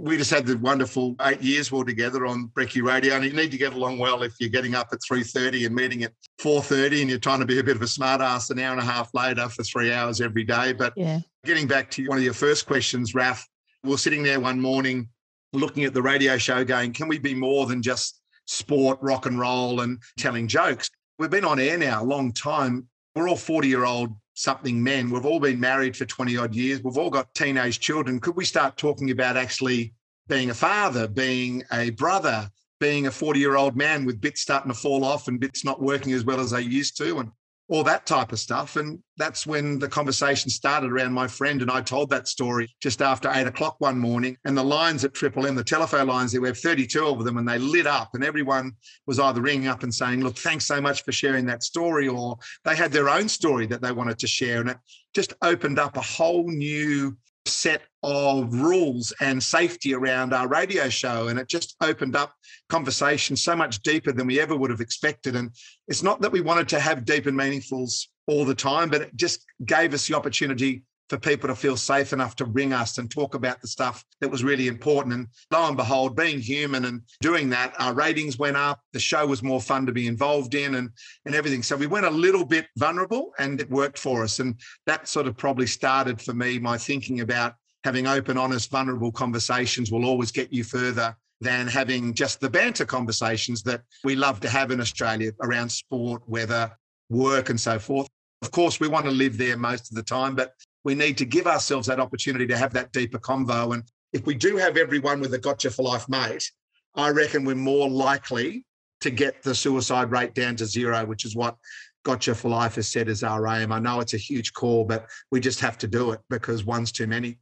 We 0.00 0.16
just 0.16 0.30
had 0.30 0.46
the 0.46 0.56
wonderful 0.58 1.16
eight 1.22 1.40
years 1.42 1.72
all 1.72 1.84
together 1.84 2.26
on 2.26 2.48
Brecky 2.56 2.82
Radio, 2.82 3.14
and 3.14 3.24
you 3.24 3.32
need 3.32 3.50
to 3.50 3.58
get 3.58 3.72
along 3.72 3.98
well 3.98 4.22
if 4.22 4.34
you're 4.38 4.50
getting 4.50 4.74
up 4.74 4.88
at 4.92 5.00
three 5.06 5.22
thirty 5.24 5.64
and 5.66 5.74
meeting 5.74 6.04
at 6.04 6.12
four 6.38 6.62
thirty, 6.62 7.00
and 7.00 7.10
you're 7.10 7.18
trying 7.18 7.40
to 7.40 7.46
be 7.46 7.58
a 7.58 7.64
bit 7.64 7.76
of 7.76 7.82
a 7.82 7.86
smart 7.86 8.20
ass 8.20 8.50
an 8.50 8.58
hour 8.58 8.72
and 8.72 8.80
a 8.80 8.84
half 8.84 9.10
later 9.14 9.48
for 9.48 9.62
three 9.64 9.92
hours 9.92 10.20
every 10.20 10.44
day. 10.44 10.72
But 10.72 10.92
Yeah. 10.96 11.20
getting 11.44 11.66
back 11.66 11.90
to 11.92 12.06
one 12.08 12.18
of 12.18 12.24
your 12.24 12.34
first 12.34 12.66
questions, 12.66 13.14
Raf, 13.14 13.46
we're 13.84 13.96
sitting 13.96 14.22
there 14.22 14.40
one 14.40 14.60
morning 14.60 15.08
looking 15.52 15.84
at 15.84 15.94
the 15.94 16.02
radio 16.02 16.38
show, 16.38 16.64
going, 16.64 16.92
"Can 16.92 17.08
we 17.08 17.18
be 17.18 17.34
more 17.34 17.66
than 17.66 17.82
just 17.82 18.20
sport, 18.46 18.98
rock 19.00 19.26
and 19.26 19.38
roll, 19.38 19.80
and 19.80 19.98
telling 20.16 20.46
jokes?" 20.48 20.90
We've 21.18 21.30
been 21.30 21.44
on 21.44 21.58
air 21.58 21.76
now 21.76 22.02
a 22.02 22.04
long 22.04 22.32
time. 22.32 22.88
We're 23.14 23.28
all 23.28 23.36
40 23.36 23.68
year 23.68 23.84
old 23.84 24.14
something 24.38 24.80
men. 24.80 25.10
We've 25.10 25.26
all 25.26 25.40
been 25.40 25.58
married 25.58 25.96
for 25.96 26.04
20 26.04 26.36
odd 26.36 26.54
years. 26.54 26.80
We've 26.82 26.96
all 26.96 27.10
got 27.10 27.34
teenage 27.34 27.80
children. 27.80 28.20
Could 28.20 28.36
we 28.36 28.44
start 28.44 28.76
talking 28.76 29.10
about 29.10 29.36
actually 29.36 29.92
being 30.28 30.50
a 30.50 30.54
father, 30.54 31.08
being 31.08 31.64
a 31.72 31.90
brother, 31.90 32.48
being 32.78 33.08
a 33.08 33.10
40 33.10 33.40
year 33.40 33.56
old 33.56 33.76
man 33.76 34.04
with 34.04 34.20
bits 34.20 34.40
starting 34.40 34.70
to 34.70 34.78
fall 34.78 35.04
off 35.04 35.26
and 35.26 35.40
bits 35.40 35.64
not 35.64 35.82
working 35.82 36.12
as 36.12 36.24
well 36.24 36.38
as 36.38 36.52
they 36.52 36.60
used 36.60 36.96
to, 36.98 37.18
and 37.18 37.32
all 37.68 37.84
that 37.84 38.06
type 38.06 38.32
of 38.32 38.38
stuff? 38.38 38.76
And 38.76 39.00
that's 39.16 39.46
when 39.46 39.78
the 39.78 39.88
conversation 39.88 40.50
started 40.50 40.90
around 40.90 41.12
my 41.12 41.26
friend. 41.26 41.62
And 41.62 41.70
I 41.70 41.82
told 41.82 42.10
that 42.10 42.28
story 42.28 42.74
just 42.80 43.02
after 43.02 43.30
eight 43.32 43.46
o'clock 43.46 43.76
one 43.78 43.98
morning. 43.98 44.36
And 44.44 44.56
the 44.56 44.64
lines 44.64 45.04
at 45.04 45.14
Triple 45.14 45.46
M, 45.46 45.54
the 45.54 45.64
telephone 45.64 46.08
lines, 46.08 46.32
there 46.32 46.40
were 46.40 46.54
32 46.54 47.04
of 47.04 47.24
them, 47.24 47.36
and 47.36 47.48
they 47.48 47.58
lit 47.58 47.86
up. 47.86 48.10
And 48.14 48.24
everyone 48.24 48.72
was 49.06 49.18
either 49.18 49.40
ringing 49.40 49.68
up 49.68 49.82
and 49.82 49.94
saying, 49.94 50.22
Look, 50.22 50.36
thanks 50.36 50.66
so 50.66 50.80
much 50.80 51.04
for 51.04 51.12
sharing 51.12 51.46
that 51.46 51.62
story, 51.62 52.08
or 52.08 52.36
they 52.64 52.76
had 52.76 52.92
their 52.92 53.08
own 53.08 53.28
story 53.28 53.66
that 53.66 53.82
they 53.82 53.92
wanted 53.92 54.18
to 54.20 54.26
share. 54.26 54.60
And 54.60 54.70
it 54.70 54.78
just 55.14 55.34
opened 55.42 55.78
up 55.78 55.96
a 55.96 56.02
whole 56.02 56.48
new 56.48 57.16
set 57.48 57.82
of 58.02 58.54
rules 58.54 59.12
and 59.20 59.42
safety 59.42 59.94
around 59.94 60.32
our 60.32 60.48
radio 60.48 60.88
show. 60.88 61.28
And 61.28 61.38
it 61.38 61.48
just 61.48 61.76
opened 61.80 62.16
up 62.16 62.32
conversation 62.68 63.36
so 63.36 63.56
much 63.56 63.80
deeper 63.82 64.12
than 64.12 64.26
we 64.26 64.40
ever 64.40 64.56
would 64.56 64.70
have 64.70 64.80
expected. 64.80 65.34
And 65.36 65.50
it's 65.88 66.02
not 66.02 66.20
that 66.20 66.32
we 66.32 66.40
wanted 66.40 66.68
to 66.70 66.80
have 66.80 67.04
deep 67.04 67.26
and 67.26 67.38
meaningfuls 67.38 68.06
all 68.26 68.44
the 68.44 68.54
time, 68.54 68.90
but 68.90 69.02
it 69.02 69.16
just 69.16 69.44
gave 69.64 69.94
us 69.94 70.06
the 70.06 70.14
opportunity 70.14 70.84
for 71.08 71.18
people 71.18 71.48
to 71.48 71.54
feel 71.54 71.76
safe 71.76 72.12
enough 72.12 72.36
to 72.36 72.44
ring 72.44 72.72
us 72.72 72.98
and 72.98 73.10
talk 73.10 73.34
about 73.34 73.60
the 73.60 73.68
stuff 73.68 74.04
that 74.20 74.30
was 74.30 74.44
really 74.44 74.68
important. 74.68 75.14
And 75.14 75.26
lo 75.50 75.66
and 75.66 75.76
behold, 75.76 76.16
being 76.16 76.38
human 76.38 76.84
and 76.84 77.02
doing 77.20 77.48
that, 77.50 77.74
our 77.78 77.94
ratings 77.94 78.38
went 78.38 78.56
up. 78.56 78.80
The 78.92 79.00
show 79.00 79.26
was 79.26 79.42
more 79.42 79.60
fun 79.60 79.86
to 79.86 79.92
be 79.92 80.06
involved 80.06 80.54
in 80.54 80.74
and, 80.74 80.90
and 81.24 81.34
everything. 81.34 81.62
So 81.62 81.76
we 81.76 81.86
went 81.86 82.06
a 82.06 82.10
little 82.10 82.44
bit 82.44 82.66
vulnerable 82.76 83.32
and 83.38 83.60
it 83.60 83.70
worked 83.70 83.98
for 83.98 84.22
us. 84.22 84.38
And 84.38 84.60
that 84.86 85.08
sort 85.08 85.26
of 85.26 85.36
probably 85.36 85.66
started 85.66 86.20
for 86.20 86.34
me 86.34 86.58
my 86.58 86.76
thinking 86.76 87.20
about 87.20 87.54
having 87.84 88.06
open, 88.06 88.36
honest, 88.36 88.70
vulnerable 88.70 89.12
conversations 89.12 89.90
will 89.90 90.04
always 90.04 90.32
get 90.32 90.52
you 90.52 90.64
further 90.64 91.16
than 91.40 91.66
having 91.66 92.14
just 92.14 92.40
the 92.40 92.50
banter 92.50 92.84
conversations 92.84 93.62
that 93.62 93.82
we 94.04 94.16
love 94.16 94.40
to 94.40 94.48
have 94.48 94.70
in 94.70 94.80
Australia 94.80 95.30
around 95.42 95.68
sport, 95.70 96.22
weather, 96.26 96.70
work, 97.10 97.50
and 97.50 97.60
so 97.60 97.78
forth. 97.78 98.08
Of 98.42 98.50
course, 98.50 98.80
we 98.80 98.88
want 98.88 99.06
to 99.06 99.12
live 99.12 99.38
there 99.38 99.56
most 99.56 99.90
of 99.90 99.96
the 99.96 100.02
time, 100.02 100.34
but 100.34 100.52
we 100.84 100.94
need 100.94 101.18
to 101.18 101.24
give 101.24 101.46
ourselves 101.46 101.86
that 101.86 102.00
opportunity 102.00 102.46
to 102.46 102.56
have 102.56 102.72
that 102.72 102.92
deeper 102.92 103.18
convo. 103.18 103.74
And 103.74 103.84
if 104.12 104.26
we 104.26 104.34
do 104.34 104.56
have 104.56 104.76
everyone 104.76 105.20
with 105.20 105.34
a 105.34 105.38
gotcha 105.38 105.70
for 105.70 105.82
life 105.82 106.08
mate, 106.08 106.50
I 106.94 107.10
reckon 107.10 107.44
we're 107.44 107.54
more 107.54 107.88
likely 107.88 108.64
to 109.00 109.10
get 109.10 109.42
the 109.42 109.54
suicide 109.54 110.10
rate 110.10 110.34
down 110.34 110.56
to 110.56 110.66
zero, 110.66 111.04
which 111.06 111.24
is 111.24 111.36
what 111.36 111.56
Gotcha 112.04 112.34
for 112.34 112.48
Life 112.48 112.76
has 112.76 112.88
said 112.88 113.08
is 113.08 113.22
our 113.22 113.46
aim. 113.46 113.70
I 113.70 113.78
know 113.78 114.00
it's 114.00 114.14
a 114.14 114.18
huge 114.18 114.52
call, 114.52 114.84
but 114.84 115.06
we 115.30 115.40
just 115.40 115.60
have 115.60 115.78
to 115.78 115.86
do 115.86 116.12
it 116.12 116.20
because 116.30 116.64
one's 116.64 116.90
too 116.90 117.06
many. 117.06 117.38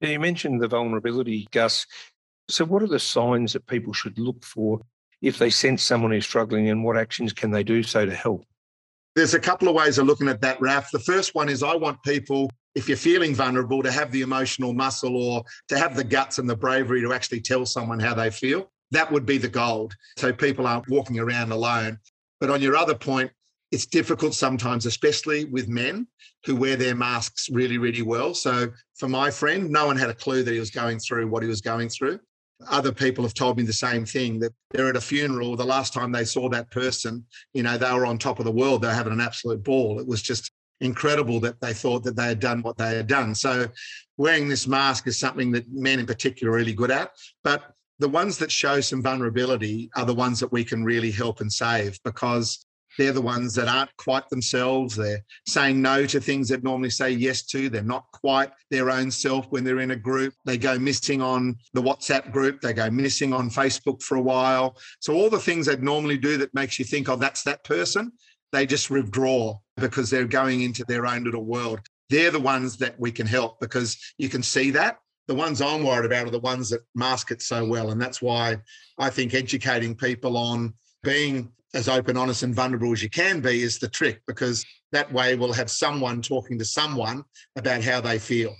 Yeah, 0.00 0.10
you 0.10 0.20
mentioned 0.20 0.60
the 0.60 0.68
vulnerability, 0.68 1.48
Gus. 1.50 1.86
So, 2.48 2.64
what 2.64 2.82
are 2.82 2.88
the 2.88 3.00
signs 3.00 3.52
that 3.52 3.66
people 3.66 3.92
should 3.92 4.18
look 4.18 4.44
for 4.44 4.80
if 5.20 5.38
they 5.38 5.50
sense 5.50 5.82
someone 5.82 6.12
is 6.12 6.24
struggling, 6.24 6.68
and 6.68 6.84
what 6.84 6.96
actions 6.96 7.32
can 7.32 7.50
they 7.50 7.64
do 7.64 7.82
so 7.82 8.06
to 8.06 8.14
help? 8.14 8.44
There's 9.16 9.34
a 9.34 9.40
couple 9.40 9.68
of 9.68 9.74
ways 9.74 9.98
of 9.98 10.06
looking 10.06 10.28
at 10.28 10.40
that, 10.42 10.60
Raf. 10.60 10.92
The 10.92 11.00
first 11.00 11.34
one 11.34 11.48
is 11.48 11.64
I 11.64 11.74
want 11.74 12.00
people, 12.04 12.50
if 12.76 12.86
you're 12.86 12.96
feeling 12.96 13.34
vulnerable, 13.34 13.82
to 13.82 13.90
have 13.90 14.12
the 14.12 14.20
emotional 14.20 14.72
muscle 14.72 15.16
or 15.16 15.42
to 15.68 15.78
have 15.78 15.96
the 15.96 16.04
guts 16.04 16.38
and 16.38 16.48
the 16.48 16.56
bravery 16.56 17.00
to 17.02 17.12
actually 17.12 17.40
tell 17.40 17.66
someone 17.66 17.98
how 17.98 18.14
they 18.14 18.30
feel. 18.30 18.70
That 18.92 19.10
would 19.10 19.26
be 19.26 19.38
the 19.38 19.48
gold. 19.48 19.94
So 20.16 20.32
people 20.32 20.66
aren't 20.68 20.88
walking 20.88 21.18
around 21.18 21.50
alone. 21.50 21.98
But 22.40 22.50
on 22.50 22.62
your 22.62 22.76
other 22.76 22.94
point, 22.94 23.32
it's 23.70 23.86
difficult 23.86 24.34
sometimes, 24.34 24.86
especially 24.86 25.44
with 25.46 25.68
men 25.68 26.06
who 26.46 26.56
wear 26.56 26.76
their 26.76 26.94
masks 26.94 27.48
really, 27.50 27.78
really 27.78 28.02
well. 28.02 28.34
So 28.34 28.70
for 28.96 29.08
my 29.08 29.30
friend, 29.30 29.70
no 29.70 29.86
one 29.86 29.96
had 29.96 30.10
a 30.10 30.14
clue 30.14 30.42
that 30.42 30.52
he 30.52 30.60
was 30.60 30.70
going 30.70 30.98
through 30.98 31.28
what 31.28 31.42
he 31.42 31.48
was 31.48 31.60
going 31.60 31.88
through. 31.88 32.18
Other 32.68 32.92
people 32.92 33.22
have 33.24 33.34
told 33.34 33.56
me 33.56 33.62
the 33.62 33.72
same 33.72 34.04
thing 34.04 34.40
that 34.40 34.52
they're 34.70 34.88
at 34.88 34.96
a 34.96 35.00
funeral. 35.00 35.54
The 35.54 35.64
last 35.64 35.92
time 35.92 36.10
they 36.10 36.24
saw 36.24 36.48
that 36.48 36.70
person, 36.70 37.24
you 37.52 37.62
know, 37.62 37.78
they 37.78 37.92
were 37.92 38.06
on 38.06 38.18
top 38.18 38.38
of 38.38 38.44
the 38.44 38.52
world. 38.52 38.82
They're 38.82 38.94
having 38.94 39.12
an 39.12 39.20
absolute 39.20 39.62
ball. 39.62 40.00
It 40.00 40.06
was 40.06 40.22
just 40.22 40.50
incredible 40.80 41.40
that 41.40 41.60
they 41.60 41.72
thought 41.72 42.04
that 42.04 42.16
they 42.16 42.26
had 42.26 42.40
done 42.40 42.62
what 42.62 42.76
they 42.76 42.96
had 42.96 43.06
done. 43.06 43.34
So 43.34 43.66
wearing 44.16 44.48
this 44.48 44.66
mask 44.66 45.06
is 45.06 45.18
something 45.18 45.52
that 45.52 45.70
men 45.70 46.00
in 46.00 46.06
particular 46.06 46.52
are 46.52 46.56
really 46.56 46.72
good 46.72 46.90
at. 46.90 47.10
But 47.44 47.74
the 47.98 48.08
ones 48.08 48.38
that 48.38 48.50
show 48.50 48.80
some 48.80 49.02
vulnerability 49.02 49.90
are 49.96 50.04
the 50.04 50.14
ones 50.14 50.40
that 50.40 50.52
we 50.52 50.64
can 50.64 50.84
really 50.84 51.10
help 51.10 51.40
and 51.40 51.52
save 51.52 51.98
because 52.04 52.64
they're 52.98 53.12
the 53.12 53.22
ones 53.22 53.54
that 53.54 53.68
aren't 53.68 53.96
quite 53.96 54.28
themselves. 54.28 54.96
They're 54.96 55.24
saying 55.46 55.80
no 55.80 56.04
to 56.06 56.20
things 56.20 56.48
that 56.48 56.64
normally 56.64 56.90
say 56.90 57.10
yes 57.10 57.44
to. 57.46 57.70
They're 57.70 57.82
not 57.82 58.04
quite 58.12 58.50
their 58.70 58.90
own 58.90 59.10
self 59.10 59.46
when 59.50 59.64
they're 59.64 59.80
in 59.80 59.92
a 59.92 59.96
group. 59.96 60.34
They 60.44 60.58
go 60.58 60.78
missing 60.78 61.22
on 61.22 61.56
the 61.72 61.82
WhatsApp 61.82 62.32
group. 62.32 62.60
They 62.60 62.72
go 62.72 62.90
missing 62.90 63.32
on 63.32 63.50
Facebook 63.50 64.02
for 64.02 64.16
a 64.16 64.20
while. 64.20 64.76
So 64.98 65.14
all 65.14 65.30
the 65.30 65.38
things 65.38 65.66
they'd 65.66 65.82
normally 65.82 66.18
do 66.18 66.36
that 66.38 66.52
makes 66.52 66.78
you 66.78 66.84
think, 66.84 67.08
oh, 67.08 67.16
that's 67.16 67.44
that 67.44 67.62
person, 67.64 68.12
they 68.52 68.66
just 68.66 68.90
withdraw 68.90 69.56
because 69.76 70.10
they're 70.10 70.26
going 70.26 70.62
into 70.62 70.84
their 70.84 71.06
own 71.06 71.22
little 71.22 71.44
world. 71.44 71.80
They're 72.10 72.30
the 72.32 72.40
ones 72.40 72.76
that 72.78 72.98
we 72.98 73.12
can 73.12 73.26
help 73.26 73.60
because 73.60 73.96
you 74.18 74.28
can 74.28 74.42
see 74.42 74.70
that. 74.72 74.98
The 75.28 75.34
ones 75.34 75.60
I'm 75.60 75.84
worried 75.84 76.06
about 76.06 76.26
are 76.26 76.30
the 76.30 76.38
ones 76.40 76.70
that 76.70 76.80
mask 76.94 77.30
it 77.30 77.42
so 77.42 77.64
well. 77.64 77.90
And 77.90 78.00
that's 78.00 78.20
why 78.22 78.56
I 78.98 79.10
think 79.10 79.34
educating 79.34 79.94
people 79.94 80.36
on 80.36 80.72
being 81.02 81.52
as 81.74 81.88
open, 81.88 82.16
honest, 82.16 82.42
and 82.42 82.54
vulnerable 82.54 82.92
as 82.92 83.02
you 83.02 83.10
can 83.10 83.40
be 83.40 83.62
is 83.62 83.78
the 83.78 83.88
trick 83.88 84.22
because 84.26 84.64
that 84.92 85.12
way 85.12 85.36
we'll 85.36 85.52
have 85.52 85.70
someone 85.70 86.22
talking 86.22 86.58
to 86.58 86.64
someone 86.64 87.22
about 87.56 87.82
how 87.82 88.00
they 88.00 88.18
feel. 88.18 88.54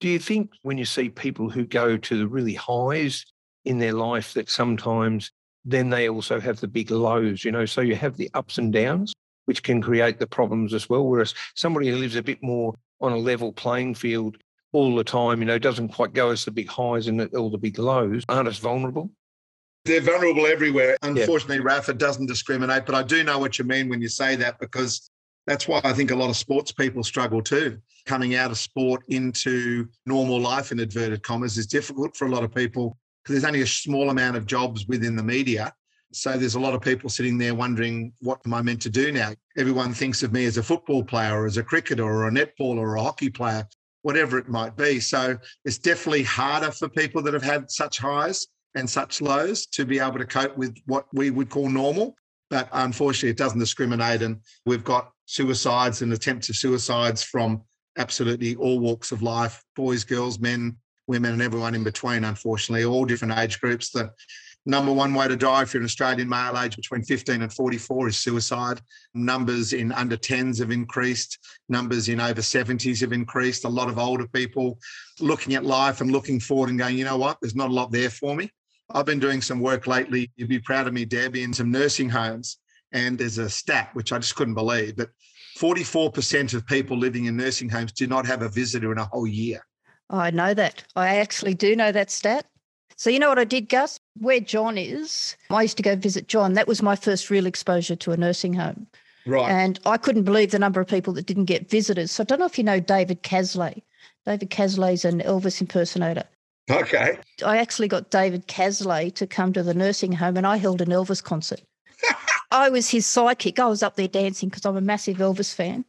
Do 0.00 0.08
you 0.08 0.18
think 0.18 0.50
when 0.62 0.78
you 0.78 0.84
see 0.84 1.08
people 1.08 1.50
who 1.50 1.64
go 1.64 1.96
to 1.96 2.18
the 2.18 2.26
really 2.26 2.54
highs 2.54 3.24
in 3.64 3.78
their 3.78 3.92
life 3.92 4.34
that 4.34 4.50
sometimes 4.50 5.30
then 5.64 5.90
they 5.90 6.08
also 6.08 6.40
have 6.40 6.58
the 6.58 6.68
big 6.68 6.90
lows, 6.90 7.44
you 7.44 7.52
know? 7.52 7.64
So 7.66 7.80
you 7.80 7.94
have 7.94 8.16
the 8.16 8.30
ups 8.34 8.58
and 8.58 8.72
downs, 8.72 9.14
which 9.44 9.62
can 9.62 9.80
create 9.80 10.18
the 10.18 10.26
problems 10.26 10.74
as 10.74 10.88
well. 10.88 11.06
Whereas 11.06 11.34
somebody 11.54 11.88
who 11.88 11.96
lives 11.96 12.16
a 12.16 12.22
bit 12.22 12.42
more 12.42 12.74
on 13.00 13.12
a 13.12 13.16
level 13.16 13.52
playing 13.52 13.94
field 13.94 14.38
all 14.72 14.96
the 14.96 15.04
time, 15.04 15.38
you 15.38 15.44
know, 15.44 15.58
doesn't 15.58 15.90
quite 15.90 16.14
go 16.14 16.30
as 16.30 16.44
the 16.44 16.50
big 16.50 16.68
highs 16.68 17.06
and 17.06 17.20
all 17.34 17.50
the 17.50 17.58
big 17.58 17.78
lows, 17.78 18.24
aren't 18.28 18.48
as 18.48 18.58
vulnerable? 18.58 19.10
They're 19.84 20.00
vulnerable 20.00 20.46
everywhere. 20.46 20.96
Unfortunately, 21.02 21.56
yeah. 21.56 21.74
Raf, 21.74 21.88
it 21.88 21.98
doesn't 21.98 22.26
discriminate, 22.26 22.86
but 22.86 22.94
I 22.94 23.02
do 23.02 23.24
know 23.24 23.38
what 23.38 23.58
you 23.58 23.64
mean 23.64 23.88
when 23.88 24.00
you 24.00 24.08
say 24.08 24.36
that 24.36 24.60
because 24.60 25.10
that's 25.46 25.66
why 25.66 25.80
I 25.82 25.92
think 25.92 26.12
a 26.12 26.16
lot 26.16 26.30
of 26.30 26.36
sports 26.36 26.70
people 26.70 27.02
struggle 27.02 27.42
too. 27.42 27.78
Coming 28.06 28.36
out 28.36 28.52
of 28.52 28.58
sport 28.58 29.02
into 29.08 29.88
normal 30.06 30.40
life, 30.40 30.70
in 30.70 30.78
inverted 30.78 31.22
commas, 31.24 31.58
is 31.58 31.66
difficult 31.66 32.16
for 32.16 32.26
a 32.26 32.30
lot 32.30 32.44
of 32.44 32.54
people 32.54 32.96
because 33.22 33.34
there's 33.34 33.48
only 33.48 33.62
a 33.62 33.66
small 33.66 34.10
amount 34.10 34.36
of 34.36 34.46
jobs 34.46 34.86
within 34.86 35.16
the 35.16 35.22
media. 35.22 35.72
So 36.12 36.36
there's 36.36 36.54
a 36.56 36.60
lot 36.60 36.74
of 36.74 36.80
people 36.80 37.08
sitting 37.08 37.38
there 37.38 37.54
wondering, 37.54 38.12
what 38.20 38.40
am 38.44 38.54
I 38.54 38.62
meant 38.62 38.82
to 38.82 38.90
do 38.90 39.10
now? 39.10 39.32
Everyone 39.56 39.94
thinks 39.94 40.22
of 40.22 40.32
me 40.32 40.44
as 40.44 40.58
a 40.58 40.62
football 40.62 41.02
player 41.02 41.42
or 41.42 41.46
as 41.46 41.56
a 41.56 41.62
cricketer 41.62 42.04
or 42.04 42.28
a 42.28 42.30
netballer 42.30 42.78
or 42.78 42.96
a 42.96 43.02
hockey 43.02 43.30
player, 43.30 43.66
whatever 44.02 44.38
it 44.38 44.48
might 44.48 44.76
be. 44.76 45.00
So 45.00 45.38
it's 45.64 45.78
definitely 45.78 46.22
harder 46.22 46.70
for 46.70 46.88
people 46.88 47.22
that 47.22 47.34
have 47.34 47.42
had 47.42 47.70
such 47.70 47.98
highs 47.98 48.46
and 48.74 48.88
such 48.88 49.20
lows 49.20 49.66
to 49.66 49.84
be 49.84 49.98
able 49.98 50.18
to 50.18 50.24
cope 50.24 50.56
with 50.56 50.76
what 50.86 51.06
we 51.12 51.30
would 51.30 51.50
call 51.50 51.68
normal. 51.68 52.14
But 52.50 52.68
unfortunately, 52.72 53.30
it 53.30 53.36
doesn't 53.36 53.58
discriminate. 53.58 54.22
And 54.22 54.40
we've 54.66 54.84
got 54.84 55.10
suicides 55.26 56.02
and 56.02 56.12
attempts 56.12 56.48
of 56.48 56.56
suicides 56.56 57.22
from 57.22 57.62
absolutely 57.98 58.54
all 58.56 58.78
walks 58.80 59.12
of 59.12 59.22
life 59.22 59.62
boys, 59.76 60.04
girls, 60.04 60.38
men, 60.38 60.76
women, 61.06 61.32
and 61.32 61.42
everyone 61.42 61.74
in 61.74 61.84
between, 61.84 62.24
unfortunately, 62.24 62.84
all 62.84 63.04
different 63.04 63.38
age 63.38 63.60
groups. 63.60 63.90
The 63.90 64.10
number 64.64 64.92
one 64.92 65.14
way 65.14 65.28
to 65.28 65.36
die 65.36 65.62
if 65.62 65.74
you're 65.74 65.80
an 65.80 65.86
Australian 65.86 66.28
male 66.28 66.58
age 66.58 66.76
between 66.76 67.02
15 67.02 67.42
and 67.42 67.52
44 67.52 68.08
is 68.08 68.16
suicide. 68.16 68.80
Numbers 69.14 69.72
in 69.72 69.92
under 69.92 70.16
10s 70.16 70.58
have 70.60 70.70
increased, 70.70 71.38
numbers 71.68 72.08
in 72.08 72.20
over 72.20 72.40
70s 72.40 73.00
have 73.00 73.12
increased. 73.12 73.64
A 73.64 73.68
lot 73.68 73.88
of 73.88 73.98
older 73.98 74.28
people 74.28 74.78
looking 75.20 75.54
at 75.54 75.64
life 75.64 76.00
and 76.00 76.12
looking 76.12 76.38
forward 76.38 76.70
and 76.70 76.78
going, 76.78 76.96
you 76.96 77.04
know 77.04 77.18
what, 77.18 77.38
there's 77.40 77.56
not 77.56 77.70
a 77.70 77.74
lot 77.74 77.90
there 77.90 78.10
for 78.10 78.36
me. 78.36 78.50
I've 78.90 79.06
been 79.06 79.20
doing 79.20 79.40
some 79.40 79.60
work 79.60 79.86
lately. 79.86 80.30
You'd 80.36 80.48
be 80.48 80.58
proud 80.58 80.86
of 80.86 80.92
me, 80.92 81.04
Deb, 81.04 81.36
in 81.36 81.52
some 81.52 81.70
nursing 81.70 82.10
homes. 82.10 82.58
And 82.92 83.18
there's 83.18 83.38
a 83.38 83.48
stat 83.48 83.90
which 83.94 84.12
I 84.12 84.18
just 84.18 84.36
couldn't 84.36 84.54
believe, 84.54 84.96
but 84.96 85.08
44% 85.58 86.54
of 86.54 86.66
people 86.66 86.96
living 86.96 87.24
in 87.24 87.36
nursing 87.36 87.68
homes 87.68 87.92
do 87.92 88.06
not 88.06 88.26
have 88.26 88.42
a 88.42 88.48
visitor 88.48 88.92
in 88.92 88.98
a 88.98 89.04
whole 89.04 89.26
year. 89.26 89.64
Oh, 90.10 90.18
I 90.18 90.30
know 90.30 90.52
that. 90.52 90.84
I 90.94 91.16
actually 91.16 91.54
do 91.54 91.74
know 91.74 91.90
that 91.92 92.10
stat. 92.10 92.46
So, 92.96 93.08
you 93.10 93.18
know 93.18 93.30
what 93.30 93.38
I 93.38 93.44
did, 93.44 93.68
Gus? 93.68 93.98
Where 94.18 94.40
John 94.40 94.76
is, 94.76 95.36
I 95.50 95.62
used 95.62 95.78
to 95.78 95.82
go 95.82 95.96
visit 95.96 96.28
John. 96.28 96.52
That 96.52 96.68
was 96.68 96.82
my 96.82 96.94
first 96.94 97.30
real 97.30 97.46
exposure 97.46 97.96
to 97.96 98.12
a 98.12 98.16
nursing 98.16 98.52
home. 98.52 98.86
Right. 99.24 99.50
And 99.50 99.80
I 99.86 99.96
couldn't 99.96 100.24
believe 100.24 100.50
the 100.50 100.58
number 100.58 100.80
of 100.80 100.88
people 100.88 101.12
that 101.14 101.26
didn't 101.26 101.46
get 101.46 101.70
visitors. 101.70 102.12
So, 102.12 102.22
I 102.22 102.24
don't 102.24 102.38
know 102.38 102.46
if 102.46 102.58
you 102.58 102.64
know 102.64 102.80
David 102.80 103.22
Casley. 103.22 103.82
David 104.26 104.50
Casley's 104.50 105.04
an 105.04 105.20
Elvis 105.20 105.60
impersonator. 105.60 106.24
Okay. 106.82 107.18
I 107.44 107.58
actually 107.58 107.88
got 107.88 108.10
David 108.10 108.48
Casley 108.48 109.14
to 109.14 109.26
come 109.26 109.52
to 109.52 109.62
the 109.62 109.74
nursing 109.74 110.12
home 110.12 110.36
and 110.36 110.46
I 110.46 110.56
held 110.56 110.80
an 110.80 110.88
Elvis 110.88 111.22
concert. 111.22 111.60
I 112.50 112.70
was 112.70 112.88
his 112.88 113.06
sidekick. 113.06 113.58
I 113.58 113.66
was 113.66 113.82
up 113.82 113.96
there 113.96 114.08
dancing 114.08 114.48
because 114.48 114.64
I'm 114.64 114.76
a 114.76 114.80
massive 114.80 115.18
Elvis 115.18 115.54
fan. 115.54 115.84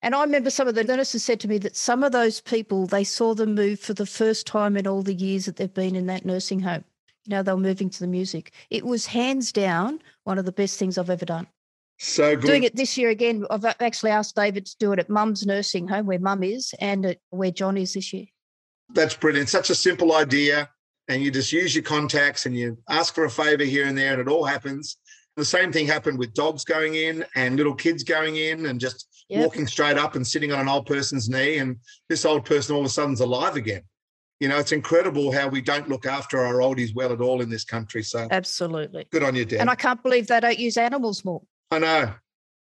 And 0.00 0.14
I 0.14 0.22
remember 0.22 0.50
some 0.50 0.68
of 0.68 0.74
the 0.74 0.84
nurses 0.84 1.24
said 1.24 1.40
to 1.40 1.48
me 1.48 1.58
that 1.58 1.76
some 1.76 2.04
of 2.04 2.12
those 2.12 2.40
people, 2.40 2.86
they 2.86 3.04
saw 3.04 3.34
them 3.34 3.54
move 3.54 3.80
for 3.80 3.94
the 3.94 4.06
first 4.06 4.46
time 4.46 4.76
in 4.76 4.86
all 4.86 5.02
the 5.02 5.14
years 5.14 5.46
that 5.46 5.56
they've 5.56 5.72
been 5.72 5.96
in 5.96 6.06
that 6.06 6.24
nursing 6.24 6.60
home. 6.60 6.84
You 7.24 7.30
know, 7.30 7.42
they 7.42 7.52
were 7.52 7.58
moving 7.58 7.90
to 7.90 8.00
the 8.00 8.06
music. 8.06 8.52
It 8.70 8.86
was 8.86 9.06
hands 9.06 9.50
down 9.50 10.00
one 10.24 10.38
of 10.38 10.44
the 10.44 10.52
best 10.52 10.78
things 10.78 10.98
I've 10.98 11.10
ever 11.10 11.24
done. 11.24 11.48
So 11.98 12.36
good. 12.36 12.46
Doing 12.46 12.62
it 12.62 12.76
this 12.76 12.96
year 12.96 13.10
again, 13.10 13.44
I've 13.50 13.64
actually 13.64 14.12
asked 14.12 14.36
David 14.36 14.66
to 14.66 14.76
do 14.78 14.92
it 14.92 15.00
at 15.00 15.10
Mum's 15.10 15.44
nursing 15.44 15.88
home 15.88 16.06
where 16.06 16.20
Mum 16.20 16.44
is 16.44 16.74
and 16.80 17.04
at 17.04 17.18
where 17.30 17.50
John 17.50 17.76
is 17.76 17.94
this 17.94 18.12
year. 18.12 18.26
That's 18.90 19.14
brilliant. 19.14 19.48
Such 19.48 19.70
a 19.70 19.74
simple 19.74 20.14
idea. 20.14 20.68
And 21.08 21.22
you 21.22 21.30
just 21.30 21.52
use 21.52 21.74
your 21.74 21.84
contacts 21.84 22.44
and 22.44 22.56
you 22.56 22.76
ask 22.90 23.14
for 23.14 23.24
a 23.24 23.30
favor 23.30 23.64
here 23.64 23.86
and 23.86 23.96
there, 23.96 24.12
and 24.12 24.20
it 24.20 24.28
all 24.28 24.44
happens. 24.44 24.98
The 25.36 25.44
same 25.44 25.72
thing 25.72 25.86
happened 25.86 26.18
with 26.18 26.34
dogs 26.34 26.64
going 26.64 26.96
in 26.96 27.24
and 27.34 27.56
little 27.56 27.74
kids 27.74 28.02
going 28.02 28.36
in 28.36 28.66
and 28.66 28.78
just 28.78 29.24
yep. 29.28 29.40
walking 29.40 29.66
straight 29.66 29.96
up 29.96 30.16
and 30.16 30.26
sitting 30.26 30.52
on 30.52 30.60
an 30.60 30.68
old 30.68 30.84
person's 30.84 31.28
knee. 31.28 31.58
And 31.58 31.76
this 32.08 32.24
old 32.24 32.44
person 32.44 32.74
all 32.74 32.82
of 32.82 32.86
a 32.86 32.90
sudden's 32.90 33.20
alive 33.20 33.56
again. 33.56 33.82
You 34.40 34.48
know, 34.48 34.58
it's 34.58 34.72
incredible 34.72 35.32
how 35.32 35.48
we 35.48 35.60
don't 35.60 35.88
look 35.88 36.06
after 36.06 36.38
our 36.38 36.56
oldies 36.56 36.94
well 36.94 37.12
at 37.12 37.20
all 37.20 37.40
in 37.40 37.50
this 37.50 37.64
country. 37.64 38.02
So 38.02 38.28
absolutely 38.30 39.06
good 39.10 39.22
on 39.22 39.34
you, 39.34 39.44
Dan. 39.44 39.62
And 39.62 39.70
I 39.70 39.74
can't 39.74 40.02
believe 40.02 40.26
they 40.28 40.40
don't 40.40 40.58
use 40.58 40.76
animals 40.76 41.24
more. 41.24 41.42
I 41.70 41.78
know. 41.78 42.14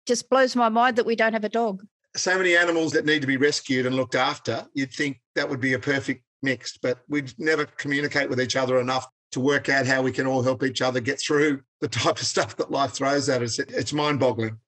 Just 0.06 0.30
blows 0.30 0.56
my 0.56 0.68
mind 0.68 0.96
that 0.96 1.06
we 1.06 1.16
don't 1.16 1.34
have 1.34 1.44
a 1.44 1.50
dog. 1.50 1.84
So 2.16 2.36
many 2.36 2.56
animals 2.56 2.92
that 2.92 3.04
need 3.04 3.20
to 3.20 3.26
be 3.26 3.36
rescued 3.36 3.86
and 3.86 3.94
looked 3.94 4.14
after. 4.14 4.66
You'd 4.74 4.92
think 4.92 5.19
that 5.34 5.48
would 5.48 5.60
be 5.60 5.74
a 5.74 5.78
perfect 5.78 6.22
mix, 6.42 6.76
but 6.76 6.98
we'd 7.08 7.32
never 7.38 7.66
communicate 7.66 8.28
with 8.28 8.40
each 8.40 8.56
other 8.56 8.80
enough 8.80 9.06
to 9.32 9.40
work 9.40 9.68
out 9.68 9.86
how 9.86 10.02
we 10.02 10.12
can 10.12 10.26
all 10.26 10.42
help 10.42 10.62
each 10.62 10.82
other 10.82 11.00
get 11.00 11.20
through 11.20 11.60
the 11.80 11.88
type 11.88 12.18
of 12.18 12.26
stuff 12.26 12.56
that 12.56 12.70
life 12.70 12.92
throws 12.92 13.28
at 13.28 13.42
us. 13.42 13.58
It's 13.58 13.92
mind 13.92 14.20
boggling. 14.20 14.58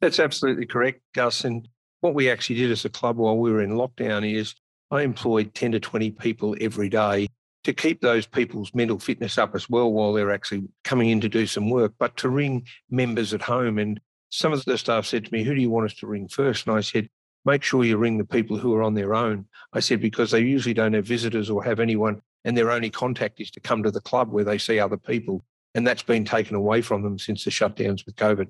That's 0.00 0.20
absolutely 0.20 0.66
correct, 0.66 1.00
Gus. 1.14 1.44
And 1.44 1.68
what 2.00 2.14
we 2.14 2.30
actually 2.30 2.56
did 2.56 2.70
as 2.70 2.84
a 2.84 2.90
club 2.90 3.16
while 3.16 3.38
we 3.38 3.50
were 3.50 3.62
in 3.62 3.70
lockdown 3.70 4.30
is 4.30 4.54
I 4.90 5.02
employed 5.02 5.54
10 5.54 5.72
to 5.72 5.80
20 5.80 6.10
people 6.12 6.56
every 6.60 6.88
day 6.88 7.28
to 7.64 7.72
keep 7.72 8.00
those 8.00 8.26
people's 8.26 8.74
mental 8.74 8.98
fitness 8.98 9.38
up 9.38 9.54
as 9.54 9.68
well 9.70 9.90
while 9.90 10.12
they're 10.12 10.30
actually 10.30 10.64
coming 10.84 11.08
in 11.08 11.20
to 11.22 11.28
do 11.28 11.46
some 11.46 11.70
work, 11.70 11.94
but 11.98 12.16
to 12.18 12.28
ring 12.28 12.66
members 12.90 13.32
at 13.32 13.42
home. 13.42 13.78
And 13.78 13.98
some 14.30 14.52
of 14.52 14.64
the 14.64 14.76
staff 14.76 15.06
said 15.06 15.24
to 15.24 15.32
me, 15.32 15.42
Who 15.42 15.54
do 15.54 15.60
you 15.60 15.70
want 15.70 15.86
us 15.86 15.94
to 15.96 16.06
ring 16.06 16.28
first? 16.28 16.66
And 16.66 16.76
I 16.76 16.80
said, 16.80 17.08
Make 17.44 17.62
sure 17.62 17.84
you 17.84 17.96
ring 17.96 18.18
the 18.18 18.24
people 18.24 18.56
who 18.56 18.74
are 18.74 18.82
on 18.82 18.94
their 18.94 19.14
own. 19.14 19.46
I 19.72 19.80
said, 19.80 20.00
Because 20.00 20.30
they 20.30 20.40
usually 20.40 20.74
don't 20.74 20.94
have 20.94 21.06
visitors 21.06 21.50
or 21.50 21.62
have 21.64 21.80
anyone 21.80 22.22
and 22.44 22.56
their 22.56 22.70
only 22.70 22.90
contact 22.90 23.40
is 23.40 23.50
to 23.52 23.60
come 23.60 23.82
to 23.82 23.90
the 23.90 24.00
club 24.00 24.30
where 24.30 24.44
they 24.44 24.58
see 24.58 24.78
other 24.78 24.96
people. 24.96 25.42
And 25.74 25.86
that's 25.86 26.02
been 26.02 26.24
taken 26.24 26.54
away 26.54 26.82
from 26.82 27.02
them 27.02 27.18
since 27.18 27.44
the 27.44 27.50
shutdowns 27.50 28.06
with 28.06 28.16
COVID. 28.16 28.48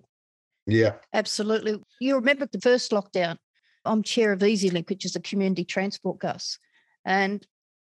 Yeah. 0.67 0.95
Absolutely. 1.13 1.81
You 2.01 2.17
remember 2.17 2.47
the 2.47 2.61
first 2.61 2.91
lockdown? 2.91 3.37
I'm 3.85 4.03
chair 4.03 4.33
of 4.33 4.41
EasyLink, 4.41 4.89
which 4.89 5.05
is 5.05 5.15
a 5.15 5.21
community 5.21 5.65
transport 5.65 6.19
Gus. 6.19 6.59
And 7.05 7.47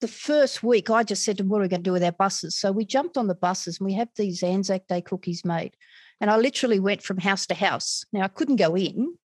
the 0.02 0.08
first 0.08 0.64
week, 0.64 0.90
I 0.90 1.04
just 1.04 1.24
said 1.24 1.38
to 1.38 1.44
them, 1.44 1.50
What 1.50 1.60
are 1.60 1.62
we 1.62 1.70
going 1.70 1.84
to 1.84 1.90
do 1.90 1.94
with 1.94 2.04
our 2.04 2.12
buses? 2.12 2.58
So 2.58 2.72
we 2.72 2.86
jumped 2.86 3.18
on 3.18 3.28
the 3.28 3.36
buses 3.36 3.80
and 3.80 3.86
we 3.86 3.94
have 3.94 4.10
these 4.16 4.44
Anzac 4.44 4.88
Day 4.88 5.02
cookies 5.02 5.46
made. 5.46 5.76
And 6.20 6.30
I 6.30 6.38
literally 6.38 6.80
went 6.80 7.04
from 7.04 7.18
house 7.18 7.46
to 7.48 7.56
house. 7.56 8.06
Now, 8.12 8.24
I 8.24 8.28
couldn't 8.28 8.56
go 8.58 8.76
in, 8.76 9.16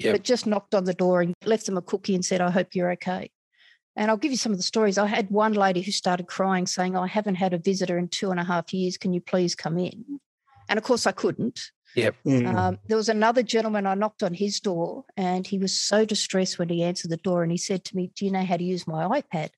yep. 0.00 0.14
but 0.14 0.22
just 0.22 0.46
knocked 0.46 0.74
on 0.74 0.84
the 0.84 0.94
door 0.94 1.20
and 1.20 1.34
left 1.44 1.66
them 1.66 1.76
a 1.76 1.82
cookie 1.82 2.14
and 2.14 2.24
said, 2.24 2.40
I 2.40 2.50
hope 2.50 2.74
you're 2.74 2.92
okay. 2.92 3.30
And 3.96 4.10
I'll 4.10 4.16
give 4.16 4.30
you 4.30 4.38
some 4.38 4.52
of 4.52 4.58
the 4.58 4.64
stories. 4.64 4.98
I 4.98 5.06
had 5.06 5.30
one 5.30 5.52
lady 5.52 5.82
who 5.82 5.90
started 5.90 6.26
crying, 6.26 6.66
saying, 6.66 6.96
I 6.96 7.06
haven't 7.06 7.34
had 7.34 7.52
a 7.52 7.58
visitor 7.58 7.98
in 7.98 8.08
two 8.08 8.30
and 8.30 8.40
a 8.40 8.44
half 8.44 8.72
years. 8.72 8.96
Can 8.96 9.12
you 9.12 9.20
please 9.20 9.54
come 9.54 9.78
in? 9.78 10.20
And 10.68 10.78
of 10.78 10.84
course, 10.84 11.06
I 11.06 11.12
couldn't. 11.12 11.60
Yep. 11.96 12.14
Mm. 12.24 12.54
Um, 12.54 12.78
there 12.86 12.96
was 12.96 13.08
another 13.08 13.42
gentleman, 13.42 13.86
I 13.86 13.94
knocked 13.94 14.22
on 14.22 14.32
his 14.32 14.60
door, 14.60 15.04
and 15.16 15.44
he 15.44 15.58
was 15.58 15.78
so 15.78 16.04
distressed 16.04 16.58
when 16.58 16.68
he 16.68 16.84
answered 16.84 17.10
the 17.10 17.16
door. 17.16 17.42
And 17.42 17.50
he 17.50 17.58
said 17.58 17.84
to 17.86 17.96
me, 17.96 18.12
Do 18.14 18.24
you 18.24 18.30
know 18.30 18.44
how 18.44 18.56
to 18.56 18.64
use 18.64 18.86
my 18.86 19.20
iPad? 19.20 19.50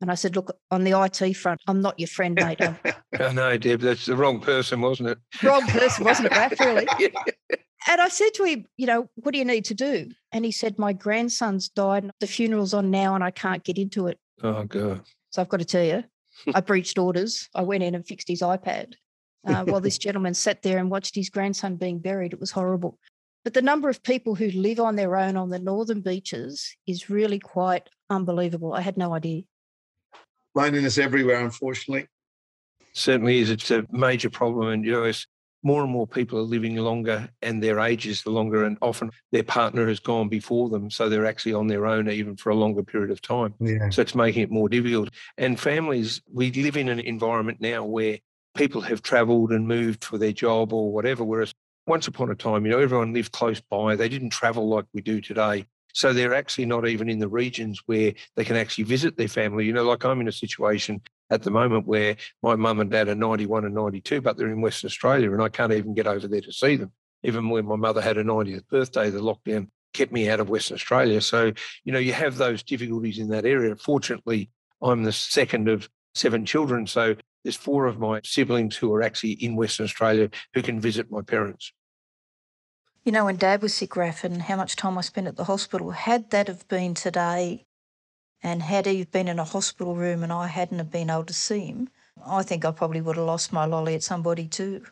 And 0.00 0.10
I 0.10 0.14
said, 0.14 0.36
Look, 0.36 0.56
on 0.70 0.84
the 0.84 0.98
IT 0.98 1.34
front, 1.34 1.60
I'm 1.66 1.82
not 1.82 2.00
your 2.00 2.08
friend, 2.08 2.34
mate. 2.34 2.60
oh, 3.20 3.32
no, 3.32 3.58
Deb, 3.58 3.80
that's 3.80 4.06
the 4.06 4.16
wrong 4.16 4.40
person, 4.40 4.80
wasn't 4.80 5.10
it? 5.10 5.18
Wrong 5.42 5.66
person, 5.66 6.04
wasn't 6.04 6.32
it, 6.32 6.36
Raf? 6.36 6.58
Really? 6.58 6.86
yeah. 7.86 7.92
And 7.92 8.00
I 8.00 8.08
said 8.08 8.30
to 8.34 8.44
him, 8.44 8.66
you 8.76 8.86
know, 8.86 9.08
what 9.16 9.32
do 9.32 9.38
you 9.38 9.44
need 9.44 9.64
to 9.66 9.74
do? 9.74 10.08
And 10.32 10.44
he 10.44 10.52
said, 10.52 10.78
my 10.78 10.92
grandson's 10.92 11.68
died. 11.68 12.10
The 12.20 12.26
funeral's 12.26 12.74
on 12.74 12.90
now 12.90 13.14
and 13.14 13.24
I 13.24 13.30
can't 13.30 13.64
get 13.64 13.78
into 13.78 14.06
it. 14.06 14.18
Oh, 14.42 14.64
God. 14.64 15.02
So 15.30 15.42
I've 15.42 15.48
got 15.48 15.60
to 15.60 15.66
tell 15.66 15.84
you, 15.84 16.04
I 16.54 16.60
breached 16.60 16.98
orders. 16.98 17.48
I 17.54 17.62
went 17.62 17.82
in 17.82 17.94
and 17.94 18.06
fixed 18.06 18.28
his 18.28 18.42
iPad 18.42 18.94
uh, 19.46 19.64
while 19.64 19.80
this 19.80 19.98
gentleman 20.06 20.34
sat 20.34 20.62
there 20.62 20.78
and 20.78 20.90
watched 20.90 21.14
his 21.14 21.30
grandson 21.30 21.76
being 21.76 21.98
buried. 21.98 22.32
It 22.32 22.40
was 22.40 22.50
horrible. 22.50 22.98
But 23.44 23.54
the 23.54 23.62
number 23.62 23.88
of 23.88 24.02
people 24.02 24.34
who 24.34 24.50
live 24.50 24.80
on 24.80 24.96
their 24.96 25.16
own 25.16 25.36
on 25.36 25.48
the 25.48 25.58
northern 25.58 26.02
beaches 26.02 26.76
is 26.86 27.08
really 27.08 27.38
quite 27.38 27.88
unbelievable. 28.10 28.74
I 28.74 28.82
had 28.82 28.98
no 28.98 29.14
idea. 29.14 29.42
Loneliness 30.54 30.98
everywhere, 30.98 31.40
unfortunately. 31.40 32.06
Certainly 32.92 33.38
is. 33.38 33.50
It's 33.50 33.70
a 33.70 33.86
major 33.90 34.28
problem. 34.28 34.68
And, 34.68 34.84
you 34.84 34.92
know, 34.92 35.04
it's 35.04 35.26
more 35.62 35.82
and 35.82 35.92
more 35.92 36.06
people 36.06 36.38
are 36.38 36.42
living 36.42 36.76
longer 36.76 37.28
and 37.42 37.62
their 37.62 37.80
age 37.80 38.06
is 38.06 38.22
the 38.22 38.30
longer 38.30 38.64
and 38.64 38.78
often 38.80 39.10
their 39.32 39.42
partner 39.42 39.86
has 39.86 40.00
gone 40.00 40.28
before 40.28 40.68
them 40.68 40.90
so 40.90 41.08
they're 41.08 41.26
actually 41.26 41.52
on 41.52 41.66
their 41.66 41.86
own 41.86 42.08
even 42.08 42.36
for 42.36 42.50
a 42.50 42.54
longer 42.54 42.82
period 42.82 43.10
of 43.10 43.20
time 43.20 43.54
yeah. 43.60 43.90
so 43.90 44.02
it's 44.02 44.14
making 44.14 44.42
it 44.42 44.50
more 44.50 44.68
difficult 44.68 45.10
and 45.38 45.60
families 45.60 46.22
we 46.32 46.50
live 46.52 46.76
in 46.76 46.88
an 46.88 47.00
environment 47.00 47.60
now 47.60 47.84
where 47.84 48.18
people 48.54 48.80
have 48.80 49.02
traveled 49.02 49.52
and 49.52 49.68
moved 49.68 50.04
for 50.04 50.18
their 50.18 50.32
job 50.32 50.72
or 50.72 50.92
whatever 50.92 51.24
whereas 51.24 51.52
once 51.86 52.06
upon 52.08 52.30
a 52.30 52.34
time 52.34 52.64
you 52.64 52.70
know 52.70 52.78
everyone 52.78 53.12
lived 53.12 53.32
close 53.32 53.60
by 53.60 53.94
they 53.94 54.08
didn't 54.08 54.30
travel 54.30 54.68
like 54.68 54.86
we 54.92 55.02
do 55.02 55.20
today 55.20 55.64
so 55.92 56.12
they're 56.12 56.34
actually 56.34 56.66
not 56.66 56.86
even 56.88 57.08
in 57.08 57.18
the 57.18 57.28
regions 57.28 57.82
where 57.86 58.12
they 58.36 58.44
can 58.44 58.56
actually 58.56 58.84
visit 58.84 59.16
their 59.16 59.28
family. 59.28 59.66
You 59.66 59.72
know, 59.72 59.84
like 59.84 60.04
I'm 60.04 60.20
in 60.20 60.28
a 60.28 60.32
situation 60.32 61.02
at 61.30 61.42
the 61.42 61.50
moment 61.50 61.86
where 61.86 62.16
my 62.42 62.56
mum 62.56 62.80
and 62.80 62.90
dad 62.90 63.08
are 63.08 63.14
91 63.14 63.64
and 63.64 63.74
92, 63.74 64.20
but 64.20 64.36
they're 64.36 64.50
in 64.50 64.60
Western 64.60 64.88
Australia 64.88 65.32
and 65.32 65.42
I 65.42 65.48
can't 65.48 65.72
even 65.72 65.94
get 65.94 66.06
over 66.06 66.26
there 66.26 66.40
to 66.40 66.52
see 66.52 66.76
them. 66.76 66.92
Even 67.22 67.50
when 67.50 67.66
my 67.66 67.76
mother 67.76 68.00
had 68.00 68.16
her 68.16 68.24
90th 68.24 68.66
birthday, 68.68 69.10
the 69.10 69.20
lockdown 69.20 69.68
kept 69.92 70.12
me 70.12 70.28
out 70.28 70.40
of 70.40 70.48
Western 70.48 70.76
Australia. 70.76 71.20
So, 71.20 71.52
you 71.84 71.92
know, 71.92 71.98
you 71.98 72.12
have 72.12 72.36
those 72.36 72.62
difficulties 72.62 73.18
in 73.18 73.28
that 73.28 73.44
area. 73.44 73.76
Fortunately, 73.76 74.50
I'm 74.82 75.02
the 75.02 75.12
second 75.12 75.68
of 75.68 75.88
seven 76.14 76.44
children. 76.44 76.86
So 76.86 77.16
there's 77.44 77.56
four 77.56 77.86
of 77.86 77.98
my 77.98 78.20
siblings 78.24 78.76
who 78.76 78.92
are 78.94 79.02
actually 79.02 79.32
in 79.32 79.56
Western 79.56 79.84
Australia 79.84 80.30
who 80.54 80.62
can 80.62 80.80
visit 80.80 81.10
my 81.10 81.22
parents. 81.22 81.72
You 83.04 83.12
know, 83.12 83.24
when 83.24 83.36
Dad 83.36 83.62
was 83.62 83.74
sick, 83.74 83.96
Raf, 83.96 84.24
and 84.24 84.42
how 84.42 84.56
much 84.56 84.76
time 84.76 84.98
I 84.98 85.00
spent 85.00 85.26
at 85.26 85.36
the 85.36 85.44
hospital, 85.44 85.90
had 85.90 86.30
that 86.30 86.48
have 86.48 86.68
been 86.68 86.94
today, 86.94 87.64
and 88.42 88.62
had 88.62 88.86
he 88.86 89.04
been 89.04 89.28
in 89.28 89.38
a 89.38 89.44
hospital 89.44 89.94
room 89.94 90.22
and 90.22 90.32
I 90.32 90.46
hadn't 90.46 90.78
have 90.78 90.90
been 90.90 91.10
able 91.10 91.24
to 91.24 91.34
see 91.34 91.66
him, 91.66 91.88
I 92.24 92.42
think 92.42 92.64
I 92.64 92.70
probably 92.70 93.00
would 93.00 93.16
have 93.16 93.26
lost 93.26 93.52
my 93.52 93.64
lolly 93.64 93.94
at 93.94 94.02
somebody 94.02 94.46
too. 94.46 94.84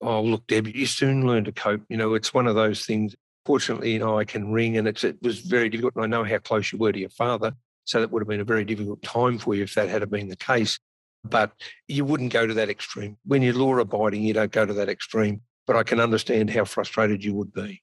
Oh, 0.00 0.22
look, 0.22 0.46
Debbie, 0.46 0.72
you 0.72 0.86
soon 0.86 1.26
learn 1.26 1.44
to 1.44 1.52
cope. 1.52 1.82
You 1.88 1.96
know, 1.96 2.14
it's 2.14 2.32
one 2.32 2.46
of 2.46 2.54
those 2.54 2.86
things. 2.86 3.14
Fortunately, 3.44 3.92
you 3.92 3.98
know, 3.98 4.18
I 4.18 4.24
can 4.24 4.52
ring 4.52 4.76
and 4.76 4.88
it's, 4.88 5.04
it 5.04 5.16
was 5.22 5.40
very 5.40 5.68
difficult. 5.68 5.94
And 5.96 6.04
I 6.04 6.06
know 6.06 6.24
how 6.24 6.38
close 6.38 6.72
you 6.72 6.78
were 6.78 6.92
to 6.92 6.98
your 6.98 7.10
father. 7.10 7.52
So 7.84 8.00
that 8.00 8.10
would 8.10 8.20
have 8.20 8.28
been 8.28 8.40
a 8.40 8.44
very 8.44 8.64
difficult 8.64 9.02
time 9.02 9.38
for 9.38 9.54
you 9.54 9.64
if 9.64 9.74
that 9.74 9.88
had 9.88 10.08
been 10.10 10.28
the 10.28 10.36
case. 10.36 10.78
But 11.24 11.52
you 11.86 12.04
wouldn't 12.04 12.32
go 12.32 12.46
to 12.46 12.54
that 12.54 12.70
extreme. 12.70 13.18
When 13.24 13.42
you're 13.42 13.54
law 13.54 13.76
abiding, 13.76 14.22
you 14.22 14.32
don't 14.32 14.52
go 14.52 14.64
to 14.64 14.72
that 14.74 14.88
extreme. 14.88 15.42
But 15.66 15.76
I 15.76 15.82
can 15.82 16.00
understand 16.00 16.50
how 16.50 16.64
frustrated 16.64 17.22
you 17.22 17.34
would 17.34 17.52
be. 17.52 17.82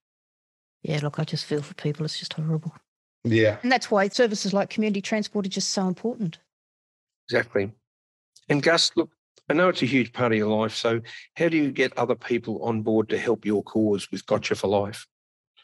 Yeah, 0.82 0.99
look, 1.03 1.20
I 1.20 1.24
just 1.24 1.45
feel 1.45 1.61
for 1.61 1.74
people. 1.76 2.05
It's 2.05 2.20
just 2.20 2.34
horrible. 2.34 2.74
Yeah. 3.24 3.57
And 3.63 3.72
that's 3.72 3.91
why 3.91 4.07
services 4.07 4.53
like 4.53 4.70
community 4.70 5.01
transport 5.01 5.45
are 5.45 5.49
just 5.49 5.72
so 5.72 5.88
important. 5.88 6.39
Exactly. 7.30 7.72
And 8.49 8.63
Gus, 8.63 8.91
look, 8.95 9.11
I 9.49 9.53
know 9.53 9.70
it's 9.70 9.82
a 9.82 9.86
huge 9.86 10.13
part 10.13 10.32
of 10.32 10.38
your 10.38 10.55
life. 10.55 10.76
So 10.76 11.01
how 11.36 11.49
do 11.49 11.57
you 11.57 11.72
get 11.72 11.97
other 11.97 12.15
people 12.15 12.63
on 12.63 12.82
board 12.82 13.09
to 13.09 13.18
help 13.18 13.45
your 13.45 13.63
cause 13.63 14.09
with 14.11 14.26
Gotcha 14.26 14.55
for 14.55 14.68
Life? 14.68 15.07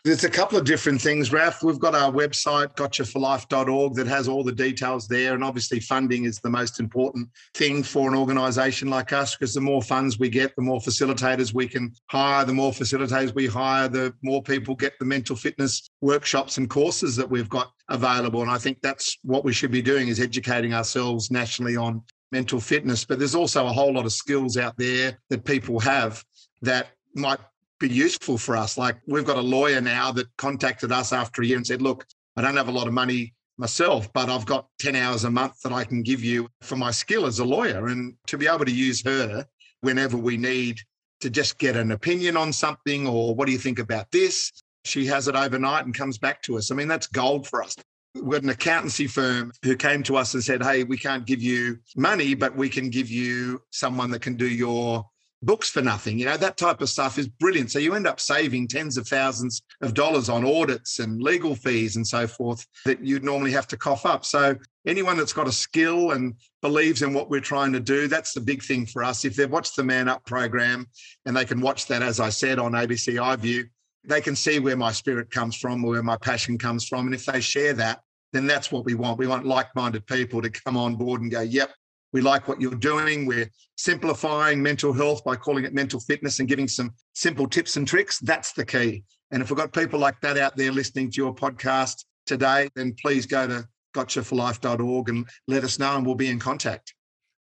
There's 0.04 0.26
a 0.26 0.30
couple 0.30 0.58
of 0.58 0.66
different 0.66 1.00
things, 1.00 1.32
Raf. 1.32 1.64
We've 1.64 1.80
got 1.80 1.96
our 1.96 2.12
website, 2.12 2.76
gotchaforlife.org, 2.76 3.94
that 3.94 4.06
has 4.08 4.28
all 4.28 4.44
the 4.44 4.52
details 4.52 5.08
there. 5.08 5.34
And 5.34 5.46
obviously, 5.46 5.80
funding 5.80 6.26
is 6.26 6.40
the 6.40 6.50
most 6.50 6.82
important 6.82 7.30
thing 7.54 7.84
for 7.84 8.10
an 8.10 8.18
organisation 8.18 8.90
like 8.90 9.14
us 9.14 9.34
because 9.34 9.54
the 9.54 9.62
more 9.62 9.82
funds 9.82 10.20
we 10.20 10.28
get, 10.28 10.58
the 10.58 10.62
more 10.62 10.82
facilitators 10.82 11.54
we 11.54 11.70
can 11.70 11.94
hire. 12.08 12.44
The 12.44 12.54
more 12.54 12.74
facilitators 12.74 13.34
we 13.34 13.48
hire, 13.48 13.88
the 13.88 14.14
more 14.24 14.44
people 14.44 14.76
get 14.76 14.92
the 15.00 15.06
mental 15.06 15.38
fitness 15.38 15.90
workshops 16.02 16.58
and 16.58 16.70
courses 16.70 17.16
that 17.16 17.30
we've 17.30 17.48
got 17.48 17.72
available. 17.88 18.42
And 18.42 18.52
I 18.52 18.58
think 18.58 18.82
that's 18.82 19.18
what 19.24 19.46
we 19.46 19.54
should 19.54 19.72
be 19.72 19.82
doing 19.82 20.10
is 20.10 20.20
educating 20.20 20.74
ourselves 20.74 21.32
nationally 21.32 21.78
on 21.78 22.04
mental 22.30 22.60
fitness. 22.60 23.06
But 23.06 23.20
there's 23.20 23.36
also 23.36 23.68
a 23.68 23.72
whole 23.72 23.94
lot 23.94 24.04
of 24.04 24.12
skills 24.12 24.58
out 24.58 24.78
there 24.78 25.18
that 25.30 25.46
people 25.46 25.80
have 25.80 26.26
that 26.62 26.88
might 27.16 27.40
be 27.88 27.94
useful 27.94 28.38
for 28.38 28.56
us. 28.56 28.78
Like 28.78 28.98
we've 29.08 29.26
got 29.26 29.38
a 29.38 29.42
lawyer 29.42 29.82
now 29.82 30.12
that 30.14 30.28
contacted 30.38 30.92
us 30.92 31.12
after 31.12 31.42
a 31.42 31.46
year 31.46 31.58
and 31.58 31.68
said, 31.68 31.82
look, 31.82 32.06
I 32.38 32.42
don't 32.42 32.56
have 32.56 32.70
a 32.70 32.72
lot 32.72 32.88
of 32.88 32.94
money 32.94 33.34
myself, 33.58 34.12
but 34.14 34.30
I've 34.30 34.46
got 34.46 34.68
10 34.80 34.96
hours 34.96 35.26
a 35.26 35.30
month 35.30 35.60
that 35.62 35.74
I 35.74 35.84
can 35.84 36.02
give 36.02 36.24
you 36.24 36.48
for 36.62 36.78
my 36.78 36.92
skill 36.92 37.26
as 37.26 37.40
a 37.40 37.46
lawyer. 37.46 37.88
And 37.88 38.16
to 38.28 38.38
be 38.38 38.48
able 38.48 38.66
to 38.66 38.72
use 38.72 39.04
her 39.06 39.46
whenever 39.82 40.18
we 40.18 40.38
need 40.38 40.80
to 41.22 41.30
just 41.30 41.58
get 41.58 41.76
an 41.76 41.92
opinion 41.92 42.38
on 42.38 42.54
something 42.54 43.06
or 43.06 43.36
what 43.36 43.46
do 43.46 43.52
you 43.52 43.58
think 43.58 43.80
about 43.80 44.10
this? 44.12 44.52
She 44.86 45.06
has 45.08 45.28
it 45.28 45.36
overnight 45.36 45.86
and 45.86 45.94
comes 45.94 46.18
back 46.18 46.42
to 46.44 46.58
us. 46.58 46.72
I 46.72 46.76
mean, 46.76 46.88
that's 46.88 47.08
gold 47.08 47.48
for 47.48 47.62
us. 47.62 47.76
We've 48.16 48.30
got 48.30 48.44
an 48.44 48.50
accountancy 48.50 49.08
firm 49.08 49.52
who 49.64 49.76
came 49.76 50.04
to 50.04 50.18
us 50.18 50.34
and 50.36 50.44
said, 50.44 50.62
Hey, 50.62 50.84
we 50.84 50.98
can't 50.98 51.26
give 51.26 51.42
you 51.42 51.80
money, 51.96 52.34
but 52.36 52.56
we 52.56 52.70
can 52.70 52.90
give 52.90 53.10
you 53.10 53.62
someone 53.72 54.12
that 54.12 54.22
can 54.22 54.36
do 54.36 54.48
your 54.48 55.06
books 55.46 55.70
for 55.70 55.82
nothing. 55.82 56.18
You 56.18 56.26
know, 56.26 56.38
that 56.38 56.58
type 56.58 56.82
of 56.82 56.90
stuff 56.90 57.18
is 57.18 57.28
brilliant. 57.28 57.72
So 57.72 57.80
you 57.80 57.94
end 57.94 58.08
up 58.08 58.20
saving 58.20 58.68
tens 58.68 58.98
of 58.98 59.08
thousands 59.08 59.62
of 59.82 59.94
dollars 59.94 60.30
on 60.30 60.46
audits 60.46 61.00
and 61.00 61.22
legal 61.22 61.56
fees 61.56 61.96
and 61.96 62.08
so 62.08 62.28
forth 62.28 62.66
that 62.86 63.06
you'd 63.06 63.24
normally 63.24 63.52
have 63.52 63.68
to 63.68 63.78
cough 63.78 64.06
up. 64.06 64.26
So 64.26 64.56
anyone 64.88 65.18
that's 65.18 65.34
got 65.34 65.48
a 65.48 65.52
skill 65.52 66.12
and 66.12 66.36
believes 66.62 67.02
in 67.02 67.14
what 67.14 67.30
we're 67.30 67.42
trying 67.42 67.74
to 67.74 67.80
do, 67.80 68.08
that's 68.08 68.34
the 68.34 68.42
big 68.42 68.64
thing 68.64 68.86
for 68.86 69.04
us. 69.04 69.26
If 69.26 69.36
they've 69.36 69.50
watched 69.50 69.76
the 69.76 69.84
Man 69.84 70.08
Up 70.08 70.26
program 70.26 70.88
and 71.26 71.36
they 71.36 71.46
can 71.46 71.62
watch 71.62 71.88
that, 71.88 72.02
as 72.02 72.20
I 72.20 72.30
said, 72.30 72.60
on 72.60 72.72
ABC 72.72 73.16
iView, 73.16 73.68
they 74.06 74.22
can 74.22 74.36
see 74.36 74.60
where 74.60 74.78
my 74.78 74.92
spirit 74.92 75.32
comes 75.32 75.56
from, 75.56 75.82
where 75.82 76.04
my 76.04 76.18
passion 76.18 76.58
comes 76.58 76.88
from. 76.88 77.06
And 77.06 77.16
if 77.16 77.26
they 77.26 77.40
share 77.40 77.74
that, 77.74 78.02
then 78.34 78.48
that's 78.48 78.72
what 78.72 78.84
we 78.84 78.96
want. 78.96 79.20
We 79.20 79.28
want 79.28 79.46
like 79.46 79.74
minded 79.76 80.06
people 80.08 80.42
to 80.42 80.50
come 80.50 80.76
on 80.76 80.96
board 80.96 81.22
and 81.22 81.32
go, 81.32 81.42
yep, 81.42 81.72
we 82.14 82.22
like 82.22 82.48
what 82.48 82.62
you're 82.62 82.76
doing. 82.76 83.26
We're 83.26 83.50
simplifying 83.76 84.62
mental 84.62 84.94
health 84.94 85.24
by 85.24 85.36
calling 85.36 85.66
it 85.66 85.74
mental 85.74 86.00
fitness 86.00 86.40
and 86.40 86.48
giving 86.48 86.68
some 86.68 86.92
simple 87.14 87.48
tips 87.48 87.76
and 87.76 87.88
tricks. 87.88 88.20
That's 88.20 88.54
the 88.54 88.66
key. 88.66 89.04
And 89.32 89.42
if 89.42 89.50
we've 89.50 89.58
got 89.58 89.74
people 89.74 90.00
like 90.00 90.22
that 90.22 90.38
out 90.38 90.56
there 90.56 90.72
listening 90.72 91.10
to 91.12 91.18
your 91.18 91.34
podcast 91.34 92.06
today, 92.26 92.70
then 92.76 92.96
please 93.02 93.26
go 93.26 93.48
to 93.48 93.68
gotchaforlife.org 93.96 95.10
and 95.10 95.28
let 95.48 95.64
us 95.64 95.80
know 95.80 95.98
and 95.98 96.06
we'll 96.06 96.16
be 96.16 96.30
in 96.30 96.40
contact. 96.40 96.94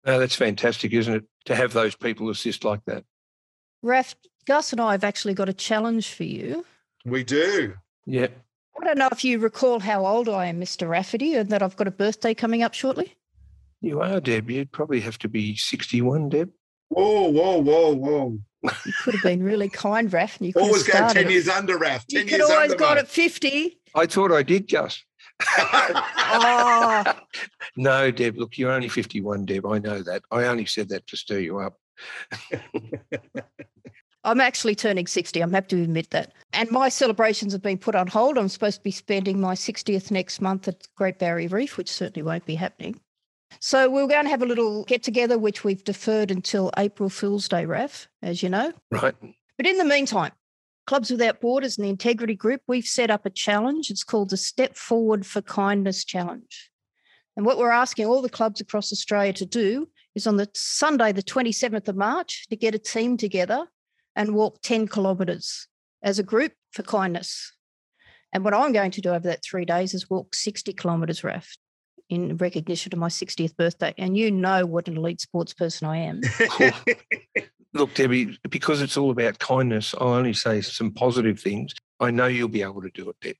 Oh, 0.05 0.20
that's 0.20 0.36
fantastic, 0.36 0.93
isn't 0.93 1.13
it? 1.13 1.24
To 1.45 1.55
have 1.55 1.74
those 1.74 1.95
people 1.95 2.30
assist 2.30 2.63
like 2.63 2.82
that. 2.86 3.03
Raf, 3.84 4.16
Gus 4.47 4.72
and 4.72 4.82
I 4.82 4.93
have 4.93 5.03
actually 5.03 5.36
got 5.36 5.49
a 5.49 5.53
challenge 5.53 6.13
for 6.13 6.24
you. 6.24 6.66
We 7.05 7.24
do. 7.24 7.76
Yeah. 8.05 8.28
I 8.80 8.84
don't 8.84 8.97
know 8.97 9.09
if 9.11 9.24
you 9.24 9.39
recall 9.39 9.80
how 9.80 10.05
old 10.05 10.28
I 10.28 10.47
am, 10.47 10.59
Mr. 10.59 10.89
Rafferty, 10.89 11.36
and 11.36 11.49
that 11.49 11.61
I've 11.61 11.76
got 11.76 11.88
a 11.88 11.91
birthday 11.91 12.34
coming 12.34 12.63
up 12.63 12.74
shortly. 12.74 13.16
You 13.86 14.01
are, 14.01 14.19
Deb. 14.19 14.49
You'd 14.49 14.71
probably 14.71 14.99
have 15.01 15.19
to 15.19 15.29
be 15.29 15.55
61, 15.55 16.29
Deb. 16.29 16.49
Whoa, 16.89 17.29
whoa, 17.29 17.61
whoa, 17.61 17.93
whoa. 17.93 18.39
You 18.63 18.93
could 19.03 19.13
have 19.13 19.21
been 19.21 19.43
really 19.43 19.69
kind, 19.69 20.11
Raf. 20.11 20.39
And 20.39 20.47
you 20.47 20.53
could 20.53 20.63
Always 20.63 20.88
have 20.88 21.13
go 21.13 21.21
10 21.21 21.29
years 21.29 21.47
under, 21.47 21.77
Raf. 21.77 22.07
10 22.07 22.21
You 22.21 22.25
years 22.27 22.41
could 22.41 22.51
always 22.51 22.71
under, 22.71 22.83
got 22.83 22.97
at 22.97 23.07
50. 23.07 23.79
I 23.93 24.07
thought 24.07 24.31
I 24.31 24.41
did, 24.41 24.71
Gus. 24.71 25.03
Oh, 25.39 25.91
ah. 25.93 27.23
No, 27.77 28.09
Deb, 28.09 28.38
look, 28.38 28.57
you're 28.57 28.71
only 28.71 28.89
51, 28.89 29.45
Deb. 29.45 29.67
I 29.67 29.77
know 29.77 30.01
that. 30.01 30.23
I 30.31 30.45
only 30.45 30.65
said 30.65 30.89
that 30.89 31.05
to 31.05 31.15
stir 31.15 31.41
you 31.41 31.59
up. 31.59 31.77
I'm 34.23 34.41
actually 34.41 34.73
turning 34.73 35.05
60. 35.05 35.39
I'm 35.41 35.53
happy 35.53 35.75
to 35.75 35.83
admit 35.83 36.09
that. 36.09 36.33
And 36.53 36.71
my 36.71 36.89
celebrations 36.89 37.53
have 37.53 37.61
been 37.61 37.77
put 37.77 37.93
on 37.93 38.07
hold. 38.07 38.39
I'm 38.39 38.49
supposed 38.49 38.77
to 38.77 38.83
be 38.83 38.89
spending 38.89 39.39
my 39.39 39.53
60th 39.53 40.09
next 40.09 40.41
month 40.41 40.67
at 40.67 40.88
Great 40.95 41.19
Barrier 41.19 41.49
Reef, 41.49 41.77
which 41.77 41.91
certainly 41.91 42.23
won't 42.23 42.47
be 42.47 42.55
happening. 42.55 42.99
So 43.59 43.89
we're 43.89 44.07
going 44.07 44.25
to 44.25 44.29
have 44.29 44.41
a 44.41 44.45
little 44.45 44.83
get 44.85 45.03
together, 45.03 45.37
which 45.37 45.63
we've 45.63 45.83
deferred 45.83 46.31
until 46.31 46.71
April 46.77 47.09
Fool's 47.09 47.47
Day, 47.47 47.65
Raf, 47.65 48.07
as 48.21 48.43
you 48.43 48.49
know. 48.49 48.73
Right. 48.91 49.15
But 49.57 49.67
in 49.67 49.77
the 49.77 49.85
meantime, 49.85 50.31
Clubs 50.87 51.09
Without 51.09 51.41
Borders 51.41 51.77
and 51.77 51.85
the 51.85 51.89
Integrity 51.89 52.35
Group, 52.35 52.61
we've 52.67 52.85
set 52.85 53.09
up 53.09 53.25
a 53.25 53.29
challenge. 53.29 53.89
It's 53.89 54.03
called 54.03 54.29
the 54.29 54.37
Step 54.37 54.75
Forward 54.75 55.25
for 55.25 55.41
Kindness 55.41 56.05
Challenge. 56.05 56.69
And 57.35 57.45
what 57.45 57.57
we're 57.57 57.71
asking 57.71 58.05
all 58.05 58.21
the 58.21 58.29
clubs 58.29 58.61
across 58.61 58.93
Australia 58.93 59.33
to 59.33 59.45
do 59.45 59.89
is 60.13 60.27
on 60.27 60.37
the 60.37 60.49
Sunday, 60.53 61.11
the 61.11 61.23
27th 61.23 61.87
of 61.87 61.95
March, 61.95 62.45
to 62.49 62.55
get 62.55 62.75
a 62.75 62.79
team 62.79 63.17
together 63.17 63.67
and 64.15 64.35
walk 64.35 64.61
10 64.61 64.87
kilometres 64.87 65.67
as 66.01 66.19
a 66.19 66.23
group 66.23 66.53
for 66.71 66.83
kindness. 66.83 67.53
And 68.31 68.43
what 68.43 68.53
I'm 68.53 68.71
going 68.71 68.91
to 68.91 69.01
do 69.01 69.09
over 69.09 69.27
that 69.27 69.43
three 69.43 69.65
days 69.65 69.93
is 69.93 70.09
walk 70.09 70.35
60 70.35 70.71
kilometres, 70.73 71.23
Raf, 71.23 71.55
in 72.09 72.37
recognition 72.37 72.93
of 72.93 72.99
my 72.99 73.07
60th 73.07 73.55
birthday. 73.55 73.93
And 73.97 74.17
you 74.17 74.31
know 74.31 74.65
what 74.65 74.87
an 74.87 74.97
elite 74.97 75.21
sports 75.21 75.53
person 75.53 75.87
I 75.87 75.97
am. 75.97 76.21
Look, 77.73 77.93
Debbie, 77.93 78.37
because 78.49 78.81
it's 78.81 78.95
all 78.95 79.11
about 79.11 79.39
kindness, 79.39 79.93
I'll 79.99 80.09
only 80.09 80.33
say 80.33 80.61
some 80.61 80.91
positive 80.91 81.39
things. 81.39 81.73
I 81.99 82.11
know 82.11 82.27
you'll 82.27 82.47
be 82.47 82.61
able 82.61 82.81
to 82.81 82.89
do 82.93 83.09
it, 83.09 83.15
Deb. 83.21 83.35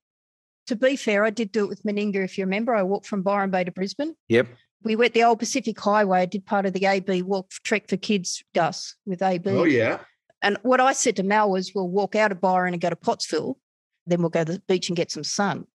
to 0.68 0.76
be 0.76 0.95
fair, 0.95 1.24
I 1.24 1.30
did 1.30 1.51
do 1.51 1.63
it 1.63 1.70
with 1.70 1.84
Meninga, 1.84 2.24
if 2.24 2.38
you 2.38 2.43
remember. 2.43 2.76
I 2.76 2.84
walked 2.84 3.07
from 3.07 3.22
Byron 3.22 3.51
Bay 3.51 3.63
to 3.63 3.72
Brisbane. 3.72 4.16
Yep. 4.28 4.47
We 4.84 4.95
went 4.95 5.13
the 5.13 5.24
old 5.24 5.39
Pacific 5.39 5.80
Highway. 5.80 6.20
I 6.22 6.26
did 6.26 6.45
part 6.45 6.66
of 6.66 6.74
the 6.74 6.86
AB 6.86 7.22
walk 7.22 7.49
trek 7.63 7.88
for 7.88 7.97
kids, 7.97 8.43
Gus, 8.53 8.95
with 9.05 9.22
AB. 9.22 9.49
oh, 9.49 9.63
yeah. 9.63 9.99
And 10.41 10.57
what 10.63 10.80
I 10.82 10.93
said 10.93 11.16
to 11.16 11.24
Mal 11.24 11.49
was, 11.49 11.72
we'll 11.74 11.89
walk 11.89 12.16
out 12.16 12.32
of 12.32 12.41
Byron 12.41 12.74
and 12.74 12.82
go 12.82 12.89
to 12.89 12.95
Pottsville, 12.95 13.57
then 14.05 14.20
we'll 14.22 14.30
go 14.30 14.43
to 14.43 14.53
the 14.53 14.61
beach 14.68 14.89
and 14.89 14.97
get 14.97 15.11
some 15.11 15.24
sun. 15.24 15.66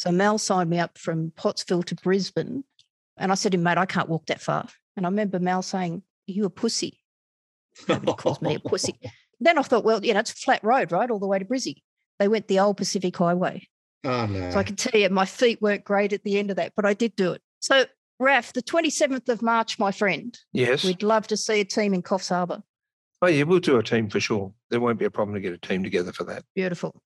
So 0.00 0.10
Mal 0.10 0.38
signed 0.38 0.70
me 0.70 0.78
up 0.78 0.96
from 0.96 1.30
Pottsville 1.36 1.82
to 1.82 1.94
Brisbane. 1.94 2.64
And 3.18 3.30
I 3.30 3.34
said 3.34 3.52
to 3.52 3.58
him, 3.58 3.64
mate, 3.64 3.76
I 3.76 3.84
can't 3.84 4.08
walk 4.08 4.24
that 4.26 4.40
far. 4.40 4.66
And 4.96 5.04
I 5.04 5.10
remember 5.10 5.38
Mal 5.38 5.60
saying, 5.60 5.96
Are 6.26 6.32
you 6.32 6.46
a 6.46 6.50
pussy? 6.50 7.02
Nobody 7.86 8.14
calls 8.14 8.40
me 8.40 8.54
a 8.54 8.60
pussy. 8.60 8.98
Then 9.42 9.58
I 9.58 9.62
thought, 9.62 9.84
well, 9.84 10.04
you 10.04 10.12
know, 10.14 10.20
it's 10.20 10.32
a 10.32 10.36
flat 10.36 10.62
road, 10.62 10.92
right? 10.92 11.10
All 11.10 11.18
the 11.18 11.26
way 11.26 11.38
to 11.38 11.44
Brizzy. 11.46 11.82
They 12.18 12.28
went 12.28 12.48
the 12.48 12.60
old 12.60 12.76
Pacific 12.78 13.16
Highway. 13.16 13.66
Oh, 14.04 14.26
no. 14.26 14.50
So 14.50 14.58
I 14.58 14.62
can 14.62 14.76
tell 14.76 15.00
you, 15.00 15.08
my 15.08 15.24
feet 15.24 15.62
weren't 15.62 15.84
great 15.84 16.12
at 16.14 16.24
the 16.24 16.38
end 16.38 16.50
of 16.50 16.56
that, 16.56 16.72
but 16.76 16.84
I 16.84 16.92
did 16.92 17.16
do 17.16 17.32
it. 17.32 17.40
So, 17.58 17.86
Raf, 18.18 18.52
the 18.52 18.62
27th 18.62 19.30
of 19.30 19.40
March, 19.40 19.78
my 19.78 19.92
friend, 19.92 20.38
Yes. 20.52 20.84
we'd 20.84 21.02
love 21.02 21.26
to 21.28 21.38
see 21.38 21.60
a 21.60 21.64
team 21.64 21.94
in 21.94 22.02
Coffs 22.02 22.28
Harbour. 22.28 22.62
Oh, 23.22 23.28
yeah, 23.28 23.44
we'll 23.44 23.60
do 23.60 23.78
a 23.78 23.82
team 23.82 24.10
for 24.10 24.20
sure. 24.20 24.52
There 24.68 24.80
won't 24.80 24.98
be 24.98 25.06
a 25.06 25.10
problem 25.10 25.34
to 25.34 25.40
get 25.40 25.54
a 25.54 25.58
team 25.58 25.82
together 25.82 26.12
for 26.12 26.24
that. 26.24 26.44
Beautiful. 26.54 27.02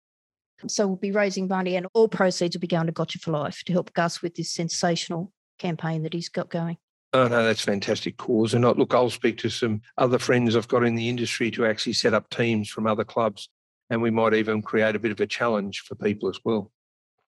So 0.69 0.87
we'll 0.87 0.97
be 0.97 1.13
raising 1.13 1.49
money, 1.49 1.77
and 1.77 1.87
all 1.95 2.09
proceeds 2.09 2.57
will 2.57 2.61
be 2.61 2.67
going 2.67 2.87
to 2.87 2.93
Gotcha 2.93 3.19
for 3.19 3.31
Life 3.31 3.63
to 3.65 3.73
help 3.73 3.93
Gus 3.93 4.23
with 4.23 4.35
this 4.35 4.53
sensational 4.53 5.33
campaign 5.59 6.03
that 6.03 6.13
he's 6.13 6.29
got 6.29 6.51
going. 6.51 6.79
Oh, 7.13 7.29
no, 7.29 7.45
that's 7.45 7.63
fantastic 7.63 8.17
cause. 8.17 8.55
And 8.55 8.67
I, 8.67 8.71
look, 8.71 8.93
I'll 8.93 9.09
speak 9.09 9.39
to 9.39 9.49
some 9.49 9.83
other 9.99 10.19
friends 10.19 10.57
I've 10.57 10.67
got 10.67 10.83
in 10.83 10.97
the 10.97 11.09
industry 11.09 11.49
to 11.53 11.65
actually 11.65 11.93
set 11.93 12.13
up 12.13 12.29
teams 12.29 12.69
from 12.69 12.89
other 12.89 13.05
clubs 13.05 13.49
And 13.89 14.03
we 14.03 14.11
might 14.11 14.35
even 14.35 14.63
create 14.63 14.97
a 14.97 14.99
bit 14.99 15.13
of 15.13 15.21
a 15.21 15.27
challenge 15.27 15.81
for 15.87 15.95
people 15.95 16.29
as 16.29 16.41
well. 16.45 16.73